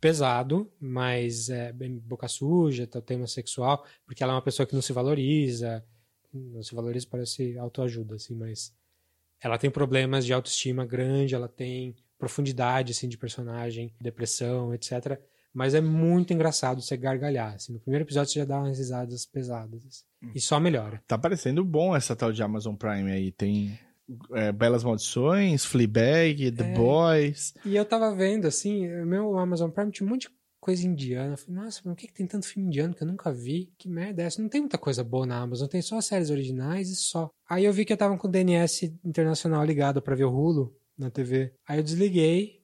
pesado, 0.00 0.68
mas 0.80 1.50
é 1.50 1.72
bem 1.72 1.96
boca 1.96 2.26
suja, 2.26 2.82
o 2.92 3.00
tema 3.00 3.28
sexual, 3.28 3.86
porque 4.04 4.24
ela 4.24 4.32
é 4.32 4.34
uma 4.34 4.42
pessoa 4.42 4.66
que 4.66 4.74
não 4.74 4.82
se 4.82 4.92
valoriza. 4.92 5.84
Não 6.34 6.64
se 6.64 6.74
valoriza, 6.74 7.06
parece 7.08 7.56
autoajuda, 7.56 8.16
assim, 8.16 8.34
mas 8.34 8.74
ela 9.40 9.58
tem 9.58 9.70
problemas 9.70 10.26
de 10.26 10.32
autoestima 10.32 10.84
grande, 10.84 11.36
ela 11.36 11.46
tem 11.46 11.94
profundidade, 12.18 12.90
assim, 12.90 13.08
de 13.08 13.16
personagem, 13.16 13.94
depressão, 14.00 14.74
etc. 14.74 15.16
Mas 15.56 15.72
é 15.72 15.80
muito 15.80 16.34
engraçado 16.34 16.82
você 16.82 16.98
gargalhar. 16.98 17.54
Assim. 17.54 17.72
No 17.72 17.80
primeiro 17.80 18.04
episódio 18.04 18.30
você 18.30 18.40
já 18.40 18.44
dá 18.44 18.58
umas 18.58 18.76
risadas 18.76 19.24
pesadas. 19.24 19.80
assim. 19.86 20.04
E 20.34 20.38
só 20.38 20.60
melhora. 20.60 21.02
Tá 21.06 21.16
parecendo 21.16 21.64
bom 21.64 21.96
essa 21.96 22.14
tal 22.14 22.30
de 22.30 22.42
Amazon 22.42 22.74
Prime 22.74 23.10
aí. 23.10 23.32
Tem 23.32 23.78
é, 24.34 24.52
Belas 24.52 24.84
Maldições, 24.84 25.64
Fleabag, 25.64 26.50
The 26.52 26.72
É. 26.72 26.74
Boys. 26.74 27.54
E 27.64 27.74
eu 27.74 27.86
tava 27.86 28.14
vendo, 28.14 28.46
assim, 28.46 28.86
o 29.00 29.06
meu 29.06 29.38
Amazon 29.38 29.70
Prime 29.70 29.90
tinha 29.90 30.06
um 30.06 30.10
monte 30.10 30.28
de 30.28 30.34
coisa 30.60 30.86
indiana. 30.86 31.32
Eu 31.32 31.38
falei, 31.38 31.54
nossa, 31.62 31.80
mas 31.84 31.94
por 31.94 31.96
que, 31.96 32.06
que 32.08 32.12
tem 32.12 32.26
tanto 32.26 32.46
filme 32.46 32.68
indiano 32.68 32.92
que 32.94 33.02
eu 33.02 33.06
nunca 33.06 33.32
vi? 33.32 33.72
Que 33.78 33.88
merda 33.88 34.22
é 34.22 34.26
essa? 34.26 34.42
Não 34.42 34.50
tem 34.50 34.60
muita 34.60 34.76
coisa 34.76 35.02
boa 35.02 35.24
na 35.24 35.38
Amazon, 35.40 35.68
tem 35.68 35.80
só 35.80 35.96
as 35.96 36.04
séries 36.04 36.28
originais 36.28 36.90
e 36.90 36.96
só. 36.96 37.30
Aí 37.48 37.64
eu 37.64 37.72
vi 37.72 37.86
que 37.86 37.94
eu 37.94 37.96
tava 37.96 38.18
com 38.18 38.28
o 38.28 38.30
DNS 38.30 38.92
internacional 39.02 39.64
ligado 39.64 40.02
pra 40.02 40.14
ver 40.14 40.24
o 40.24 40.30
Hulu 40.36 40.76
na 40.98 41.08
TV. 41.10 41.52
Aí 41.66 41.78
eu 41.78 41.82
desliguei 41.82 42.55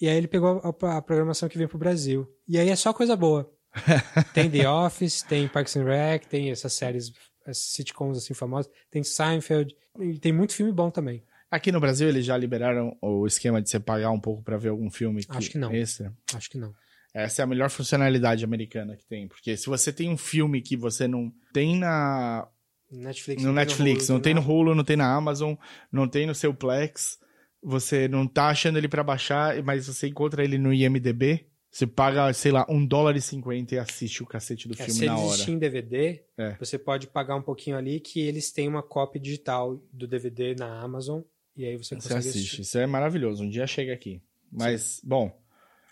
e 0.00 0.08
aí 0.08 0.16
ele 0.16 0.28
pegou 0.28 0.60
a, 0.62 0.96
a 0.96 1.02
programação 1.02 1.48
que 1.48 1.58
vem 1.58 1.68
pro 1.68 1.78
Brasil. 1.78 2.26
E 2.46 2.58
aí 2.58 2.68
é 2.68 2.76
só 2.76 2.92
coisa 2.92 3.16
boa. 3.16 3.50
tem 4.34 4.50
The 4.50 4.68
Office, 4.68 5.22
tem 5.22 5.48
Parks 5.48 5.76
and 5.76 5.84
Rec, 5.84 6.26
tem 6.26 6.50
essas 6.50 6.72
séries, 6.72 7.12
essas 7.46 7.72
sitcoms 7.72 8.18
assim 8.18 8.34
famosas, 8.34 8.70
tem 8.90 9.02
Seinfeld, 9.02 9.74
e 10.00 10.18
tem 10.18 10.32
muito 10.32 10.54
filme 10.54 10.72
bom 10.72 10.90
também. 10.90 11.22
Aqui 11.50 11.72
no 11.72 11.80
Brasil 11.80 12.08
eles 12.08 12.24
já 12.24 12.36
liberaram 12.36 12.96
o 13.00 13.26
esquema 13.26 13.60
de 13.62 13.70
você 13.70 13.80
pagar 13.80 14.10
um 14.10 14.20
pouco 14.20 14.42
pra 14.42 14.58
ver 14.58 14.68
algum 14.68 14.90
filme 14.90 15.24
Acho 15.28 15.50
que 15.50 15.58
não. 15.58 15.72
extra. 15.72 16.12
Acho 16.34 16.50
que 16.50 16.58
não. 16.58 16.74
Essa 17.14 17.42
é 17.42 17.44
a 17.44 17.46
melhor 17.46 17.70
funcionalidade 17.70 18.44
americana 18.44 18.96
que 18.96 19.06
tem. 19.06 19.26
Porque 19.26 19.56
se 19.56 19.66
você 19.66 19.92
tem 19.92 20.10
um 20.10 20.16
filme 20.16 20.60
que 20.60 20.76
você 20.76 21.08
não 21.08 21.32
tem 21.52 21.76
na, 21.76 22.46
Netflix. 22.90 23.42
no 23.42 23.48
não 23.48 23.54
tem 23.54 23.64
Netflix, 23.64 24.08
não 24.08 24.20
tem 24.20 24.34
no. 24.34 24.40
Hulu, 24.40 24.74
não 24.74 24.84
tem 24.84 24.96
na 24.96 25.12
Amazon, 25.14 25.54
não 25.90 26.06
tem 26.06 26.26
no 26.26 26.34
seu 26.34 26.52
Plex, 26.54 27.18
você 27.62 28.08
não 28.08 28.26
tá 28.26 28.48
achando 28.48 28.78
ele 28.78 28.88
pra 28.88 29.02
baixar, 29.02 29.62
mas 29.62 29.86
você 29.86 30.08
encontra 30.08 30.42
ele 30.44 30.58
no 30.58 30.72
IMDB, 30.72 31.46
você 31.70 31.86
paga, 31.86 32.32
sei 32.32 32.50
lá, 32.52 32.64
um 32.68 32.84
dólar 32.84 33.16
e 33.16 33.20
cinquenta 33.20 33.74
e 33.74 33.78
assiste 33.78 34.22
o 34.22 34.26
cacete 34.26 34.66
do 34.68 34.74
É, 34.74 34.76
filme 34.76 34.92
se 34.92 35.06
na 35.06 35.12
ele 35.12 35.20
hora. 35.20 35.32
existir 35.34 35.50
em 35.52 35.58
DVD, 35.58 36.24
É. 36.38 36.56
você 36.58 36.78
pode 36.78 37.06
pagar 37.08 37.36
um 37.36 37.42
pouquinho 37.42 37.76
ali 37.76 38.00
que 38.00 38.20
eles 38.20 38.50
têm 38.52 38.66
uma 38.68 38.82
cópia 38.82 39.20
digital 39.20 39.76
do 39.92 40.06
DVD 40.06 40.54
na 40.54 40.80
Amazon 40.80 41.20
e 41.56 41.64
aí 41.66 41.76
você 41.76 41.94
Você 41.94 41.94
consegue 41.96 42.18
assiste. 42.20 42.36
assistir. 42.38 42.62
Isso 42.62 42.78
é 42.78 42.86
maravilhoso. 42.86 43.42
Um 43.44 43.48
dia 43.50 43.66
chega 43.66 43.92
aqui. 43.92 44.22
Mas, 44.50 45.00
bom, 45.04 45.30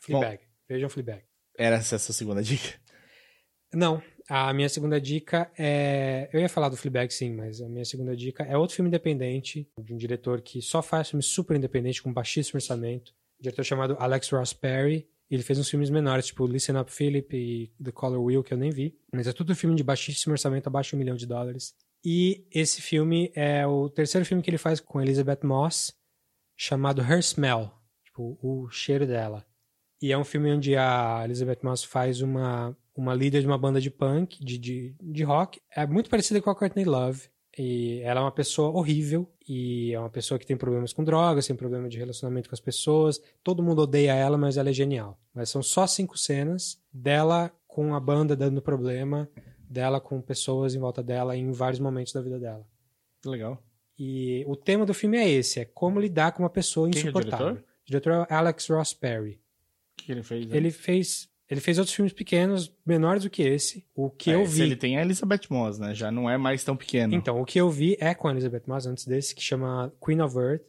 Fleabag. 0.00 0.40
Vejam 0.68 0.88
Fleabag. 0.88 1.22
era 1.58 1.76
essa 1.76 1.96
a 1.96 1.98
sua 1.98 2.14
segunda 2.14 2.42
dica? 2.42 2.78
Não, 3.74 4.00
a 4.28 4.52
minha 4.52 4.68
segunda 4.68 5.00
dica 5.00 5.50
é... 5.56 6.28
Eu 6.32 6.40
ia 6.40 6.48
falar 6.48 6.68
do 6.68 6.76
Fleabag 6.76 7.12
sim, 7.12 7.32
mas 7.32 7.60
a 7.60 7.68
minha 7.68 7.84
segunda 7.84 8.16
dica 8.16 8.42
é 8.44 8.56
outro 8.56 8.74
filme 8.74 8.88
independente 8.88 9.68
de 9.80 9.94
um 9.94 9.96
diretor 9.96 10.40
que 10.40 10.60
só 10.60 10.82
faz 10.82 11.10
filme 11.10 11.22
super 11.22 11.56
independente 11.56 12.02
com 12.02 12.12
baixíssimo 12.12 12.58
orçamento. 12.58 13.12
Um 13.38 13.42
diretor 13.42 13.64
chamado 13.64 13.96
Alex 13.98 14.30
Ross 14.30 14.52
Perry. 14.52 15.08
Ele 15.30 15.42
fez 15.42 15.58
uns 15.58 15.68
filmes 15.68 15.90
menores, 15.90 16.26
tipo 16.26 16.46
Listen 16.46 16.78
Up 16.78 16.92
Philip 16.92 17.36
e 17.36 17.72
The 17.82 17.90
Color 17.90 18.22
Wheel, 18.22 18.42
que 18.44 18.54
eu 18.54 18.58
nem 18.58 18.70
vi. 18.70 18.96
Mas 19.12 19.26
é 19.26 19.32
tudo 19.32 19.56
filme 19.56 19.74
de 19.74 19.82
baixíssimo 19.82 20.32
orçamento, 20.32 20.68
abaixo 20.68 20.90
de 20.90 20.96
um 20.96 20.98
milhão 20.98 21.16
de 21.16 21.26
dólares. 21.26 21.74
E 22.04 22.46
esse 22.52 22.80
filme 22.80 23.32
é 23.34 23.66
o 23.66 23.88
terceiro 23.88 24.24
filme 24.24 24.42
que 24.42 24.48
ele 24.48 24.58
faz 24.58 24.78
com 24.78 25.00
Elizabeth 25.00 25.40
Moss, 25.42 25.92
chamado 26.56 27.02
Her 27.02 27.18
Smell, 27.18 27.72
tipo, 28.04 28.38
o 28.40 28.68
cheiro 28.70 29.06
dela. 29.06 29.44
E 30.00 30.12
é 30.12 30.18
um 30.18 30.24
filme 30.24 30.52
onde 30.52 30.76
a 30.76 31.22
Elizabeth 31.24 31.58
Moss 31.62 31.82
faz 31.82 32.20
uma, 32.20 32.76
uma 32.96 33.14
líder 33.14 33.40
de 33.40 33.46
uma 33.46 33.58
banda 33.58 33.80
de 33.80 33.90
punk, 33.90 34.44
de, 34.44 34.58
de, 34.58 34.94
de 35.00 35.22
rock. 35.22 35.60
É 35.74 35.86
muito 35.86 36.10
parecida 36.10 36.40
com 36.40 36.50
a 36.50 36.54
Courtney 36.54 36.84
Love. 36.84 37.28
E 37.58 38.00
ela 38.02 38.20
é 38.20 38.22
uma 38.24 38.32
pessoa 38.32 38.70
horrível. 38.70 39.30
E 39.48 39.92
é 39.92 39.98
uma 39.98 40.10
pessoa 40.10 40.38
que 40.38 40.46
tem 40.46 40.56
problemas 40.56 40.92
com 40.92 41.04
drogas, 41.04 41.46
tem 41.46 41.56
problema 41.56 41.88
de 41.88 41.98
relacionamento 41.98 42.48
com 42.48 42.54
as 42.54 42.60
pessoas. 42.60 43.20
Todo 43.42 43.62
mundo 43.62 43.82
odeia 43.82 44.14
ela, 44.14 44.36
mas 44.36 44.56
ela 44.56 44.70
é 44.70 44.72
genial. 44.72 45.18
Mas 45.32 45.50
são 45.50 45.62
só 45.62 45.86
cinco 45.86 46.18
cenas 46.18 46.80
dela 46.92 47.50
com 47.66 47.94
a 47.94 48.00
banda 48.00 48.34
dando 48.34 48.60
problema, 48.60 49.28
dela 49.68 50.00
com 50.00 50.20
pessoas 50.20 50.74
em 50.74 50.78
volta 50.78 51.02
dela 51.02 51.36
em 51.36 51.52
vários 51.52 51.78
momentos 51.80 52.12
da 52.12 52.20
vida 52.20 52.38
dela. 52.38 52.66
Legal. 53.24 53.62
E 53.98 54.44
o 54.46 54.56
tema 54.56 54.84
do 54.84 54.92
filme 54.92 55.16
é 55.16 55.28
esse: 55.28 55.60
é 55.60 55.64
como 55.64 56.00
lidar 56.00 56.32
com 56.32 56.42
uma 56.42 56.50
pessoa 56.50 56.88
Quem 56.90 56.92
que 56.92 56.98
é 56.98 57.02
o 57.02 57.10
insuportável. 57.10 57.46
diretor? 57.46 57.64
o 57.64 57.86
diretor 57.86 58.26
é 58.28 58.34
Alex 58.34 58.68
Ross 58.68 58.92
Perry. 58.92 59.32
O 59.32 60.02
que 60.02 60.12
ele 60.12 60.22
fez? 60.22 60.46
né? 60.46 60.56
Ele 60.56 60.70
fez. 60.70 61.28
Ele 61.48 61.60
fez 61.60 61.78
outros 61.78 61.94
filmes 61.94 62.12
pequenos, 62.12 62.72
menores 62.84 63.22
do 63.22 63.30
que 63.30 63.42
esse. 63.42 63.86
O 63.94 64.10
que 64.10 64.30
É, 64.30 64.34
eu 64.34 64.44
vi. 64.44 64.62
Ele 64.62 64.76
tem 64.76 64.98
a 64.98 65.02
Elizabeth 65.02 65.42
Moss, 65.48 65.78
né? 65.78 65.94
Já 65.94 66.10
não 66.10 66.28
é 66.28 66.36
mais 66.36 66.64
tão 66.64 66.76
pequeno. 66.76 67.14
Então, 67.14 67.40
o 67.40 67.44
que 67.44 67.60
eu 67.60 67.70
vi 67.70 67.96
é 68.00 68.14
com 68.14 68.26
a 68.26 68.32
Elizabeth 68.32 68.64
Moss 68.66 68.86
antes 68.86 69.06
desse, 69.06 69.34
que 69.34 69.42
chama 69.42 69.92
Queen 70.04 70.20
of 70.20 70.36
Earth, 70.36 70.62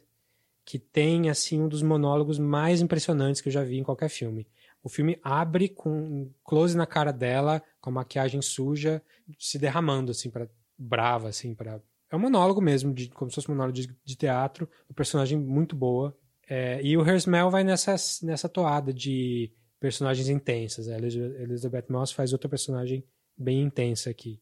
que 0.64 0.78
tem, 0.78 1.30
assim, 1.30 1.62
um 1.62 1.68
dos 1.68 1.82
monólogos 1.82 2.38
mais 2.38 2.80
impressionantes 2.82 3.42
que 3.42 3.50
eu 3.50 3.54
já 3.54 3.64
vi 3.64 3.80
em 3.80 3.84
qualquer 3.84 4.10
filme. 4.10 4.48
O 4.84 4.90
filme 4.90 5.20
abre 5.24 5.68
com 5.68 5.90
um 5.90 6.32
close 6.44 6.78
na 6.78 6.86
cara 6.86 7.12
dela, 7.12 7.64
com 7.82 7.90
a 7.90 7.94
maquiagem 7.94 8.42
suja, 8.42 9.02
se 9.40 9.58
derramando, 9.58 10.12
assim, 10.12 10.30
para 10.30 10.48
brava, 10.78 11.28
assim, 11.30 11.56
para 11.56 11.82
É 12.12 12.16
um 12.16 12.20
monólogo 12.20 12.62
mesmo, 12.62 12.94
de, 12.94 13.10
como 13.10 13.32
se 13.32 13.36
fosse 13.36 13.50
um 13.50 13.54
monólogo 13.54 13.76
de, 13.76 13.90
de 14.06 14.16
teatro, 14.16 14.70
um 14.90 14.94
personagem 14.94 15.40
muito 15.40 15.76
boa. 15.76 16.16
É, 16.48 16.80
e 16.84 16.96
o 16.96 17.06
Her 17.06 17.18
Smell 17.18 17.50
vai 17.50 17.64
nessa, 17.64 17.96
nessa 18.24 18.48
toada 18.48 18.94
de 18.94 19.52
personagens 19.80 20.30
intensas. 20.30 20.88
Elizabeth 20.88 21.86
Moss 21.90 22.12
faz 22.12 22.34
outra 22.34 22.50
personagem 22.50 23.04
bem 23.38 23.62
intensa 23.62 24.10
aqui. 24.10 24.42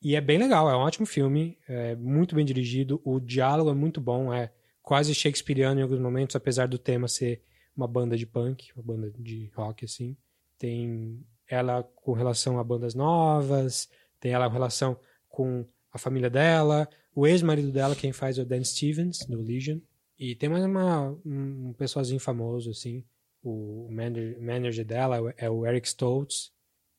E 0.00 0.16
é 0.16 0.20
bem 0.20 0.38
legal, 0.38 0.68
é 0.68 0.76
um 0.76 0.80
ótimo 0.80 1.06
filme, 1.06 1.56
é 1.68 1.94
muito 1.94 2.34
bem 2.34 2.44
dirigido, 2.44 3.00
o 3.04 3.20
diálogo 3.20 3.70
é 3.70 3.74
muito 3.74 4.00
bom, 4.00 4.34
é 4.34 4.52
quase 4.82 5.14
shakespeariano 5.14 5.78
em 5.78 5.82
alguns 5.84 6.00
momentos, 6.00 6.34
apesar 6.34 6.66
do 6.66 6.76
tema 6.76 7.06
ser 7.06 7.40
uma 7.76 7.86
banda 7.86 8.16
de 8.16 8.26
punk, 8.26 8.72
uma 8.74 8.82
banda 8.82 9.12
de 9.16 9.50
rock, 9.54 9.84
assim. 9.84 10.16
Tem 10.58 11.24
ela 11.48 11.82
com 11.82 12.12
relação 12.12 12.58
a 12.58 12.64
bandas 12.64 12.94
novas, 12.94 13.88
tem 14.18 14.32
ela 14.32 14.48
com 14.48 14.54
relação 14.54 14.98
com 15.28 15.64
a 15.92 15.98
família 15.98 16.28
dela, 16.28 16.88
o 17.14 17.26
ex-marido 17.26 17.70
dela, 17.70 17.94
quem 17.94 18.12
faz 18.12 18.38
é 18.38 18.42
o 18.42 18.46
Dan 18.46 18.64
Stevens, 18.64 19.18
do 19.26 19.40
Legion. 19.40 19.78
E 20.18 20.34
tem 20.34 20.48
mais 20.48 20.64
uma, 20.64 21.10
um, 21.24 21.68
um 21.68 21.72
pessoalzinho 21.74 22.20
famoso, 22.20 22.70
assim. 22.70 23.04
O 23.42 23.88
manager, 23.90 24.40
manager 24.40 24.84
dela 24.84 25.34
é 25.36 25.50
o 25.50 25.66
Eric 25.66 25.86
Stoltz. 25.88 26.52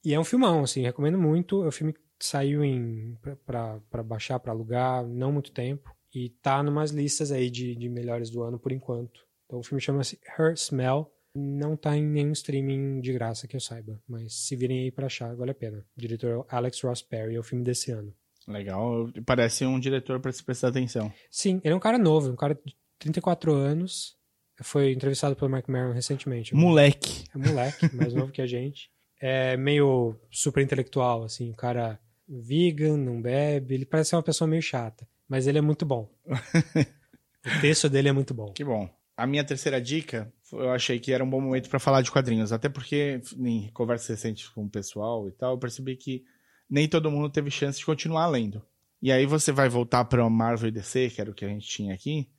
E 0.03 0.13
é 0.13 0.19
um 0.19 0.23
filmão, 0.23 0.63
assim, 0.63 0.81
recomendo 0.81 1.17
muito. 1.17 1.63
É 1.63 1.67
um 1.67 1.71
filme 1.71 1.93
que 1.93 2.01
saiu 2.19 2.63
em 2.63 3.17
pra, 3.45 3.79
pra 3.89 4.03
baixar, 4.03 4.39
pra 4.39 4.51
alugar, 4.51 5.05
não 5.05 5.31
muito 5.31 5.51
tempo. 5.51 5.95
E 6.13 6.29
tá 6.29 6.61
numas 6.61 6.91
listas 6.91 7.31
aí 7.31 7.49
de, 7.49 7.75
de 7.75 7.89
melhores 7.89 8.29
do 8.29 8.43
ano 8.43 8.59
por 8.59 8.71
enquanto. 8.71 9.25
Então 9.45 9.59
o 9.59 9.63
filme 9.63 9.81
chama-se 9.81 10.19
Her 10.37 10.53
Smell. 10.53 11.09
Não 11.35 11.75
tá 11.75 11.97
em 11.97 12.05
nenhum 12.05 12.31
streaming 12.31 13.01
de 13.01 13.11
graça 13.11 13.47
que 13.47 13.55
eu 13.55 13.59
saiba. 13.59 13.99
Mas 14.07 14.33
se 14.33 14.55
virem 14.55 14.81
aí 14.81 14.91
pra 14.91 15.07
achar, 15.07 15.35
vale 15.35 15.51
a 15.51 15.55
pena. 15.55 15.83
O 15.97 15.99
diretor 15.99 16.45
é 16.47 16.55
Alex 16.55 16.81
Ross 16.81 17.01
Perry, 17.01 17.35
é 17.35 17.39
o 17.39 17.43
filme 17.43 17.63
desse 17.63 17.91
ano. 17.91 18.13
Legal. 18.47 19.09
Parece 19.25 19.65
um 19.65 19.79
diretor 19.79 20.19
pra 20.19 20.31
se 20.31 20.43
prestar 20.43 20.67
atenção. 20.67 21.11
Sim, 21.31 21.59
ele 21.63 21.73
é 21.73 21.77
um 21.77 21.79
cara 21.79 21.97
novo, 21.97 22.29
um 22.31 22.35
cara 22.35 22.53
de 22.53 22.75
34 22.99 23.53
anos. 23.53 24.15
Foi 24.63 24.91
entrevistado 24.91 25.35
pelo 25.35 25.51
Mark 25.51 25.67
Maron 25.67 25.93
recentemente. 25.93 26.55
Moleque. 26.55 27.25
É 27.33 27.37
moleque, 27.37 27.95
mais 27.95 28.13
novo 28.13 28.31
que 28.31 28.41
a 28.41 28.47
gente. 28.47 28.89
É 29.21 29.55
meio 29.55 30.15
super 30.31 30.63
intelectual, 30.63 31.23
assim, 31.23 31.51
o 31.51 31.55
cara 31.55 31.99
vegan, 32.27 32.97
não 32.97 33.21
bebe. 33.21 33.75
Ele 33.75 33.85
parece 33.85 34.11
ser 34.11 34.15
uma 34.15 34.23
pessoa 34.23 34.47
meio 34.47 34.61
chata, 34.61 35.07
mas 35.27 35.47
ele 35.47 35.57
é 35.57 35.61
muito 35.61 35.85
bom. 35.85 36.09
o 37.45 37.61
texto 37.61 37.89
dele 37.89 38.09
é 38.09 38.13
muito 38.13 38.33
bom. 38.33 38.51
Que 38.53 38.63
bom. 38.63 38.89
A 39.15 39.27
minha 39.27 39.43
terceira 39.43 39.79
dica, 39.79 40.33
eu 40.51 40.71
achei 40.71 40.99
que 40.99 41.11
era 41.11 41.23
um 41.23 41.29
bom 41.29 41.39
momento 41.39 41.69
pra 41.69 41.79
falar 41.79 42.01
de 42.01 42.11
quadrinhos. 42.11 42.51
Até 42.51 42.67
porque, 42.67 43.21
em 43.37 43.69
conversas 43.73 44.07
recentes 44.07 44.49
com 44.49 44.65
o 44.65 44.69
pessoal 44.69 45.27
e 45.27 45.31
tal, 45.31 45.53
eu 45.53 45.59
percebi 45.59 45.95
que 45.95 46.23
nem 46.69 46.87
todo 46.87 47.11
mundo 47.11 47.29
teve 47.29 47.51
chance 47.51 47.77
de 47.77 47.85
continuar 47.85 48.27
lendo. 48.27 48.63
E 49.01 49.11
aí 49.11 49.25
você 49.25 49.51
vai 49.51 49.69
voltar 49.69 50.05
pra 50.05 50.27
Marvel 50.29 50.69
e 50.69 50.71
DC, 50.71 51.09
que 51.09 51.21
era 51.21 51.29
o 51.29 51.33
que 51.33 51.45
a 51.45 51.49
gente 51.49 51.67
tinha 51.67 51.93
aqui, 51.93 52.29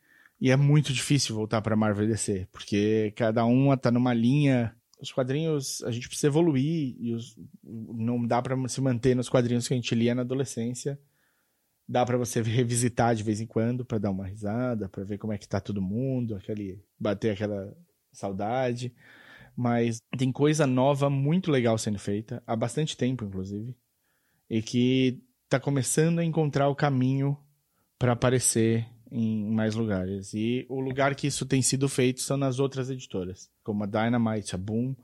e 0.40 0.50
é 0.50 0.56
muito 0.56 0.92
difícil 0.92 1.34
voltar 1.34 1.62
pra 1.62 1.76
Marvel 1.76 2.04
e 2.04 2.08
DC, 2.08 2.48
porque 2.52 3.12
cada 3.16 3.44
uma 3.44 3.76
tá 3.76 3.90
numa 3.90 4.12
linha. 4.12 4.74
Os 5.00 5.12
quadrinhos, 5.12 5.82
a 5.82 5.90
gente 5.90 6.06
precisa 6.08 6.28
evoluir, 6.28 6.96
e 6.98 7.14
os- 7.14 7.36
não 7.62 8.24
dá 8.26 8.40
pra 8.40 8.56
se 8.68 8.80
manter 8.80 9.14
nos 9.14 9.28
quadrinhos 9.28 9.66
que 9.68 9.74
a 9.74 9.76
gente 9.76 9.94
lia 9.94 10.14
na 10.14 10.22
adolescência. 10.22 10.98
Dá 11.86 12.04
pra 12.04 12.16
você 12.16 12.40
revisitar 12.42 13.14
de 13.14 13.22
vez 13.22 13.40
em 13.40 13.46
quando, 13.46 13.84
pra 13.84 13.98
dar 13.98 14.10
uma 14.10 14.26
risada, 14.26 14.88
pra 14.88 15.04
ver 15.04 15.18
como 15.18 15.32
é 15.32 15.38
que 15.38 15.48
tá 15.48 15.60
todo 15.60 15.82
mundo, 15.82 16.34
aquele 16.34 16.82
bater 16.98 17.32
aquela 17.32 17.76
saudade. 18.12 18.94
Mas 19.56 19.98
tem 20.16 20.32
coisa 20.32 20.66
nova 20.66 21.08
muito 21.10 21.50
legal 21.50 21.76
sendo 21.78 21.98
feita, 21.98 22.42
há 22.46 22.56
bastante 22.56 22.96
tempo, 22.96 23.24
inclusive, 23.24 23.76
e 24.50 24.60
que 24.62 25.22
tá 25.48 25.60
começando 25.60 26.18
a 26.18 26.24
encontrar 26.24 26.68
o 26.68 26.74
caminho 26.74 27.38
pra 27.98 28.12
aparecer 28.12 28.88
em 29.14 29.48
mais 29.48 29.76
lugares. 29.76 30.34
E 30.34 30.66
o 30.68 30.80
lugar 30.80 31.14
que 31.14 31.28
isso 31.28 31.46
tem 31.46 31.62
sido 31.62 31.88
feito 31.88 32.20
são 32.20 32.36
nas 32.36 32.58
outras 32.58 32.90
editoras, 32.90 33.48
como 33.62 33.84
a 33.84 33.86
Dynamite, 33.86 34.56
a 34.56 34.58
Boom, 34.58 34.96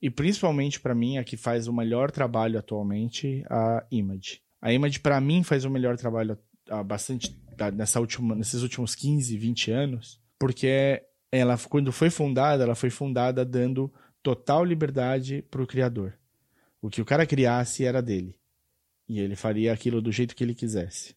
e 0.00 0.08
principalmente 0.08 0.78
pra 0.78 0.94
mim 0.94 1.18
a 1.18 1.24
que 1.24 1.36
faz 1.36 1.66
o 1.66 1.72
melhor 1.72 2.12
trabalho 2.12 2.60
atualmente, 2.60 3.44
a 3.50 3.84
Image. 3.90 4.40
A 4.62 4.72
Image 4.72 5.00
pra 5.00 5.20
mim 5.20 5.42
faz 5.42 5.64
o 5.64 5.70
melhor 5.70 5.96
trabalho 5.96 6.38
há 6.70 6.82
bastante 6.82 7.36
nessa 7.74 7.98
última, 7.98 8.36
nesses 8.36 8.62
últimos 8.62 8.94
15, 8.94 9.36
20 9.36 9.70
anos, 9.72 10.20
porque 10.38 11.02
ela 11.32 11.58
quando 11.58 11.90
foi 11.90 12.08
fundada, 12.08 12.62
ela 12.62 12.74
foi 12.76 12.90
fundada 12.90 13.44
dando 13.44 13.92
total 14.22 14.64
liberdade 14.64 15.42
pro 15.50 15.66
criador. 15.66 16.14
O 16.80 16.88
que 16.88 17.02
o 17.02 17.04
cara 17.04 17.26
criasse 17.26 17.84
era 17.84 18.00
dele. 18.00 18.36
E 19.08 19.18
ele 19.18 19.34
faria 19.34 19.72
aquilo 19.72 20.00
do 20.00 20.12
jeito 20.12 20.36
que 20.36 20.44
ele 20.44 20.54
quisesse. 20.54 21.16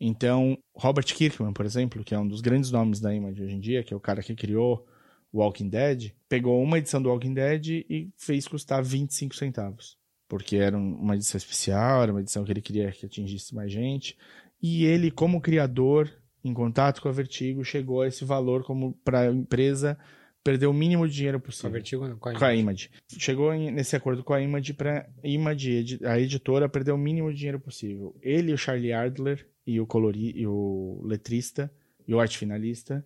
Então, 0.00 0.58
Robert 0.74 1.04
Kirkman, 1.06 1.52
por 1.52 1.64
exemplo, 1.64 2.02
que 2.04 2.14
é 2.14 2.18
um 2.18 2.26
dos 2.26 2.40
grandes 2.40 2.70
nomes 2.70 3.00
da 3.00 3.14
Image 3.14 3.42
hoje 3.42 3.54
em 3.54 3.60
dia, 3.60 3.82
que 3.82 3.94
é 3.94 3.96
o 3.96 4.00
cara 4.00 4.22
que 4.22 4.34
criou 4.34 4.86
Walking 5.32 5.68
Dead, 5.68 6.12
pegou 6.28 6.62
uma 6.62 6.78
edição 6.78 7.00
do 7.02 7.08
Walking 7.08 7.34
Dead 7.34 7.66
e 7.88 8.10
fez 8.16 8.46
custar 8.46 8.82
25 8.82 9.34
centavos. 9.34 9.96
Porque 10.28 10.56
era 10.56 10.76
um- 10.76 10.94
uma 10.96 11.14
edição 11.16 11.38
especial, 11.38 12.02
era 12.02 12.12
uma 12.12 12.20
edição 12.20 12.44
que 12.44 12.52
ele 12.52 12.62
queria 12.62 12.90
que 12.90 13.06
atingisse 13.06 13.54
mais 13.54 13.70
gente. 13.72 14.16
E 14.62 14.84
ele, 14.84 15.10
como 15.10 15.40
criador, 15.40 16.10
em 16.44 16.52
contato 16.54 17.00
com 17.00 17.08
a 17.08 17.12
Vertigo, 17.12 17.64
chegou 17.64 18.02
a 18.02 18.08
esse 18.08 18.24
valor 18.24 18.64
como 18.64 18.94
para 19.04 19.20
a 19.20 19.32
empresa 19.32 19.98
perder 20.42 20.66
o 20.66 20.72
mínimo 20.74 21.08
de 21.08 21.14
dinheiro 21.14 21.38
Com 21.40 21.44
a 21.44 21.46
possível. 21.46 21.70
Vertigo, 21.70 22.06
não, 22.08 22.18
com 22.18 22.28
a 22.28 22.38
Com 22.38 22.44
a 22.44 22.54
Image. 22.54 22.90
Image. 22.90 23.22
Chegou 23.22 23.52
nesse 23.54 23.96
acordo 23.96 24.22
com 24.22 24.34
a 24.34 24.40
Image 24.42 24.74
para 24.74 25.08
Image, 25.22 25.98
a 26.04 26.18
editora, 26.18 26.68
perder 26.68 26.92
o 26.92 26.98
mínimo 26.98 27.30
de 27.32 27.38
dinheiro 27.38 27.60
possível. 27.60 28.14
Ele, 28.22 28.52
o 28.52 28.58
Charlie 28.58 28.92
Adler 28.92 29.46
e 29.66 29.80
o 29.80 29.86
colori, 29.86 30.32
e 30.36 30.46
o 30.46 31.00
letrista 31.04 31.72
e 32.06 32.14
o 32.14 32.20
arte 32.20 32.38
finalista 32.38 33.04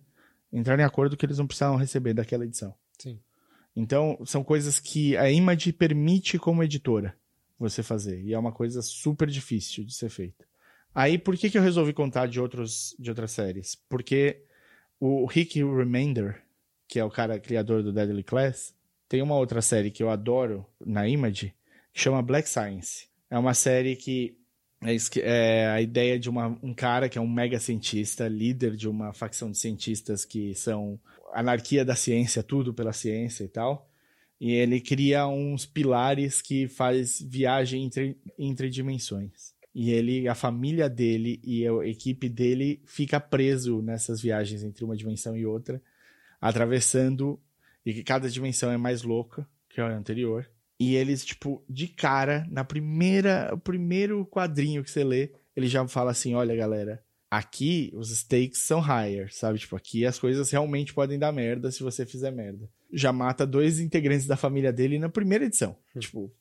entraram 0.51 0.81
em 0.81 0.85
acordo 0.85 1.15
que 1.15 1.25
eles 1.25 1.37
não 1.37 1.47
precisavam 1.47 1.77
receber 1.77 2.13
daquela 2.13 2.45
edição. 2.45 2.73
Sim. 2.97 3.19
Então, 3.75 4.19
são 4.25 4.43
coisas 4.43 4.79
que 4.79 5.15
a 5.15 5.31
Image 5.31 5.71
permite 5.73 6.37
como 6.37 6.63
editora 6.63 7.15
você 7.57 7.83
fazer. 7.83 8.21
E 8.23 8.33
é 8.33 8.39
uma 8.39 8.51
coisa 8.51 8.81
super 8.81 9.27
difícil 9.29 9.83
de 9.83 9.93
ser 9.93 10.09
feita. 10.09 10.47
Aí, 10.93 11.17
por 11.17 11.37
que, 11.37 11.49
que 11.49 11.57
eu 11.57 11.61
resolvi 11.61 11.93
contar 11.93 12.27
de, 12.27 12.39
outros, 12.39 12.95
de 12.97 13.09
outras 13.09 13.31
séries? 13.31 13.75
Porque 13.87 14.43
o 14.99 15.25
Rick 15.25 15.63
Remender, 15.63 16.41
que 16.87 16.99
é 16.99 17.05
o 17.05 17.11
cara 17.11 17.39
criador 17.39 17.83
do 17.83 17.93
Deadly 17.93 18.23
Class, 18.23 18.73
tem 19.07 19.21
uma 19.21 19.35
outra 19.35 19.61
série 19.61 19.91
que 19.91 20.01
eu 20.01 20.09
adoro 20.09 20.65
na 20.83 21.07
Image, 21.07 21.53
que 21.93 22.01
chama 22.01 22.21
Black 22.21 22.49
Science. 22.49 23.07
É 23.29 23.37
uma 23.37 23.53
série 23.53 23.95
que 23.95 24.38
é, 24.81 24.95
é 25.21 25.67
a 25.67 25.81
ideia 25.81 26.19
de 26.19 26.29
uma, 26.29 26.57
um 26.63 26.73
cara 26.73 27.09
que 27.09 27.17
é 27.17 27.21
um 27.21 27.27
mega 27.27 27.59
cientista, 27.59 28.27
líder 28.27 28.75
de 28.75 28.87
uma 28.87 29.13
facção 29.13 29.51
de 29.51 29.57
cientistas 29.57 30.23
que 30.25 30.55
são 30.55 30.99
anarquia 31.33 31.83
da 31.83 31.95
ciência, 31.95 32.43
tudo 32.43 32.73
pela 32.73 32.93
ciência 32.93 33.43
e 33.43 33.47
tal. 33.47 33.89
E 34.39 34.53
ele 34.53 34.79
cria 34.79 35.27
uns 35.27 35.65
pilares 35.65 36.41
que 36.41 36.67
faz 36.67 37.21
viagem 37.21 37.83
entre, 37.83 38.17
entre 38.37 38.69
dimensões. 38.69 39.53
E 39.75 39.91
ele, 39.91 40.27
a 40.27 40.35
família 40.35 40.89
dele 40.89 41.39
e 41.43 41.67
a 41.67 41.85
equipe 41.85 42.27
dele 42.27 42.81
fica 42.85 43.19
preso 43.19 43.81
nessas 43.81 44.21
viagens 44.21 44.63
entre 44.63 44.83
uma 44.83 44.95
dimensão 44.95 45.35
e 45.35 45.45
outra, 45.45 45.81
atravessando 46.39 47.39
e 47.85 47.93
que 47.93 48.03
cada 48.03 48.29
dimensão 48.29 48.71
é 48.71 48.77
mais 48.77 49.03
louca 49.03 49.47
que 49.69 49.79
a 49.79 49.87
anterior. 49.87 50.49
E 50.79 50.95
eles, 50.95 51.25
tipo, 51.25 51.63
de 51.69 51.87
cara, 51.87 52.47
na 52.49 52.63
primeira, 52.63 53.49
o 53.53 53.57
primeiro 53.57 54.25
quadrinho 54.25 54.83
que 54.83 54.89
você 54.89 55.03
lê, 55.03 55.31
ele 55.55 55.67
já 55.67 55.85
fala 55.87 56.11
assim: 56.11 56.33
olha, 56.33 56.55
galera, 56.55 57.03
aqui 57.29 57.91
os 57.93 58.09
stakes 58.09 58.65
são 58.65 58.79
higher, 58.79 59.31
sabe? 59.33 59.59
Tipo, 59.59 59.75
aqui 59.75 60.05
as 60.05 60.17
coisas 60.17 60.49
realmente 60.49 60.93
podem 60.93 61.19
dar 61.19 61.31
merda 61.31 61.71
se 61.71 61.83
você 61.83 62.05
fizer 62.05 62.31
merda. 62.31 62.69
Já 62.91 63.11
mata 63.11 63.45
dois 63.45 63.79
integrantes 63.79 64.25
da 64.25 64.37
família 64.37 64.71
dele 64.71 64.97
na 64.97 65.09
primeira 65.09 65.45
edição. 65.45 65.75
Tipo, 65.97 66.33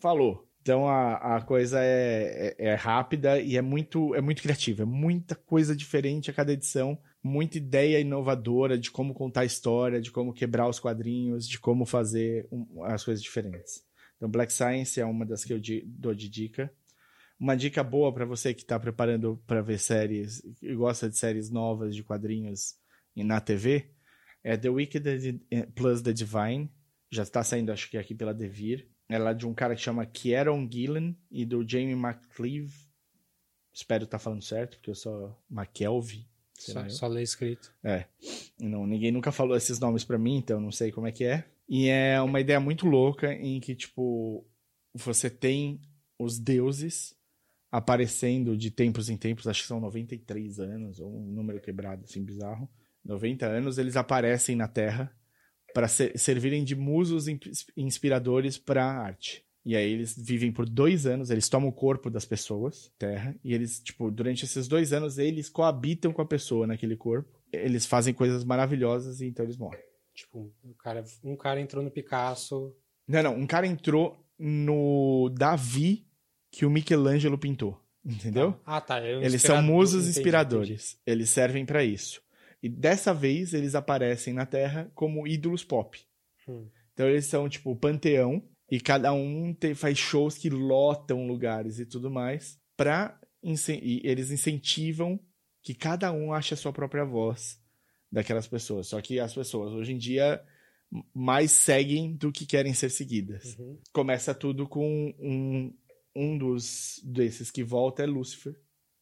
falou. 0.00 0.44
Então 0.60 0.86
a, 0.86 1.36
a 1.36 1.40
coisa 1.40 1.80
é, 1.80 2.54
é, 2.58 2.70
é 2.70 2.74
rápida 2.74 3.40
e 3.40 3.56
é 3.56 3.62
muito, 3.62 4.14
é 4.14 4.20
muito 4.20 4.42
criativa. 4.42 4.82
É 4.82 4.86
muita 4.86 5.34
coisa 5.34 5.74
diferente 5.74 6.30
a 6.30 6.34
cada 6.34 6.52
edição. 6.52 6.98
Muita 7.22 7.58
ideia 7.58 7.98
inovadora 8.00 8.78
de 8.78 8.90
como 8.90 9.12
contar 9.12 9.40
a 9.40 9.44
história, 9.44 10.00
de 10.00 10.10
como 10.10 10.32
quebrar 10.32 10.68
os 10.68 10.78
quadrinhos, 10.78 11.48
de 11.48 11.58
como 11.58 11.84
fazer 11.84 12.46
um- 12.50 12.82
as 12.84 13.04
coisas 13.04 13.22
diferentes. 13.22 13.84
Então 14.16 14.28
Black 14.30 14.52
Science 14.52 15.00
é 15.00 15.04
uma 15.04 15.26
das 15.26 15.44
que 15.44 15.52
eu 15.52 15.58
di- 15.58 15.82
dou 15.86 16.14
de 16.14 16.28
dica. 16.28 16.72
Uma 17.38 17.56
dica 17.56 17.84
boa 17.84 18.12
pra 18.12 18.24
você 18.24 18.52
que 18.54 18.64
tá 18.64 18.78
preparando 18.80 19.40
pra 19.46 19.60
ver 19.62 19.78
séries 19.78 20.42
e 20.62 20.74
gosta 20.74 21.08
de 21.08 21.16
séries 21.16 21.50
novas 21.50 21.94
de 21.94 22.02
quadrinhos 22.02 22.76
na 23.14 23.40
TV 23.40 23.90
é 24.42 24.56
The 24.56 24.68
Wicked 24.68 25.40
plus 25.74 26.02
The 26.02 26.12
Divine. 26.12 26.70
Já 27.10 27.24
tá 27.26 27.42
saindo, 27.44 27.72
acho 27.72 27.90
que 27.90 27.96
aqui 27.98 28.14
pela 28.14 28.34
Devir. 28.34 28.88
Ela 29.08 29.30
é 29.30 29.34
de 29.34 29.46
um 29.46 29.54
cara 29.54 29.74
que 29.74 29.80
chama 29.80 30.04
Kieron 30.04 30.68
Gillen 30.70 31.16
e 31.30 31.44
do 31.44 31.66
Jamie 31.68 31.94
McCleve. 31.94 32.74
Espero 33.72 34.04
estar 34.04 34.18
falando 34.18 34.42
certo, 34.42 34.76
porque 34.76 34.90
eu 34.90 34.94
sou 34.94 35.36
McKelvey. 35.50 36.26
Só, 36.58 36.88
só 36.88 37.06
ler 37.06 37.22
escrito. 37.22 37.72
É. 37.84 38.04
Não, 38.60 38.86
ninguém 38.86 39.12
nunca 39.12 39.30
falou 39.32 39.56
esses 39.56 39.78
nomes 39.78 40.04
pra 40.04 40.18
mim, 40.18 40.36
então 40.38 40.56
eu 40.56 40.60
não 40.60 40.72
sei 40.72 40.90
como 40.90 41.06
é 41.06 41.12
que 41.12 41.24
é. 41.24 41.44
E 41.68 41.88
é 41.88 42.20
uma 42.20 42.40
ideia 42.40 42.58
muito 42.58 42.86
louca 42.86 43.32
em 43.32 43.60
que, 43.60 43.74
tipo, 43.74 44.44
você 44.94 45.30
tem 45.30 45.80
os 46.18 46.38
deuses 46.38 47.14
aparecendo 47.70 48.56
de 48.56 48.70
tempos 48.70 49.08
em 49.10 49.16
tempos, 49.16 49.46
acho 49.46 49.62
que 49.62 49.68
são 49.68 49.78
93 49.80 50.58
anos, 50.58 50.98
ou 51.00 51.14
um 51.14 51.26
número 51.30 51.60
quebrado, 51.60 52.04
assim, 52.04 52.24
bizarro. 52.24 52.68
90 53.04 53.46
anos, 53.46 53.78
eles 53.78 53.96
aparecem 53.96 54.56
na 54.56 54.66
Terra 54.66 55.14
para 55.74 55.86
servirem 55.86 56.64
de 56.64 56.74
musos 56.74 57.28
in- 57.28 57.38
inspiradores 57.76 58.58
para 58.58 58.84
a 58.84 58.98
arte. 58.98 59.44
E 59.68 59.76
aí 59.76 59.92
eles 59.92 60.16
vivem 60.16 60.50
por 60.50 60.66
dois 60.66 61.04
anos, 61.04 61.28
eles 61.28 61.46
tomam 61.46 61.68
o 61.68 61.72
corpo 61.72 62.08
das 62.08 62.24
pessoas, 62.24 62.90
Terra, 62.98 63.36
e 63.44 63.52
eles, 63.52 63.80
tipo, 63.80 64.10
durante 64.10 64.46
esses 64.46 64.66
dois 64.66 64.94
anos, 64.94 65.18
eles 65.18 65.50
coabitam 65.50 66.10
com 66.10 66.22
a 66.22 66.24
pessoa 66.24 66.66
naquele 66.66 66.96
corpo. 66.96 67.38
Eles 67.52 67.84
fazem 67.84 68.14
coisas 68.14 68.44
maravilhosas 68.44 69.20
e 69.20 69.26
então 69.26 69.44
eles 69.44 69.58
morrem. 69.58 69.82
Tipo, 70.14 70.50
o 70.64 70.72
cara, 70.72 71.04
um 71.22 71.36
cara 71.36 71.60
entrou 71.60 71.84
no 71.84 71.90
Picasso. 71.90 72.74
Não, 73.06 73.22
não, 73.22 73.36
um 73.36 73.46
cara 73.46 73.66
entrou 73.66 74.26
no 74.38 75.28
Davi 75.36 76.06
que 76.50 76.64
o 76.64 76.70
Michelangelo 76.70 77.36
pintou, 77.36 77.78
entendeu? 78.02 78.58
Ah, 78.64 78.80
tá. 78.80 79.00
é 79.00 79.18
um 79.18 79.22
Eles 79.22 79.42
são 79.42 79.60
musos 79.60 80.04
entendi, 80.04 80.18
inspiradores. 80.18 80.98
Eles 81.06 81.28
servem 81.28 81.66
para 81.66 81.84
isso. 81.84 82.22
E 82.62 82.70
dessa 82.70 83.12
vez 83.12 83.52
eles 83.52 83.74
aparecem 83.74 84.32
na 84.32 84.46
Terra 84.46 84.90
como 84.94 85.26
ídolos 85.26 85.62
pop. 85.62 85.98
entendi. 86.42 86.58
Hum. 86.58 86.70
Então 86.94 87.06
eles 87.06 87.26
são 87.26 87.50
tipo 87.50 87.70
o 87.70 87.76
panteão 87.76 88.42
e 88.70 88.80
cada 88.80 89.12
um 89.12 89.54
tem- 89.54 89.74
faz 89.74 89.98
shows 89.98 90.36
que 90.36 90.50
lotam 90.50 91.26
lugares 91.26 91.78
e 91.78 91.86
tudo 91.86 92.10
mais 92.10 92.60
para 92.76 93.18
e 93.42 94.00
eles 94.04 94.30
incentivam 94.30 95.18
que 95.62 95.74
cada 95.74 96.12
um 96.12 96.32
ache 96.32 96.54
a 96.54 96.56
sua 96.56 96.72
própria 96.72 97.04
voz 97.04 97.60
daquelas 98.10 98.48
pessoas. 98.48 98.88
Só 98.88 99.00
que 99.00 99.20
as 99.20 99.32
pessoas 99.34 99.72
hoje 99.72 99.92
em 99.92 99.98
dia 99.98 100.42
mais 101.14 101.52
seguem 101.52 102.16
do 102.16 102.32
que 102.32 102.46
querem 102.46 102.74
ser 102.74 102.90
seguidas. 102.90 103.56
Uhum. 103.58 103.78
Começa 103.92 104.34
tudo 104.34 104.66
com 104.68 105.14
um 105.18 105.74
um 106.16 106.36
dos 106.36 107.00
desses 107.04 107.48
que 107.48 107.62
volta 107.62 108.02
é 108.02 108.06
Lúcifer 108.06 108.58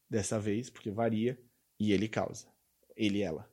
dessa 0.07 0.39
vez, 0.39 0.69
porque 0.69 0.91
varia 0.91 1.39
e 1.79 1.91
ele 1.91 2.07
causa. 2.07 2.47
Ele 2.95 3.19
e 3.19 3.23
ela. 3.23 3.49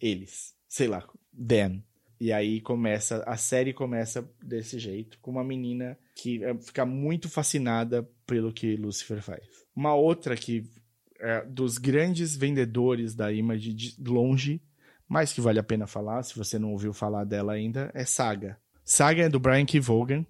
Eles, 0.00 0.54
sei 0.68 0.88
lá, 0.88 1.08
Dan. 1.32 1.80
E 2.20 2.32
aí 2.32 2.60
começa, 2.60 3.22
a 3.26 3.36
série 3.36 3.72
começa 3.72 4.28
desse 4.42 4.78
jeito, 4.78 5.18
com 5.20 5.30
uma 5.30 5.44
menina 5.44 5.98
que 6.14 6.42
é, 6.44 6.54
fica 6.56 6.86
muito 6.86 7.28
fascinada 7.28 8.08
pelo 8.26 8.52
que 8.52 8.76
Lucifer 8.76 9.20
faz. 9.20 9.44
Uma 9.74 9.94
outra 9.94 10.36
que 10.36 10.64
é 11.20 11.44
dos 11.44 11.78
grandes 11.78 12.36
vendedores 12.36 13.14
da 13.14 13.32
Image 13.32 13.72
de 13.72 13.96
longe, 14.04 14.62
mas 15.08 15.32
que 15.32 15.40
vale 15.40 15.58
a 15.58 15.64
pena 15.64 15.86
falar, 15.86 16.22
se 16.22 16.36
você 16.36 16.58
não 16.58 16.72
ouviu 16.72 16.92
falar 16.92 17.24
dela 17.24 17.52
ainda, 17.52 17.90
é 17.94 18.04
Saga. 18.04 18.58
Saga 18.84 19.22
é 19.24 19.28
do 19.28 19.40
Brian 19.40 19.64
K. 19.64 19.80
Vaughan, 19.80 20.26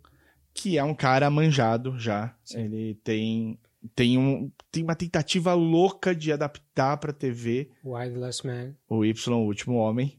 que 0.53 0.78
é 0.78 0.85
um 0.85 0.95
cara 0.95 1.28
manjado 1.30 1.99
já. 1.99 2.37
Sim. 2.45 2.61
Ele 2.61 2.95
tem 3.03 3.59
tem, 3.95 4.16
um, 4.16 4.51
tem 4.70 4.82
uma 4.82 4.95
tentativa 4.95 5.53
louca 5.53 6.14
de 6.14 6.32
adaptar 6.32 6.97
pra 6.97 7.12
TV 7.12 7.70
Wild 7.85 8.18
Last 8.18 8.47
Man. 8.47 8.74
o 8.89 9.05
Y, 9.05 9.37
o 9.37 9.45
Último 9.45 9.74
Homem. 9.74 10.18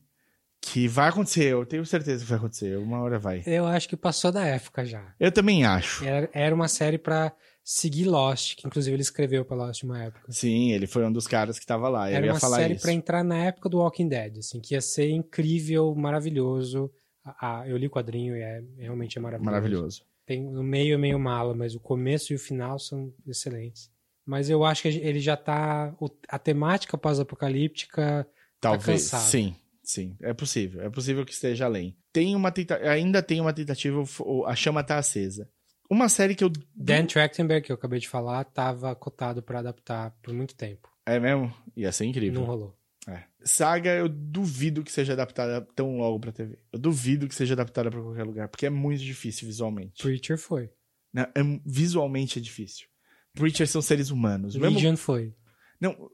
Que 0.71 0.87
vai 0.87 1.09
acontecer, 1.09 1.53
eu 1.53 1.65
tenho 1.65 1.85
certeza 1.85 2.23
que 2.23 2.29
vai 2.29 2.39
acontecer. 2.39 2.77
Uma 2.77 2.99
hora 2.99 3.19
vai. 3.19 3.43
Eu 3.45 3.67
acho 3.67 3.87
que 3.87 3.95
passou 3.95 4.31
da 4.31 4.43
época 4.45 4.83
já. 4.83 5.13
Eu 5.19 5.31
também 5.31 5.63
acho. 5.63 6.03
Era, 6.03 6.29
era 6.33 6.55
uma 6.55 6.67
série 6.67 6.97
pra 6.97 7.31
seguir 7.63 8.05
Lost, 8.05 8.55
que 8.55 8.67
inclusive 8.67 8.95
ele 8.95 9.01
escreveu 9.03 9.45
pra 9.45 9.55
Lost 9.55 9.83
uma 9.83 10.03
época. 10.03 10.31
Sim, 10.31 10.71
ele 10.71 10.87
foi 10.87 11.05
um 11.05 11.11
dos 11.11 11.27
caras 11.27 11.59
que 11.59 11.65
tava 11.65 11.87
lá. 11.87 12.09
Eu 12.09 12.17
Era 12.17 12.25
ia 12.25 12.33
uma 12.33 12.39
falar 12.39 12.57
série 12.57 12.73
isso. 12.73 12.81
pra 12.81 12.91
entrar 12.91 13.23
na 13.23 13.37
época 13.45 13.69
do 13.69 13.77
Walking 13.77 14.07
Dead, 14.07 14.39
assim, 14.39 14.59
que 14.59 14.73
ia 14.73 14.81
ser 14.81 15.09
incrível, 15.09 15.93
maravilhoso. 15.95 16.91
Ah, 17.23 17.63
eu 17.67 17.77
li 17.77 17.87
o 17.87 17.91
quadrinho 17.91 18.35
e 18.35 18.41
é, 18.41 18.63
realmente 18.77 19.17
é 19.17 19.21
maravilhoso. 19.21 19.51
Maravilhoso. 19.51 20.01
Tem 20.25 20.43
no 20.43 20.63
meio 20.63 20.95
é 20.95 20.97
meio 20.97 21.19
mala, 21.19 21.53
mas 21.53 21.75
o 21.75 21.79
começo 21.79 22.33
e 22.33 22.35
o 22.35 22.39
final 22.39 22.79
são 22.79 23.13
excelentes. 23.27 23.91
Mas 24.25 24.49
eu 24.49 24.63
acho 24.63 24.81
que 24.81 24.87
ele 24.87 25.19
já 25.19 25.37
tá. 25.37 25.93
A 26.27 26.39
temática 26.39 26.97
pós-apocalíptica. 26.97 28.27
Talvez. 28.59 29.03
cansado. 29.03 29.29
sim, 29.29 29.55
sim. 29.85 30.17
É 30.21 30.33
possível. 30.33 30.81
É 30.81 30.89
possível 30.89 31.25
que 31.25 31.33
esteja 31.33 31.65
além. 31.65 31.97
Tem 32.11 32.35
uma 32.35 32.51
tenta... 32.51 32.77
Ainda 32.89 33.21
tem 33.21 33.39
uma 33.39 33.53
tentativa, 33.53 34.03
a 34.45 34.55
chama 34.55 34.83
tá 34.83 34.97
acesa. 34.97 35.49
Uma 35.89 36.09
série 36.09 36.35
que 36.35 36.43
eu. 36.43 36.51
Dan 36.75 37.05
Trachtenberg, 37.05 37.65
que 37.65 37.71
eu 37.71 37.75
acabei 37.75 37.99
de 37.99 38.09
falar, 38.09 38.43
tava 38.45 38.95
cotado 38.95 39.43
pra 39.43 39.59
adaptar 39.59 40.11
por 40.21 40.33
muito 40.33 40.55
tempo. 40.55 40.89
É 41.05 41.19
mesmo? 41.19 41.53
Ia 41.75 41.91
ser 41.91 42.05
incrível. 42.05 42.39
Não 42.39 42.47
rolou. 42.47 42.77
É. 43.07 43.23
Saga, 43.43 43.91
eu 43.91 44.09
duvido 44.09 44.83
que 44.83 44.91
seja 44.91 45.13
adaptada 45.13 45.61
tão 45.75 45.97
logo 45.97 46.19
pra 46.19 46.31
TV. 46.31 46.57
Eu 46.73 46.79
duvido 46.79 47.27
que 47.27 47.35
seja 47.35 47.53
adaptada 47.53 47.91
pra 47.91 48.01
qualquer 48.01 48.23
lugar, 48.23 48.47
porque 48.49 48.65
é 48.65 48.69
muito 48.69 49.03
difícil 49.03 49.47
visualmente. 49.47 50.01
Preacher 50.01 50.39
foi. 50.39 50.71
Né? 51.13 51.27
É, 51.35 51.41
visualmente 51.63 52.39
é 52.39 52.41
difícil. 52.41 52.87
Preachers 53.33 53.69
são 53.69 53.81
seres 53.81 54.09
humanos. 54.09 54.55
Mesmo, 54.55 54.75
Legion 54.75 54.97
foi. 54.97 55.35
não, 55.79 56.09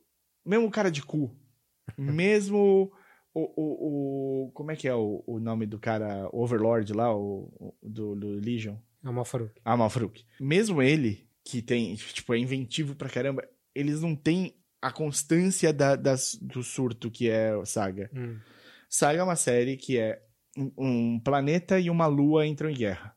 mesmo 0.46 0.68
o 0.68 0.72
cara 0.72 0.92
de 0.92 1.02
cu. 1.02 1.34
mesmo 1.98 2.92
o, 3.34 3.42
o, 3.56 4.46
o. 4.46 4.52
Como 4.52 4.72
é 4.72 4.76
que 4.76 4.88
é 4.88 4.96
o, 4.96 5.24
o 5.26 5.40
nome 5.40 5.66
do 5.66 5.80
cara? 5.80 6.30
O 6.32 6.44
Overlord 6.44 6.94
lá, 6.94 7.16
o, 7.16 7.74
do, 7.82 8.16
do 8.16 8.28
Legion? 8.28 8.76
Amal 9.04 9.26
Farouk. 9.26 9.60
Ah, 9.66 9.76
Malfruk. 9.76 10.26
Mesmo 10.40 10.82
ele, 10.82 11.28
que 11.44 11.62
tem, 11.62 11.96
tipo, 11.96 12.34
é 12.34 12.38
inventivo 12.38 12.96
pra 12.96 13.10
caramba, 13.10 13.48
eles 13.74 14.02
não 14.02 14.16
têm 14.16 14.56
a 14.82 14.92
constância 14.92 15.74
da, 15.74 15.96
das, 15.96 16.38
do 16.42 16.64
surto 16.64 17.10
que 17.10 17.30
é 17.30 17.54
Saga. 17.66 18.10
Hum. 18.14 18.38
Saga 18.90 19.20
é 19.20 19.24
uma 19.24 19.36
série 19.36 19.78
que 19.78 19.98
é 19.98 20.22
um, 20.58 20.72
um 20.78 21.20
planeta 21.20 21.80
e 21.80 21.90
uma 21.90 22.08
lua 22.08 22.46
entram 22.46 22.70
em 22.70 22.76
guerra. 22.76 23.16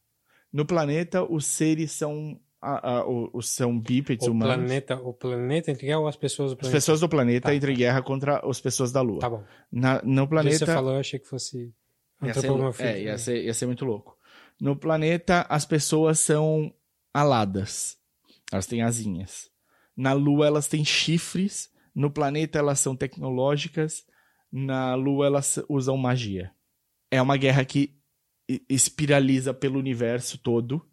No 0.53 0.65
planeta, 0.65 1.25
os 1.25 1.47
seres 1.47 1.93
são, 1.93 2.41
a- 2.65 2.91
a- 2.99 3.07
o- 3.07 3.31
os 3.35 3.49
são 3.51 3.79
bípedes 3.79 4.27
O 4.27 4.31
humanos. 4.33 4.57
planeta, 4.57 4.97
o 4.97 5.12
planeta 5.12 5.71
entre 5.71 5.87
guerra 5.87 6.01
ou 6.01 6.09
as 6.09 6.17
pessoas 6.17 6.51
do 6.51 6.55
As 6.55 6.59
planeta? 6.61 6.77
pessoas 6.77 7.01
do 7.01 7.09
planeta 7.09 7.49
Tá, 7.49 7.55
entram 7.55 7.73
em 7.73 7.77
guerra 7.77 8.03
contra 8.03 8.39
as 8.49 8.61
pessoas 8.61 8.91
da 8.93 9.01
lua. 9.01 9.21
Tá 9.21 9.31
bom. 9.31 9.45
Na- 9.71 10.01
no 10.03 10.27
Planeta... 10.29 10.59
Você 10.59 10.67
falou, 10.67 10.95
eu 10.95 11.01
achei 11.01 11.19
que 11.19 11.27
fosse 11.29 11.73
Ia 12.23 12.33
ser, 12.33 12.51
é, 12.83 13.03
ia 13.03 13.19
ser, 13.19 13.45
ia 13.45 13.53
ser 13.55 13.67
muito 13.67 13.85
louco. 13.85 14.17
No 14.61 14.75
planeta, 14.77 15.45
as 15.49 15.67
pessoas 15.67 16.19
são 16.21 16.73
aladas. 17.12 17.99
Elas 18.51 18.67
têm 18.67 18.83
asinhas. 18.83 19.51
Na 19.97 20.12
Lua, 20.12 20.47
elas 20.47 20.67
têm 20.69 20.85
chifres. 20.85 21.69
No 21.95 22.11
planeta, 22.11 22.59
elas 22.59 22.81
são 22.81 22.97
tecnológicas. 22.97 24.05
Na 24.51 24.95
Lua, 24.95 25.27
elas 25.27 25.59
usam 25.69 25.97
magia. 25.97 26.51
É 27.11 27.21
uma 27.21 27.37
guerra 27.37 27.65
que 27.65 27.95
espiraliza 28.69 29.53
pelo 29.55 29.79
universo 29.79 30.39
todo 30.39 30.85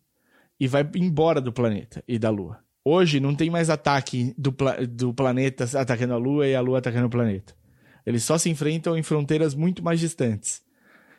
e 0.61 0.67
vai 0.67 0.87
embora 0.93 1.41
do 1.41 1.51
planeta 1.51 2.03
e 2.07 2.19
da 2.19 2.29
Lua. 2.29 2.59
Hoje 2.85 3.19
não 3.19 3.33
tem 3.33 3.49
mais 3.49 3.67
ataque 3.67 4.31
do, 4.37 4.53
pla- 4.53 4.77
do 4.85 5.11
planeta 5.11 5.65
atacando 5.75 6.13
a 6.13 6.17
Lua 6.17 6.47
e 6.47 6.53
a 6.53 6.61
Lua 6.61 6.77
atacando 6.77 7.07
o 7.07 7.09
planeta. 7.09 7.55
Eles 8.05 8.23
só 8.23 8.37
se 8.37 8.47
enfrentam 8.47 8.95
em 8.95 9.01
fronteiras 9.01 9.55
muito 9.55 9.83
mais 9.83 9.99
distantes. 9.99 10.61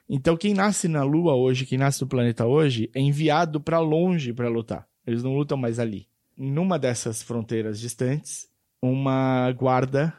Então, 0.08 0.36
quem 0.36 0.54
nasce 0.54 0.86
na 0.86 1.02
Lua 1.02 1.34
hoje, 1.34 1.66
quem 1.66 1.76
nasce 1.76 2.00
no 2.02 2.06
planeta 2.06 2.46
hoje, 2.46 2.88
é 2.94 3.00
enviado 3.00 3.60
para 3.60 3.80
longe 3.80 4.32
para 4.32 4.48
lutar. 4.48 4.86
Eles 5.04 5.24
não 5.24 5.34
lutam 5.34 5.58
mais 5.58 5.80
ali. 5.80 6.06
Numa 6.36 6.78
dessas 6.78 7.20
fronteiras 7.20 7.80
distantes, 7.80 8.48
uma 8.80 9.50
guarda 9.50 10.14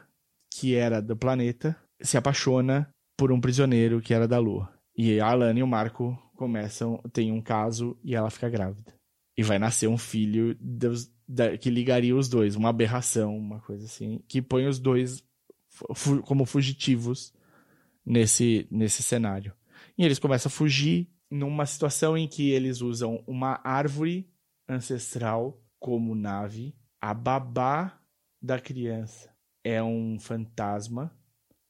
que 0.50 0.74
era 0.74 1.00
do 1.00 1.16
planeta 1.16 1.74
se 1.98 2.18
apaixona 2.18 2.90
por 3.16 3.32
um 3.32 3.40
prisioneiro 3.40 4.02
que 4.02 4.12
era 4.12 4.28
da 4.28 4.38
Lua. 4.38 4.70
E 4.94 5.18
a 5.18 5.30
Alana 5.30 5.60
e 5.60 5.62
o 5.62 5.66
Marco 5.66 6.14
começam, 6.36 7.00
tem 7.10 7.32
um 7.32 7.40
caso 7.40 7.96
e 8.04 8.14
ela 8.14 8.28
fica 8.28 8.50
grávida. 8.50 8.92
E 9.36 9.42
vai 9.42 9.58
nascer 9.58 9.88
um 9.88 9.98
filho 9.98 10.56
dos- 10.60 11.10
da- 11.26 11.56
que 11.58 11.70
ligaria 11.70 12.14
os 12.14 12.28
dois, 12.28 12.54
uma 12.54 12.68
aberração, 12.68 13.36
uma 13.36 13.60
coisa 13.60 13.84
assim, 13.86 14.20
que 14.28 14.40
põe 14.40 14.66
os 14.66 14.78
dois 14.78 15.24
fu- 15.94 16.22
como 16.22 16.44
fugitivos 16.44 17.32
nesse, 18.06 18.66
nesse 18.70 19.02
cenário. 19.02 19.52
E 19.98 20.04
eles 20.04 20.18
começam 20.18 20.48
a 20.48 20.52
fugir 20.52 21.08
numa 21.30 21.66
situação 21.66 22.16
em 22.16 22.28
que 22.28 22.50
eles 22.50 22.80
usam 22.80 23.22
uma 23.26 23.60
árvore 23.64 24.28
ancestral 24.68 25.60
como 25.78 26.14
nave. 26.14 26.74
A 27.00 27.12
babá 27.12 28.00
da 28.40 28.60
criança 28.60 29.30
é 29.64 29.82
um 29.82 30.18
fantasma. 30.20 31.12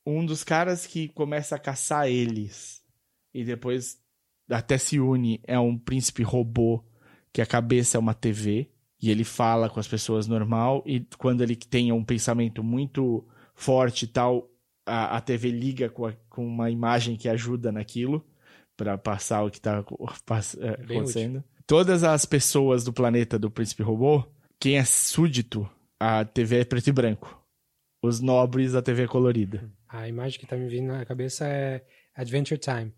Um 0.07 0.25
dos 0.27 0.45
caras 0.45 0.87
que 0.87 1.09
começa 1.09 1.57
a 1.57 1.59
caçar 1.59 2.09
eles 2.09 2.85
e 3.33 3.43
depois 3.45 3.99
até 4.51 4.77
se 4.77 5.01
une 5.01 5.41
é 5.45 5.59
um 5.59 5.79
príncipe 5.79 6.23
robô 6.23 6.85
que 7.35 7.43
a 7.43 7.47
cabeça 7.47 7.99
é 7.99 8.01
uma 8.01 8.15
TV. 8.15 8.71
E 9.03 9.11
ele 9.11 9.25
fala 9.25 9.69
com 9.69 9.79
as 9.79 9.89
pessoas 9.89 10.27
normal, 10.27 10.83
e 10.87 11.07
quando 11.19 11.43
ele 11.43 11.55
tem 11.55 11.93
um 11.93 12.03
pensamento 12.03 12.65
muito 12.65 13.23
forte 13.55 14.05
e 14.05 14.09
tal, 14.09 14.49
a, 14.87 15.19
a 15.19 15.21
TV 15.21 15.51
liga 15.51 15.91
com, 15.91 16.07
a, 16.07 16.15
com 16.31 16.47
uma 16.47 16.71
imagem 16.71 17.15
que 17.15 17.29
ajuda 17.29 17.71
naquilo 17.71 18.25
para 18.75 18.97
passar 18.97 19.43
o 19.45 19.51
que 19.51 19.59
está 19.59 19.85
é, 20.59 20.71
acontecendo. 20.71 21.39
Útil. 21.39 21.45
Todas 21.67 22.03
as 22.03 22.25
pessoas 22.25 22.83
do 22.83 22.95
planeta 22.95 23.39
do 23.39 23.51
Príncipe 23.51 23.83
Robô, 23.83 24.25
quem 24.59 24.79
é 24.79 24.85
súdito, 24.85 25.69
a 26.01 26.25
TV 26.25 26.61
é 26.61 26.65
preto 26.65 26.89
e 26.89 26.93
branco. 26.93 27.43
Os 28.03 28.21
nobres, 28.21 28.75
a 28.75 28.81
TV 28.81 29.03
é 29.03 29.07
colorida. 29.07 29.71
A 29.89 30.09
imagem 30.09 30.39
que 30.39 30.47
tá 30.47 30.57
me 30.57 30.69
vindo 30.69 30.87
na 30.87 31.05
cabeça 31.05 31.47
é 31.47 31.85
Adventure 32.15 32.59
Time. 32.59 32.93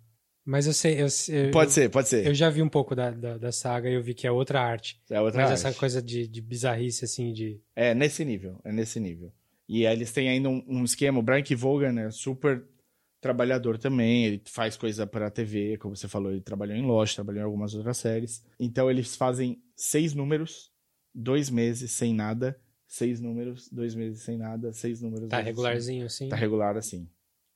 Mas 0.46 0.66
eu 0.66 0.72
sei. 0.72 1.02
Eu, 1.02 1.08
eu, 1.28 1.50
pode 1.50 1.72
ser, 1.72 1.90
pode 1.90 2.08
ser. 2.08 2.24
Eu 2.24 2.32
já 2.32 2.48
vi 2.48 2.62
um 2.62 2.68
pouco 2.68 2.94
da, 2.94 3.10
da, 3.10 3.36
da, 3.36 3.50
saga 3.50 3.90
e 3.90 3.94
eu 3.94 4.02
vi 4.02 4.14
que 4.14 4.26
é 4.26 4.30
outra 4.30 4.62
arte. 4.62 5.00
É 5.10 5.20
outra 5.20 5.42
Mas 5.42 5.50
arte. 5.50 5.66
essa 5.66 5.78
coisa 5.78 6.00
de, 6.00 6.28
de 6.28 6.40
bizarrice, 6.40 7.04
assim, 7.04 7.32
de. 7.32 7.60
É 7.74 7.94
nesse 7.94 8.24
nível, 8.24 8.60
é 8.64 8.72
nesse 8.72 9.00
nível. 9.00 9.32
E 9.68 9.84
aí 9.84 9.96
eles 9.96 10.12
têm 10.12 10.28
ainda 10.28 10.48
um, 10.48 10.64
um 10.68 10.84
esquema. 10.84 11.18
O 11.18 11.22
Brian 11.22 11.42
Vaughan 11.56 12.00
é 12.00 12.10
super 12.12 12.64
trabalhador 13.20 13.76
também. 13.76 14.24
Ele 14.24 14.42
faz 14.46 14.76
coisa 14.76 15.04
para 15.04 15.28
TV, 15.28 15.76
como 15.78 15.96
você 15.96 16.06
falou. 16.06 16.30
Ele 16.30 16.40
trabalhou 16.40 16.76
em 16.76 16.86
loja, 16.86 17.16
trabalhou 17.16 17.40
em 17.40 17.44
algumas 17.44 17.74
outras 17.74 17.96
séries. 17.96 18.44
Então 18.60 18.88
eles 18.88 19.16
fazem 19.16 19.60
seis 19.74 20.14
números, 20.14 20.70
dois 21.12 21.50
meses 21.50 21.90
sem 21.90 22.14
nada 22.14 22.56
seis 22.86 23.20
números, 23.20 23.68
dois 23.70 23.94
meses 23.94 24.22
sem 24.22 24.36
nada, 24.36 24.72
seis 24.72 25.02
números. 25.02 25.28
Tá 25.28 25.40
regularzinho 25.40 26.06
assim? 26.06 26.28
Tá 26.28 26.36
regular 26.36 26.76
assim. 26.76 27.08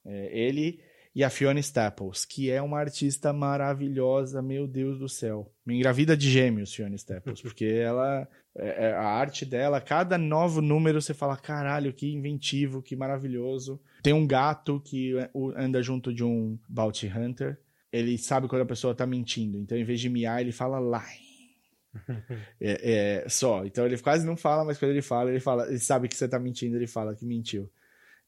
É, 0.04 0.38
ele 0.38 0.80
e 1.14 1.24
a 1.24 1.30
Fiona 1.30 1.58
Staples, 1.58 2.24
que 2.24 2.50
é 2.50 2.62
uma 2.62 2.78
artista 2.78 3.32
maravilhosa, 3.32 4.40
meu 4.40 4.66
Deus 4.66 4.98
do 4.98 5.08
céu. 5.08 5.52
Me 5.66 5.76
engravida 5.76 6.16
de 6.16 6.30
gêmeos, 6.30 6.72
Fiona 6.72 6.94
Staples, 6.94 7.42
porque 7.42 7.64
ela, 7.64 8.28
é, 8.56 8.86
é, 8.86 8.92
a 8.92 9.06
arte 9.06 9.44
dela, 9.44 9.80
cada 9.80 10.16
novo 10.16 10.60
número 10.60 11.02
você 11.02 11.12
fala, 11.12 11.36
caralho, 11.36 11.92
que 11.92 12.12
inventivo, 12.12 12.82
que 12.82 12.94
maravilhoso. 12.94 13.80
Tem 14.02 14.12
um 14.12 14.26
gato 14.26 14.80
que 14.80 15.14
anda 15.56 15.82
junto 15.82 16.12
de 16.12 16.22
um 16.22 16.58
bounty 16.68 17.08
hunter. 17.08 17.58
Ele 17.92 18.16
sabe 18.16 18.46
quando 18.46 18.62
a 18.62 18.66
pessoa 18.66 18.94
tá 18.94 19.04
mentindo, 19.04 19.58
então 19.58 19.76
em 19.76 19.84
vez 19.84 20.00
de 20.00 20.08
miar, 20.08 20.40
ele 20.40 20.52
fala 20.52 20.78
lie 20.78 21.30
é, 22.60 23.22
é, 23.24 23.28
só. 23.28 23.64
Então 23.64 23.84
ele 23.84 23.98
quase 23.98 24.24
não 24.24 24.36
fala, 24.36 24.64
mas 24.64 24.78
quando 24.78 24.92
ele 24.92 25.02
fala, 25.02 25.30
ele 25.30 25.40
fala, 25.40 25.66
ele 25.66 25.80
sabe 25.80 26.06
que 26.06 26.16
você 26.16 26.28
tá 26.28 26.38
mentindo, 26.38 26.76
ele 26.76 26.86
fala 26.86 27.16
que 27.16 27.26
mentiu. 27.26 27.68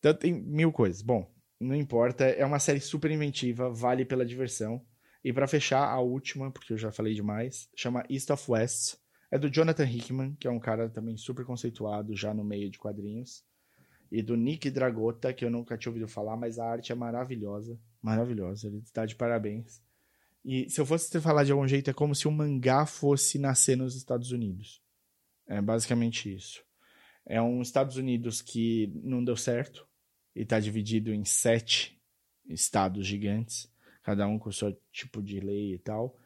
Então 0.00 0.12
tem 0.12 0.32
mil 0.32 0.72
coisas. 0.72 1.00
Bom, 1.00 1.30
não 1.62 1.76
importa, 1.76 2.24
é 2.24 2.44
uma 2.44 2.58
série 2.58 2.80
super 2.80 3.10
inventiva, 3.10 3.70
vale 3.70 4.04
pela 4.04 4.26
diversão. 4.26 4.84
E 5.24 5.32
para 5.32 5.46
fechar, 5.46 5.88
a 5.88 6.00
última, 6.00 6.50
porque 6.50 6.72
eu 6.72 6.78
já 6.78 6.90
falei 6.90 7.14
demais, 7.14 7.68
chama 7.76 8.04
East 8.10 8.30
of 8.30 8.50
West. 8.50 8.96
É 9.30 9.38
do 9.38 9.48
Jonathan 9.48 9.86
Hickman, 9.86 10.34
que 10.34 10.46
é 10.46 10.50
um 10.50 10.58
cara 10.58 10.90
também 10.90 11.16
super 11.16 11.44
conceituado 11.46 12.14
já 12.14 12.34
no 12.34 12.44
meio 12.44 12.68
de 12.68 12.78
quadrinhos. 12.78 13.44
E 14.10 14.20
do 14.20 14.36
Nick 14.36 14.70
Dragota, 14.70 15.32
que 15.32 15.44
eu 15.44 15.50
nunca 15.50 15.78
tinha 15.78 15.90
ouvido 15.90 16.06
falar, 16.06 16.36
mas 16.36 16.58
a 16.58 16.66
arte 16.66 16.92
é 16.92 16.94
maravilhosa. 16.94 17.78
Maravilhosa, 18.02 18.66
ele 18.66 18.78
está 18.78 19.06
de 19.06 19.14
parabéns. 19.14 19.80
E 20.44 20.68
se 20.68 20.80
eu 20.80 20.84
fosse 20.84 21.08
te 21.08 21.20
falar 21.20 21.44
de 21.44 21.52
algum 21.52 21.66
jeito, 21.66 21.88
é 21.88 21.94
como 21.94 22.14
se 22.14 22.28
o 22.28 22.32
mangá 22.32 22.84
fosse 22.84 23.38
nascer 23.38 23.76
nos 23.76 23.94
Estados 23.94 24.32
Unidos. 24.32 24.82
É 25.46 25.62
basicamente 25.62 26.34
isso. 26.34 26.62
É 27.24 27.40
um 27.40 27.62
Estados 27.62 27.96
Unidos 27.96 28.42
que 28.42 28.92
não 29.02 29.24
deu 29.24 29.36
certo 29.36 29.86
e 30.34 30.42
está 30.42 30.58
dividido 30.58 31.12
em 31.12 31.24
sete 31.24 32.00
estados 32.48 33.06
gigantes, 33.06 33.70
cada 34.02 34.26
um 34.26 34.38
com 34.38 34.48
o 34.48 34.52
seu 34.52 34.76
tipo 34.90 35.22
de 35.22 35.40
lei 35.40 35.74
e 35.74 35.78
tal. 35.78 36.18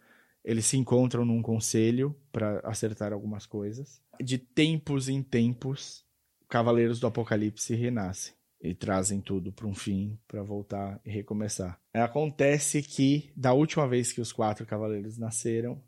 Eles 0.45 0.67
se 0.67 0.77
encontram 0.77 1.25
num 1.25 1.43
conselho 1.43 2.17
para 2.31 2.61
acertar 2.61 3.13
algumas 3.13 3.47
coisas. 3.47 4.01
De 4.21 4.39
tempos 4.39 5.09
em 5.09 5.23
tempos, 5.23 6.07
Cavaleiros 6.49 7.01
do 7.01 7.07
Apocalipse 7.09 7.75
renascem 7.75 8.33
e 8.61 8.75
trazem 8.75 9.21
tudo 9.21 9.53
para 9.53 9.67
um 9.67 9.75
fim, 9.75 10.19
para 10.27 10.43
voltar 10.43 11.01
e 11.05 11.11
recomeçar. 11.11 11.81
Acontece 11.93 12.83
que, 12.83 13.31
da 13.37 13.53
última 13.53 13.87
vez 13.89 14.13
que 14.13 14.21
os 14.21 14.33
quatro 14.33 14.65
cavaleiros 14.65 15.19
nasceram, 15.19 15.83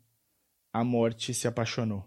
a 0.71 0.83
morte 0.83 1.33
se 1.33 1.47
apaixonou. 1.47 2.05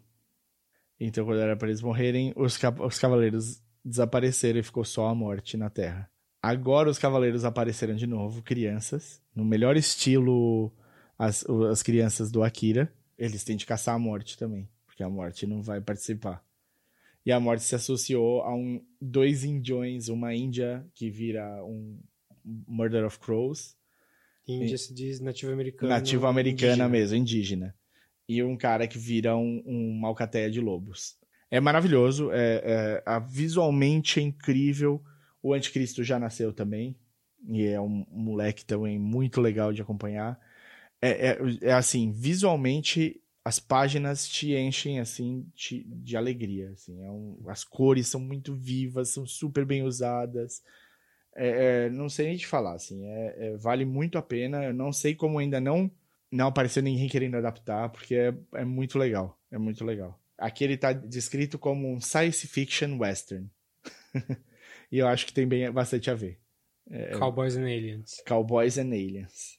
Então, 1.01 1.25
quando 1.25 1.41
era 1.41 1.57
para 1.57 1.69
eles 1.69 1.83
morrerem, 1.83 2.33
os, 2.37 2.59
os 2.81 2.99
cavaleiros 2.99 3.62
desapareceram 3.85 4.61
e 4.61 4.63
ficou 4.63 4.85
só 4.85 5.07
a 5.07 5.15
morte 5.15 5.57
na 5.57 5.71
Terra. 5.71 6.11
Agora 6.43 6.91
os 6.91 6.99
cavaleiros 6.99 7.45
apareceram 7.45 7.95
de 7.95 8.07
novo, 8.07 8.43
crianças, 8.43 9.23
no 9.35 9.45
melhor 9.45 9.77
estilo 9.77 10.73
as, 11.19 11.45
as 11.71 11.83
crianças 11.83 12.31
do 12.31 12.43
Akira. 12.43 12.93
Eles 13.17 13.45
têm 13.45 13.57
de 13.57 13.67
caçar 13.67 13.95
a 13.95 13.99
morte 13.99 14.37
também, 14.37 14.69
porque 14.87 15.03
a 15.03 15.09
morte 15.09 15.47
não 15.47 15.63
vai 15.63 15.81
participar. 15.81 16.45
E 17.25 17.31
a 17.31 17.39
morte 17.39 17.63
se 17.63 17.75
associou 17.77 18.43
a 18.43 18.53
um, 18.53 18.85
dois 19.01 19.45
indiões, 19.45 20.09
uma 20.09 20.35
índia 20.35 20.85
que 20.95 21.09
vira 21.09 21.65
um 21.65 22.01
Murder 22.45 23.05
of 23.05 23.21
Crows. 23.21 23.77
Índia 24.47 24.77
se 24.77 24.93
diz 24.93 25.21
nativo 25.21 25.53
americano. 25.53 25.93
Nativo 25.93 26.27
americana 26.27 26.73
indígena. 26.73 26.89
mesmo, 26.89 27.17
indígena. 27.17 27.75
E 28.29 28.43
um 28.43 28.57
cara 28.57 28.89
que 28.89 28.99
vira 28.99 29.37
um, 29.37 29.63
um 29.65 29.95
malcateia 29.95 30.51
de 30.51 30.61
lobos. 30.61 31.17
É 31.53 31.61
maravilhoso, 31.61 32.31
é, 32.33 33.03
é, 33.05 33.21
visualmente 33.29 34.19
é 34.19 34.23
incrível. 34.23 35.05
O 35.43 35.53
Anticristo 35.53 36.03
já 36.03 36.19
nasceu 36.19 36.51
também. 36.51 36.97
E 37.47 37.67
é 37.67 37.79
um, 37.79 38.07
moleque 38.11 38.65
também 38.65 38.99
muito 38.99 39.39
legal 39.39 39.71
de 39.71 39.83
acompanhar. 39.83 40.41
É, 40.99 41.29
é, 41.29 41.39
é 41.61 41.73
assim, 41.75 42.11
visualmente 42.11 43.21
as 43.45 43.59
páginas 43.59 44.27
te 44.27 44.55
enchem 44.55 44.99
assim 44.99 45.47
de, 45.55 45.85
de 45.85 46.17
alegria 46.17 46.71
assim 46.71 47.03
é 47.03 47.11
um, 47.11 47.37
as 47.49 47.65
cores 47.65 48.07
são 48.07 48.21
muito 48.21 48.55
vivas 48.55 49.09
são 49.09 49.27
super 49.27 49.65
bem 49.65 49.83
usadas 49.83 50.63
é, 51.35 51.87
é, 51.87 51.91
não 51.91 52.09
sei 52.09 52.29
nem 52.29 52.37
te 52.37 52.47
falar 52.47 52.75
assim 52.75 53.05
é, 53.05 53.35
é, 53.37 53.57
vale 53.57 53.85
muito 53.85 54.17
a 54.17 54.23
pena 54.23 54.63
eu 54.63 54.73
não 54.73 54.93
sei 54.93 55.17
como 55.17 55.41
ainda 55.41 55.61
não 55.61 55.91
não 56.31 56.47
apareceu 56.47 56.85
ninguém 56.85 57.09
querendo 57.09 57.37
adaptar 57.37 57.89
porque 57.89 58.15
é, 58.15 58.35
é 58.55 58.65
muito 58.65 58.97
legal 58.97 59.37
é 59.51 59.59
muito 59.59 59.85
legal 59.85 60.22
aqui 60.39 60.65
ele 60.65 60.75
está 60.75 60.93
descrito 60.93 61.59
como 61.59 61.93
um 61.93 62.01
science 62.01 62.47
fiction 62.47 62.99
western 62.99 63.51
e 64.91 64.99
eu 64.99 65.07
acho 65.07 65.27
que 65.27 65.33
tem 65.33 65.47
bem 65.47 65.71
bastante 65.71 66.11
a 66.11 66.15
ver 66.15 66.39
é, 66.91 67.17
Cowboys 67.19 67.57
and 67.57 67.65
Aliens 67.65 68.23
Cowboys 68.27 68.79
and 68.79 68.91
Aliens 68.91 69.59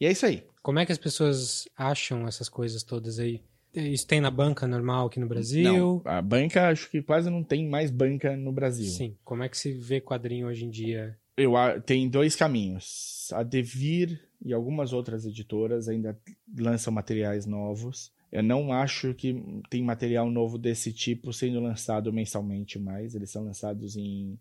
e 0.00 0.06
é 0.06 0.10
isso 0.10 0.26
aí 0.26 0.44
como 0.62 0.78
é 0.78 0.86
que 0.86 0.92
as 0.92 0.98
pessoas 0.98 1.68
acham 1.76 2.26
essas 2.26 2.48
coisas 2.48 2.82
todas 2.82 3.18
aí? 3.18 3.42
Isso 3.74 4.06
tem 4.06 4.20
na 4.20 4.30
banca 4.30 4.66
normal 4.66 5.06
aqui 5.06 5.20
no 5.20 5.28
Brasil? 5.28 5.62
Não, 5.62 6.02
a 6.04 6.20
banca 6.20 6.68
acho 6.68 6.90
que 6.90 7.00
quase 7.02 7.30
não 7.30 7.42
tem 7.42 7.68
mais 7.68 7.90
banca 7.90 8.36
no 8.36 8.52
Brasil. 8.52 8.86
Sim. 8.86 9.16
Como 9.24 9.42
é 9.42 9.48
que 9.48 9.56
se 9.56 9.72
vê 9.72 10.00
quadrinho 10.00 10.48
hoje 10.48 10.64
em 10.64 10.70
dia? 10.70 11.16
Eu 11.36 11.52
tem 11.86 12.08
dois 12.08 12.34
caminhos. 12.34 13.28
A 13.32 13.42
Devir 13.42 14.20
e 14.44 14.52
algumas 14.52 14.92
outras 14.92 15.24
editoras 15.24 15.88
ainda 15.88 16.18
lançam 16.58 16.92
materiais 16.92 17.46
novos. 17.46 18.12
Eu 18.32 18.42
não 18.42 18.72
acho 18.72 19.14
que 19.14 19.34
tem 19.68 19.82
material 19.82 20.30
novo 20.30 20.56
desse 20.56 20.92
tipo 20.92 21.32
sendo 21.32 21.60
lançado 21.60 22.12
mensalmente 22.12 22.78
mais. 22.78 23.14
Eles 23.14 23.30
são 23.30 23.44
lançados 23.44 23.96
em 23.96 24.38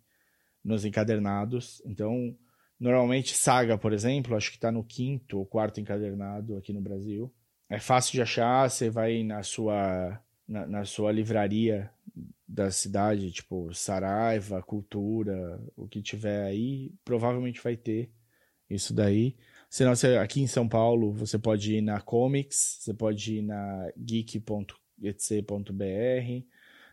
nos 0.64 0.86
encadernados. 0.86 1.82
Então, 1.86 2.36
Normalmente, 2.80 3.36
Saga, 3.36 3.78
por 3.78 3.92
exemplo, 3.92 4.36
acho 4.36 4.52
que 4.52 4.58
está 4.58 4.72
no 4.72 4.84
quinto 4.84 5.38
ou 5.38 5.46
quarto 5.46 5.82
encadernado 5.82 6.56
aqui 6.56 6.72
no 6.72 6.80
Brasil. 6.80 7.32
É 7.70 7.78
fácil 7.78 8.14
de 8.14 8.22
achar, 8.22 8.70
você 8.70 8.90
vai 8.90 9.22
na 9.22 9.44
sua, 9.44 10.18
na, 10.48 10.66
na 10.66 10.86
sua 10.86 11.12
livraria 11.12 11.92
da 12.48 12.72
cidade, 12.72 13.32
tipo 13.32 13.72
Saraiva, 13.74 14.64
Cultura, 14.64 15.62
o 15.76 15.88
que 15.88 16.02
tiver 16.02 16.46
aí, 16.46 16.94
provavelmente 17.04 17.62
vai 17.62 17.76
ter 17.76 18.10
isso 18.70 18.94
daí. 18.94 19.36
Senão, 19.70 19.96
você, 19.96 20.18
aqui 20.18 20.42
em 20.42 20.48
São 20.48 20.68
Paulo, 20.68 21.14
você 21.14 21.38
pode 21.38 21.76
ir 21.76 21.82
na 21.82 22.02
Comics, 22.02 22.80
você 22.80 22.94
pode 22.94 23.36
ir 23.36 23.42
na 23.44 23.92
geek.etc.br, 23.98 24.66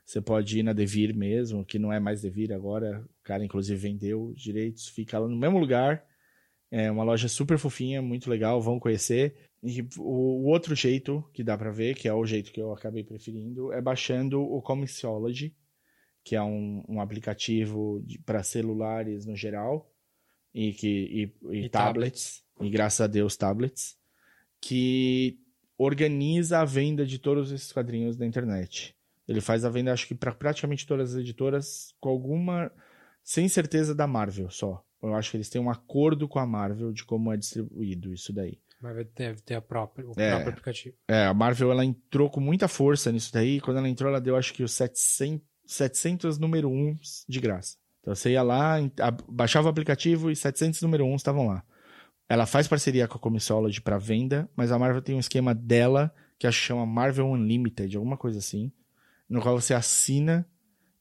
você 0.04 0.20
pode 0.20 0.58
ir 0.58 0.62
na 0.62 0.72
Devir 0.72 1.14
mesmo, 1.14 1.64
que 1.64 1.78
não 1.78 1.92
é 1.92 1.98
mais 1.98 2.22
Devir 2.22 2.52
agora. 2.52 3.04
O 3.20 3.24
cara, 3.24 3.44
inclusive, 3.44 3.80
vendeu 3.80 4.26
os 4.26 4.40
direitos. 4.40 4.88
Fica 4.88 5.18
lá 5.18 5.26
no 5.26 5.36
mesmo 5.36 5.58
lugar. 5.58 6.04
É 6.70 6.90
uma 6.90 7.02
loja 7.02 7.28
super 7.28 7.58
fofinha, 7.58 8.00
muito 8.02 8.30
legal. 8.30 8.60
Vão 8.60 8.78
conhecer. 8.78 9.34
E 9.62 9.82
o, 9.98 10.44
outro 10.48 10.76
jeito 10.76 11.24
que 11.32 11.42
dá 11.42 11.58
para 11.58 11.72
ver, 11.72 11.96
que 11.96 12.06
é 12.06 12.14
o 12.14 12.24
jeito 12.24 12.52
que 12.52 12.60
eu 12.60 12.72
acabei 12.72 13.02
preferindo, 13.02 13.72
é 13.72 13.80
baixando 13.80 14.40
o 14.40 14.62
Comixology, 14.62 15.56
que 16.22 16.36
é 16.36 16.42
um, 16.42 16.84
um 16.88 17.00
aplicativo 17.00 18.04
para 18.24 18.44
celulares 18.44 19.26
no 19.26 19.34
geral 19.34 19.90
e, 20.54 20.72
que, 20.72 20.88
e, 20.88 21.22
e, 21.50 21.64
e 21.64 21.68
tablets, 21.68 21.70
tablets, 21.70 22.45
e 22.60 22.70
graças 22.70 23.00
a 23.00 23.06
Deus 23.06 23.36
tablets, 23.36 23.96
que 24.60 25.38
organiza 25.78 26.60
a 26.60 26.64
venda 26.64 27.04
de 27.04 27.18
todos 27.18 27.52
esses 27.52 27.70
quadrinhos 27.72 28.16
da 28.16 28.26
internet. 28.26 28.94
Ele 29.28 29.40
faz 29.40 29.64
a 29.64 29.70
venda, 29.70 29.92
acho 29.92 30.06
que 30.06 30.14
para 30.14 30.32
praticamente 30.32 30.86
todas 30.86 31.14
as 31.14 31.20
editoras, 31.20 31.94
com 32.00 32.08
alguma. 32.08 32.70
sem 33.22 33.48
certeza 33.48 33.92
da 33.94 34.06
Marvel 34.06 34.48
só. 34.50 34.82
Eu 35.02 35.14
acho 35.14 35.30
que 35.32 35.36
eles 35.36 35.48
têm 35.50 35.60
um 35.60 35.68
acordo 35.68 36.28
com 36.28 36.38
a 36.38 36.46
Marvel 36.46 36.92
de 36.92 37.04
como 37.04 37.32
é 37.32 37.36
distribuído 37.36 38.12
isso 38.14 38.32
daí. 38.32 38.58
Mas 38.80 39.06
deve 39.16 39.40
ter 39.42 39.54
a 39.56 39.60
própria, 39.60 40.06
o 40.06 40.12
É. 40.16 40.30
próprio 40.30 40.50
aplicativo. 40.50 40.96
É, 41.08 41.24
a 41.26 41.34
Marvel 41.34 41.72
ela 41.72 41.84
entrou 41.84 42.30
com 42.30 42.40
muita 42.40 42.68
força 42.68 43.10
nisso 43.10 43.32
daí. 43.32 43.60
Quando 43.60 43.78
ela 43.78 43.88
entrou, 43.88 44.08
ela 44.08 44.20
deu 44.20 44.36
acho 44.36 44.54
que 44.54 44.62
os 44.62 44.70
700, 44.72 45.44
700 45.66 46.38
número 46.38 46.68
1 46.70 46.96
de 47.28 47.40
graça. 47.40 47.76
Então 48.00 48.14
você 48.14 48.30
ia 48.30 48.42
lá, 48.42 48.76
baixava 49.28 49.66
o 49.66 49.70
aplicativo 49.70 50.30
e 50.30 50.36
700 50.36 50.80
número 50.82 51.04
1 51.04 51.16
estavam 51.16 51.46
lá. 51.48 51.64
Ela 52.28 52.46
faz 52.46 52.66
parceria 52.66 53.06
com 53.06 53.16
a 53.16 53.20
Comixology 53.20 53.80
para 53.80 53.98
venda, 53.98 54.48
mas 54.56 54.72
a 54.72 54.78
Marvel 54.78 55.02
tem 55.02 55.14
um 55.14 55.20
esquema 55.20 55.54
dela 55.54 56.12
que 56.38 56.46
acho 56.46 56.60
que 56.60 56.66
chama 56.66 56.84
Marvel 56.84 57.26
Unlimited, 57.26 57.96
alguma 57.96 58.16
coisa 58.16 58.38
assim, 58.38 58.72
no 59.28 59.40
qual 59.40 59.60
você 59.60 59.74
assina 59.74 60.46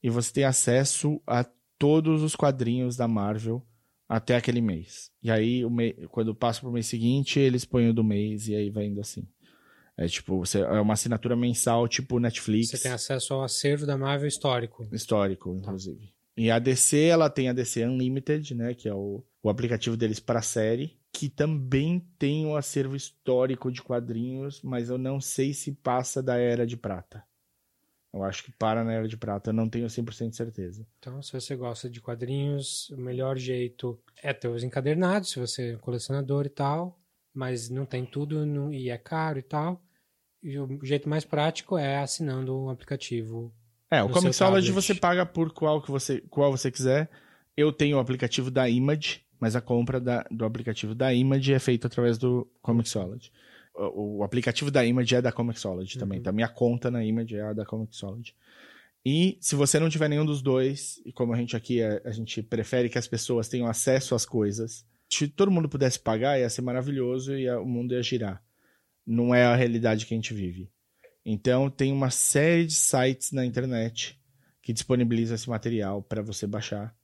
e 0.02 0.08
você 0.08 0.32
tem 0.32 0.44
acesso 0.44 1.20
a 1.26 1.44
todos 1.78 2.22
os 2.22 2.34
quadrinhos 2.36 2.96
da 2.96 3.08
Marvel 3.08 3.66
até 4.08 4.36
aquele 4.36 4.60
mês. 4.60 5.10
E 5.22 5.30
aí, 5.30 5.62
quando 6.10 6.34
passa 6.34 6.60
pro 6.60 6.70
mês 6.70 6.86
seguinte, 6.86 7.40
eles 7.40 7.64
põem 7.64 7.90
o 7.90 7.94
do 7.94 8.04
mês 8.04 8.48
e 8.48 8.54
aí 8.54 8.70
vai 8.70 8.86
indo 8.86 9.00
assim. 9.00 9.26
É 9.96 10.06
tipo, 10.06 10.38
você... 10.38 10.60
é 10.60 10.80
uma 10.80 10.94
assinatura 10.94 11.34
mensal, 11.34 11.88
tipo 11.88 12.20
Netflix. 12.20 12.70
Você 12.70 12.78
tem 12.78 12.92
acesso 12.92 13.34
ao 13.34 13.42
acervo 13.42 13.86
da 13.86 13.96
Marvel 13.96 14.28
histórico. 14.28 14.86
Histórico, 14.92 15.54
inclusive. 15.56 16.12
E 16.36 16.50
a 16.50 16.58
DC, 16.58 17.04
ela 17.04 17.30
tem 17.30 17.48
a 17.48 17.52
DC 17.52 17.84
Unlimited, 17.86 18.54
né? 18.54 18.74
Que 18.74 18.88
é 18.88 18.94
o, 18.94 19.24
o 19.42 19.48
aplicativo 19.48 19.96
deles 19.96 20.20
para 20.20 20.42
série, 20.42 20.95
que 21.12 21.28
também 21.28 22.00
tem 22.18 22.44
um 22.46 22.56
acervo 22.56 22.94
histórico 22.96 23.70
de 23.72 23.82
quadrinhos, 23.82 24.60
mas 24.62 24.88
eu 24.90 24.98
não 24.98 25.20
sei 25.20 25.54
se 25.54 25.72
passa 25.72 26.22
da 26.22 26.36
Era 26.36 26.66
de 26.66 26.76
Prata. 26.76 27.24
Eu 28.12 28.22
acho 28.24 28.44
que 28.44 28.52
para 28.52 28.82
na 28.84 28.92
Era 28.94 29.08
de 29.08 29.16
Prata, 29.16 29.50
eu 29.50 29.54
não 29.54 29.68
tenho 29.68 29.86
100% 29.88 30.30
de 30.30 30.36
certeza. 30.36 30.86
Então, 30.98 31.20
se 31.22 31.32
você 31.32 31.54
gosta 31.54 31.88
de 31.90 32.00
quadrinhos, 32.00 32.88
o 32.90 32.96
melhor 32.98 33.36
jeito 33.36 33.98
é 34.22 34.32
ter 34.32 34.48
os 34.48 34.62
encadernados, 34.62 35.30
se 35.30 35.38
você 35.38 35.72
é 35.72 35.76
colecionador 35.76 36.46
e 36.46 36.50
tal, 36.50 36.98
mas 37.34 37.68
não 37.68 37.84
tem 37.84 38.06
tudo 38.06 38.46
não- 38.46 38.72
e 38.72 38.88
é 38.88 38.96
caro 38.96 39.38
e 39.38 39.42
tal. 39.42 39.82
E 40.42 40.58
o 40.58 40.78
jeito 40.84 41.08
mais 41.08 41.24
prático 41.24 41.76
é 41.76 41.98
assinando 41.98 42.56
um 42.58 42.70
aplicativo. 42.70 43.52
É, 43.90 44.02
o 44.02 44.08
seu 44.20 44.32
tablet. 44.32 44.70
você 44.72 44.94
paga 44.94 45.26
por 45.26 45.52
qual 45.52 45.82
que 45.82 45.90
você, 45.90 46.20
qual 46.30 46.50
você 46.50 46.70
quiser. 46.70 47.10
Eu 47.56 47.72
tenho 47.72 47.96
o 47.96 48.00
aplicativo 48.00 48.50
da 48.50 48.68
Image, 48.68 49.25
mas 49.40 49.56
a 49.56 49.60
compra 49.60 50.00
da- 50.00 50.26
do 50.30 50.44
aplicativo 50.44 50.94
da 50.94 51.12
Image 51.12 51.52
é 51.52 51.58
feita 51.58 51.86
através 51.86 52.18
do 52.18 52.46
Comixology. 52.62 53.30
O, 53.74 54.18
o 54.18 54.22
aplicativo 54.24 54.70
da 54.70 54.84
Image 54.84 55.14
é 55.14 55.22
da 55.22 55.32
Comixology 55.32 55.98
também. 55.98 56.16
Uhum. 56.18 56.20
Então, 56.20 56.32
minha 56.32 56.48
conta 56.48 56.90
na 56.90 57.04
Image 57.04 57.36
é 57.36 57.42
a 57.42 57.52
da 57.52 57.64
Comixology. 57.64 58.34
E 59.04 59.38
se 59.40 59.54
você 59.54 59.78
não 59.78 59.88
tiver 59.88 60.08
nenhum 60.08 60.24
dos 60.26 60.42
dois, 60.42 61.00
e 61.04 61.12
como 61.12 61.32
a 61.32 61.36
gente 61.36 61.54
aqui, 61.56 61.82
a, 61.82 62.00
a 62.04 62.10
gente 62.10 62.42
prefere 62.42 62.88
que 62.88 62.98
as 62.98 63.06
pessoas 63.06 63.48
tenham 63.48 63.68
acesso 63.68 64.14
às 64.14 64.26
coisas, 64.26 64.84
se 65.08 65.28
todo 65.28 65.50
mundo 65.50 65.68
pudesse 65.68 66.00
pagar, 66.00 66.38
ia 66.40 66.50
ser 66.50 66.62
maravilhoso 66.62 67.36
e 67.36 67.48
o 67.50 67.64
mundo 67.64 67.92
ia 67.92 68.02
girar. 68.02 68.42
Não 69.06 69.34
é 69.34 69.44
a 69.44 69.54
realidade 69.54 70.06
que 70.06 70.14
a 70.14 70.16
gente 70.16 70.34
vive. 70.34 70.68
Então, 71.24 71.68
tem 71.68 71.92
uma 71.92 72.10
série 72.10 72.66
de 72.66 72.74
sites 72.74 73.32
na 73.32 73.44
internet 73.44 74.18
que 74.62 74.72
disponibiliza 74.72 75.34
esse 75.36 75.48
material 75.48 76.02
para 76.02 76.22
você 76.22 76.46
baixar. 76.46 76.95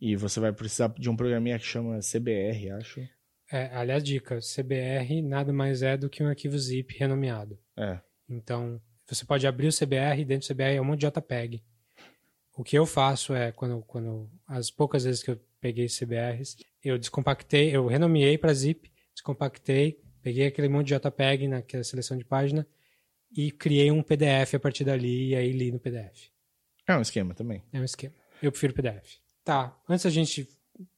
E 0.00 0.16
você 0.16 0.40
vai 0.40 0.52
precisar 0.52 0.88
de 0.98 1.08
um 1.08 1.16
programinha 1.16 1.58
que 1.58 1.64
chama 1.64 1.98
CBR, 2.00 2.70
acho. 2.72 3.00
É, 3.50 3.74
aliás, 3.74 4.02
dica: 4.02 4.38
CBR 4.40 5.22
nada 5.22 5.52
mais 5.52 5.82
é 5.82 5.96
do 5.96 6.10
que 6.10 6.22
um 6.22 6.28
arquivo 6.28 6.58
zip 6.58 6.96
renomeado. 6.98 7.58
É. 7.76 8.00
Então, 8.28 8.80
você 9.08 9.24
pode 9.24 9.46
abrir 9.46 9.68
o 9.68 9.72
CBR, 9.72 10.24
dentro 10.24 10.48
do 10.48 10.54
CBR 10.54 10.76
é 10.76 10.80
um 10.80 10.84
monte 10.84 11.00
de 11.00 11.06
JPEG. 11.06 11.62
O 12.56 12.64
que 12.64 12.76
eu 12.76 12.86
faço 12.86 13.34
é, 13.34 13.52
quando, 13.52 13.82
quando 13.82 14.30
as 14.46 14.70
poucas 14.70 15.04
vezes 15.04 15.22
que 15.22 15.30
eu 15.30 15.40
peguei 15.60 15.86
CBRs, 15.86 16.56
eu 16.82 16.98
descompactei, 16.98 17.74
eu 17.74 17.86
renomeei 17.86 18.36
para 18.36 18.52
zip, 18.52 18.90
descompactei, 19.12 20.00
peguei 20.22 20.46
aquele 20.46 20.68
monte 20.68 20.88
de 20.88 20.98
JPEG 20.98 21.48
naquela 21.48 21.84
seleção 21.84 22.16
de 22.16 22.24
página 22.24 22.66
e 23.36 23.50
criei 23.50 23.90
um 23.90 24.02
PDF 24.02 24.54
a 24.54 24.60
partir 24.60 24.84
dali 24.84 25.28
e 25.28 25.36
aí 25.36 25.52
li 25.52 25.70
no 25.70 25.78
PDF. 25.78 26.30
É 26.88 26.96
um 26.96 27.02
esquema 27.02 27.34
também. 27.34 27.62
É 27.72 27.78
um 27.78 27.84
esquema. 27.84 28.14
Eu 28.42 28.50
prefiro 28.50 28.72
PDF. 28.72 29.18
Tá, 29.46 29.80
antes 29.88 30.02
da 30.02 30.10
gente 30.10 30.48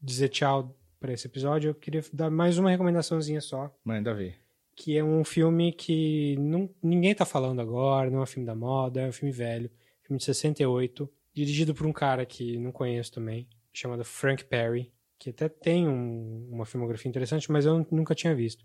dizer 0.00 0.30
tchau 0.30 0.74
para 0.98 1.12
esse 1.12 1.26
episódio, 1.26 1.68
eu 1.68 1.74
queria 1.74 2.02
dar 2.14 2.30
mais 2.30 2.56
uma 2.56 2.70
recomendaçãozinha 2.70 3.42
só 3.42 3.70
Manda 3.84 4.14
ver. 4.14 4.40
que 4.74 4.96
é 4.96 5.04
um 5.04 5.22
filme 5.22 5.70
que 5.70 6.34
não, 6.38 6.74
ninguém 6.82 7.14
tá 7.14 7.26
falando 7.26 7.60
agora, 7.60 8.08
não 8.10 8.20
é 8.20 8.22
um 8.22 8.26
filme 8.26 8.46
da 8.46 8.54
moda, 8.54 9.02
é 9.02 9.08
um 9.08 9.12
filme 9.12 9.30
velho, 9.30 9.70
filme 10.02 10.18
de 10.18 10.24
68, 10.24 11.06
dirigido 11.34 11.74
por 11.74 11.86
um 11.86 11.92
cara 11.92 12.24
que 12.24 12.56
não 12.56 12.72
conheço 12.72 13.12
também, 13.12 13.46
chamado 13.70 14.02
Frank 14.02 14.42
Perry, 14.46 14.90
que 15.18 15.28
até 15.28 15.46
tem 15.46 15.86
um- 15.86 16.48
uma 16.50 16.64
filmografia 16.64 17.10
interessante, 17.10 17.52
mas 17.52 17.66
eu 17.66 17.86
nunca 17.90 18.14
tinha 18.14 18.34
visto. 18.34 18.64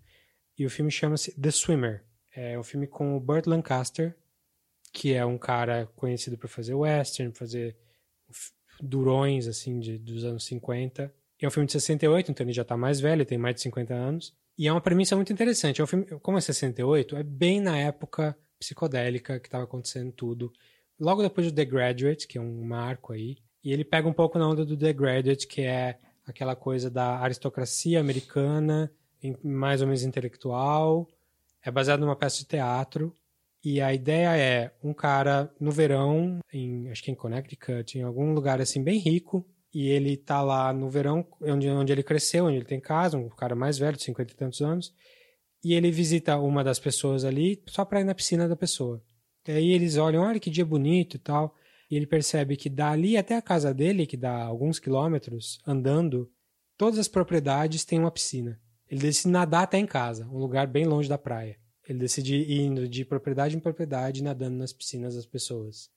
E 0.57 0.65
o 0.65 0.69
filme 0.69 0.91
chama-se 0.91 1.37
The 1.37 1.51
Swimmer. 1.51 2.05
É 2.31 2.57
um 2.57 2.63
filme 2.63 2.87
com 2.87 3.17
o 3.17 3.19
Burt 3.19 3.47
Lancaster, 3.47 4.15
que 4.93 5.11
é 5.13 5.25
um 5.25 5.37
cara 5.37 5.87
conhecido 5.93 6.37
por 6.37 6.47
fazer 6.47 6.73
western, 6.73 7.33
fazer 7.35 7.75
durões 8.81 9.47
assim 9.47 9.79
de, 9.79 9.97
dos 9.97 10.23
anos 10.23 10.45
50. 10.45 11.13
É 11.41 11.47
um 11.47 11.51
filme 11.51 11.67
de 11.67 11.73
68, 11.73 12.31
então 12.31 12.45
ele 12.45 12.53
já 12.53 12.63
tá 12.63 12.77
mais 12.77 13.01
velho, 13.01 13.25
tem 13.25 13.37
mais 13.37 13.55
de 13.55 13.61
50 13.61 13.93
anos. 13.93 14.33
E 14.57 14.67
é 14.67 14.71
uma 14.71 14.79
premissa 14.79 15.15
muito 15.15 15.33
interessante. 15.33 15.81
É 15.81 15.83
um 15.83 15.87
filme, 15.87 16.05
como 16.21 16.37
é 16.37 16.41
68, 16.41 17.17
é 17.17 17.23
bem 17.23 17.59
na 17.59 17.77
época 17.77 18.37
psicodélica 18.59 19.39
que 19.39 19.47
estava 19.47 19.65
acontecendo 19.65 20.11
tudo. 20.11 20.53
Logo 20.99 21.21
depois 21.21 21.47
do 21.47 21.53
The 21.53 21.65
Graduate, 21.65 22.27
que 22.27 22.37
é 22.37 22.41
um 22.41 22.63
marco 22.63 23.11
aí. 23.11 23.37
E 23.63 23.73
ele 23.73 23.83
pega 23.83 24.07
um 24.07 24.13
pouco 24.13 24.37
na 24.37 24.47
onda 24.47 24.63
do 24.63 24.77
The 24.77 24.93
Graduate, 24.93 25.47
que 25.47 25.61
é 25.61 25.97
aquela 26.25 26.55
coisa 26.55 26.89
da 26.89 27.19
aristocracia 27.19 27.99
americana, 27.99 28.91
mais 29.43 29.81
ou 29.81 29.87
menos 29.87 30.03
intelectual. 30.03 31.09
É 31.61 31.71
baseado 31.71 32.01
numa 32.01 32.15
peça 32.15 32.39
de 32.39 32.45
teatro. 32.45 33.13
E 33.63 33.79
a 33.79 33.93
ideia 33.93 34.35
é 34.35 34.71
um 34.83 34.93
cara 34.93 35.49
no 35.59 35.71
verão, 35.71 36.39
em, 36.51 36.89
acho 36.89 37.01
que 37.01 37.11
em 37.11 37.15
Connecticut, 37.15 37.97
em 37.97 38.01
algum 38.01 38.33
lugar 38.33 38.59
assim 38.59 38.83
bem 38.83 38.99
rico, 38.99 39.47
e 39.73 39.87
ele 39.87 40.17
tá 40.17 40.41
lá 40.41 40.73
no 40.73 40.89
verão, 40.89 41.25
onde, 41.41 41.69
onde 41.69 41.91
ele 41.91 42.03
cresceu, 42.03 42.45
onde 42.45 42.57
ele 42.57 42.65
tem 42.65 42.79
casa, 42.79 43.17
um 43.17 43.29
cara 43.29 43.55
mais 43.55 43.77
velho, 43.77 43.95
de 43.95 44.03
50 44.03 44.33
e 44.33 44.35
tantos 44.35 44.61
anos, 44.61 44.93
e 45.63 45.73
ele 45.73 45.91
visita 45.91 46.37
uma 46.37 46.63
das 46.63 46.77
pessoas 46.77 47.23
ali 47.23 47.63
só 47.67 47.85
pra 47.85 48.01
ir 48.01 48.03
na 48.03 48.13
piscina 48.13 48.49
da 48.49 48.55
pessoa. 48.55 49.01
E 49.47 49.51
aí 49.51 49.71
eles 49.71 49.95
olham, 49.95 50.23
olha 50.23 50.39
que 50.39 50.49
dia 50.49 50.65
bonito 50.65 51.15
e 51.15 51.19
tal, 51.19 51.55
e 51.89 51.95
ele 51.95 52.05
percebe 52.05 52.57
que 52.57 52.69
dali 52.69 53.15
até 53.15 53.37
a 53.37 53.41
casa 53.41 53.73
dele, 53.73 54.05
que 54.05 54.17
dá 54.17 54.43
alguns 54.43 54.77
quilômetros, 54.77 55.59
andando, 55.65 56.29
todas 56.77 56.99
as 56.99 57.07
propriedades 57.07 57.85
têm 57.85 57.99
uma 57.99 58.11
piscina. 58.11 58.59
Ele 58.89 59.01
decide 59.01 59.29
nadar 59.29 59.63
até 59.63 59.77
em 59.77 59.87
casa, 59.87 60.27
um 60.27 60.37
lugar 60.37 60.67
bem 60.67 60.85
longe 60.85 61.07
da 61.07 61.17
praia. 61.17 61.57
Ele 61.87 61.99
decide 61.99 62.35
ir 62.35 62.61
indo 62.61 62.87
de 62.87 63.03
propriedade 63.03 63.55
em 63.55 63.59
propriedade, 63.59 64.23
nadando 64.23 64.57
nas 64.57 64.71
piscinas 64.71 65.15
das 65.15 65.25
pessoas. 65.25 65.91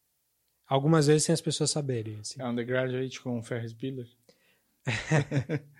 Algumas 0.66 1.06
vezes 1.06 1.24
sem 1.24 1.32
as 1.32 1.40
pessoas 1.40 1.70
saberem. 1.70 2.18
Assim. 2.18 2.40
É 2.40 2.46
Undergraduate 2.46 3.20
com 3.20 3.42
Ferris 3.42 3.72
Bueller. 3.72 4.08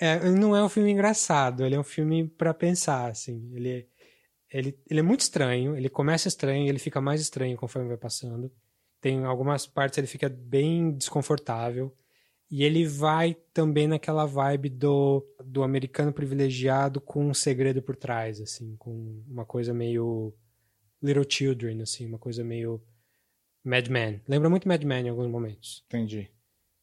É, 0.00 0.28
não 0.28 0.56
é 0.56 0.62
um 0.62 0.68
filme 0.68 0.90
engraçado, 0.90 1.64
ele 1.64 1.76
é 1.76 1.78
um 1.78 1.84
filme 1.84 2.26
pra 2.28 2.52
pensar, 2.52 3.10
assim. 3.10 3.48
Ele, 3.54 3.88
ele, 4.50 4.78
ele 4.90 5.00
é 5.00 5.02
muito 5.02 5.20
estranho, 5.20 5.76
ele 5.76 5.88
começa 5.88 6.26
estranho 6.26 6.66
e 6.66 6.68
ele 6.68 6.80
fica 6.80 7.00
mais 7.00 7.20
estranho 7.20 7.56
conforme 7.56 7.88
vai 7.88 7.96
passando. 7.96 8.52
Tem 9.00 9.24
algumas 9.24 9.66
partes 9.66 9.98
ele 9.98 10.06
fica 10.06 10.28
bem 10.28 10.92
desconfortável. 10.96 11.96
E 12.54 12.62
ele 12.62 12.86
vai 12.86 13.34
também 13.52 13.88
naquela 13.88 14.24
vibe 14.26 14.68
do, 14.68 15.26
do 15.44 15.64
americano 15.64 16.12
privilegiado 16.12 17.00
com 17.00 17.28
um 17.28 17.34
segredo 17.34 17.82
por 17.82 17.96
trás, 17.96 18.40
assim, 18.40 18.76
com 18.76 19.24
uma 19.26 19.44
coisa 19.44 19.74
meio 19.74 20.32
Little 21.02 21.26
Children, 21.28 21.82
assim, 21.82 22.06
uma 22.06 22.16
coisa 22.16 22.44
meio 22.44 22.80
Mad 23.64 23.88
Men. 23.88 24.20
Lembra 24.28 24.48
muito 24.48 24.68
Mad 24.68 24.80
Men 24.84 25.06
em 25.06 25.08
alguns 25.08 25.26
momentos. 25.26 25.82
Entendi. 25.88 26.30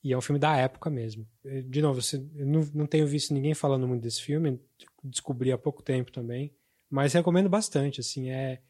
E 0.04 0.12
é 0.12 0.18
um 0.18 0.20
filme 0.20 0.40
da 0.40 0.58
época 0.58 0.90
mesmo. 0.90 1.26
Eh, 1.46 1.62
De 1.62 1.82
novo, 1.82 2.02
eu 2.36 2.46
não, 2.46 2.70
não 2.74 2.86
tenho 2.86 3.08
visto 3.08 3.34
ninguém 3.34 3.54
falando 3.54 3.88
muito 3.88 4.02
desse 4.04 4.22
filme, 4.22 4.60
descobri 5.02 5.54
há 5.54 5.58
pouco 5.58 5.82
tempo 5.82 6.12
também, 6.12 6.54
mas 6.90 7.14
recomendo 7.14 7.48
bastante, 7.48 8.02
assim, 8.02 8.30
é, 8.30 8.62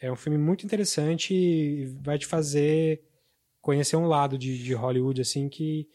é 0.00 0.10
um 0.10 0.16
filme 0.16 0.38
muito 0.38 0.66
interessante 0.66 1.32
e 1.32 1.84
vai 2.02 2.18
te 2.18 2.26
fazer 2.26 3.00
conhecer 3.60 3.94
um 3.94 4.08
lado 4.08 4.36
de, 4.36 4.60
de 4.60 4.74
Hollywood, 4.74 5.20
assim, 5.20 5.48
que 5.48 5.88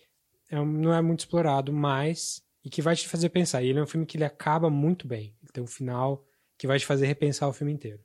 é 0.50 0.56
não 0.64 0.93
é 0.93 1.02
muito 1.02 1.20
explorado, 1.20 1.72
mas 1.72 2.41
e 2.64 2.70
que 2.70 2.82
vai 2.82 2.95
te 2.95 3.08
fazer 3.08 3.30
pensar. 3.30 3.64
E 3.64 3.70
ele 3.70 3.80
é 3.80 3.84
um 3.84 3.88
filme 3.88 4.06
que 4.06 4.18
ele 4.18 4.26
acaba 4.26 4.70
muito 4.70 5.08
bem. 5.08 5.34
Ele 5.41 5.52
tem 5.54 5.64
um 5.64 5.68
final 5.68 6.26
que 6.58 6.68
vai 6.68 6.78
te 6.78 6.86
fazer 6.86 7.06
repensar 7.06 7.48
o 7.48 7.54
filme 7.54 7.72
inteiro. 7.72 8.00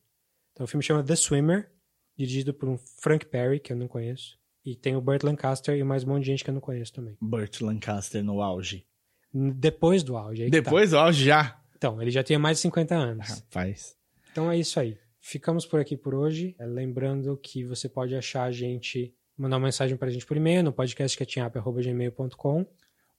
Então 0.53 0.65
o 0.65 0.67
filme 0.69 0.85
chama 0.85 1.03
The 1.03 1.17
Swimmer, 1.17 1.73
dirigido 2.17 2.53
por 2.55 2.69
um 2.69 2.77
Frank 2.79 3.27
Perry, 3.27 3.59
que 3.59 3.73
eu 3.73 3.77
não 3.77 3.89
conheço. 3.89 4.39
E 4.65 4.77
tem 4.77 4.95
o 4.95 5.01
Burt 5.01 5.25
Lancaster 5.25 5.77
e 5.77 5.83
mais 5.83 6.05
um 6.05 6.09
monte 6.09 6.25
de 6.25 6.27
gente 6.27 6.45
que 6.45 6.51
eu 6.51 6.55
não 6.55 6.61
conheço 6.61 6.93
também. 6.93 7.17
Burt 7.21 7.61
Lancaster 7.61 8.23
no 8.23 8.41
auge. 8.41 8.87
Depois 9.35 10.03
do 10.03 10.17
auge. 10.17 10.45
tá. 10.45 10.51
Depois 10.51 10.91
do 10.91 10.99
auge 10.99 11.25
já. 11.25 11.61
Então, 11.77 12.01
ele 12.01 12.13
já 12.13 12.23
tinha 12.23 12.39
mais 12.39 12.59
de 12.59 12.63
50 12.63 12.95
anos. 12.95 13.29
Rapaz. 13.29 13.97
Então 14.31 14.49
é 14.49 14.57
isso 14.57 14.79
aí. 14.79 14.97
Ficamos 15.19 15.67
por 15.67 15.81
aqui 15.81 15.97
por 15.97 16.15
hoje. 16.15 16.55
Lembrando 16.61 17.37
que 17.37 17.65
você 17.65 17.89
pode 17.89 18.15
achar 18.15 18.45
a 18.45 18.53
gente, 18.53 19.13
mandar 19.37 19.57
uma 19.57 19.67
mensagem 19.67 19.97
pra 19.97 20.11
gente 20.11 20.27
por 20.27 20.37
e-mail 20.37 20.63
no 20.63 20.73
podcastcatchingup.gmail.com 20.73 22.67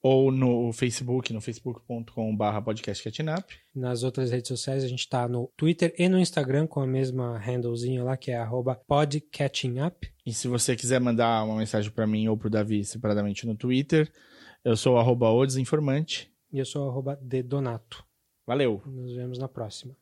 ou 0.03 0.29
no 0.31 0.73
Facebook, 0.73 1.31
no 1.31 1.39
facebook.com.br 1.39 2.61
podcastcatchingup. 2.65 3.53
Nas 3.73 4.03
outras 4.03 4.31
redes 4.31 4.49
sociais, 4.49 4.83
a 4.83 4.87
gente 4.87 5.07
tá 5.07 5.29
no 5.29 5.49
Twitter 5.55 5.95
e 5.97 6.09
no 6.09 6.19
Instagram 6.19 6.67
com 6.67 6.81
a 6.81 6.87
mesma 6.87 7.37
handlezinha 7.37 8.03
lá, 8.03 8.17
que 8.17 8.29
é 8.29 8.35
arroba 8.35 8.75
podcatchingup. 8.75 10.11
E 10.25 10.33
se 10.33 10.49
você 10.49 10.75
quiser 10.75 10.99
mandar 10.99 11.45
uma 11.45 11.55
mensagem 11.55 11.89
para 11.89 12.05
mim 12.05 12.27
ou 12.27 12.37
pro 12.37 12.49
Davi 12.49 12.83
separadamente 12.83 13.47
no 13.47 13.55
Twitter, 13.55 14.11
eu 14.65 14.75
sou 14.75 14.97
arroba 14.97 15.29
o 15.29 15.45
desinformante. 15.45 16.29
E 16.51 16.59
eu 16.59 16.65
sou 16.65 16.89
arroba 16.89 17.17
dedonato. 17.21 18.03
Valeu! 18.45 18.81
Nos 18.85 19.15
vemos 19.15 19.39
na 19.39 19.47
próxima. 19.47 19.95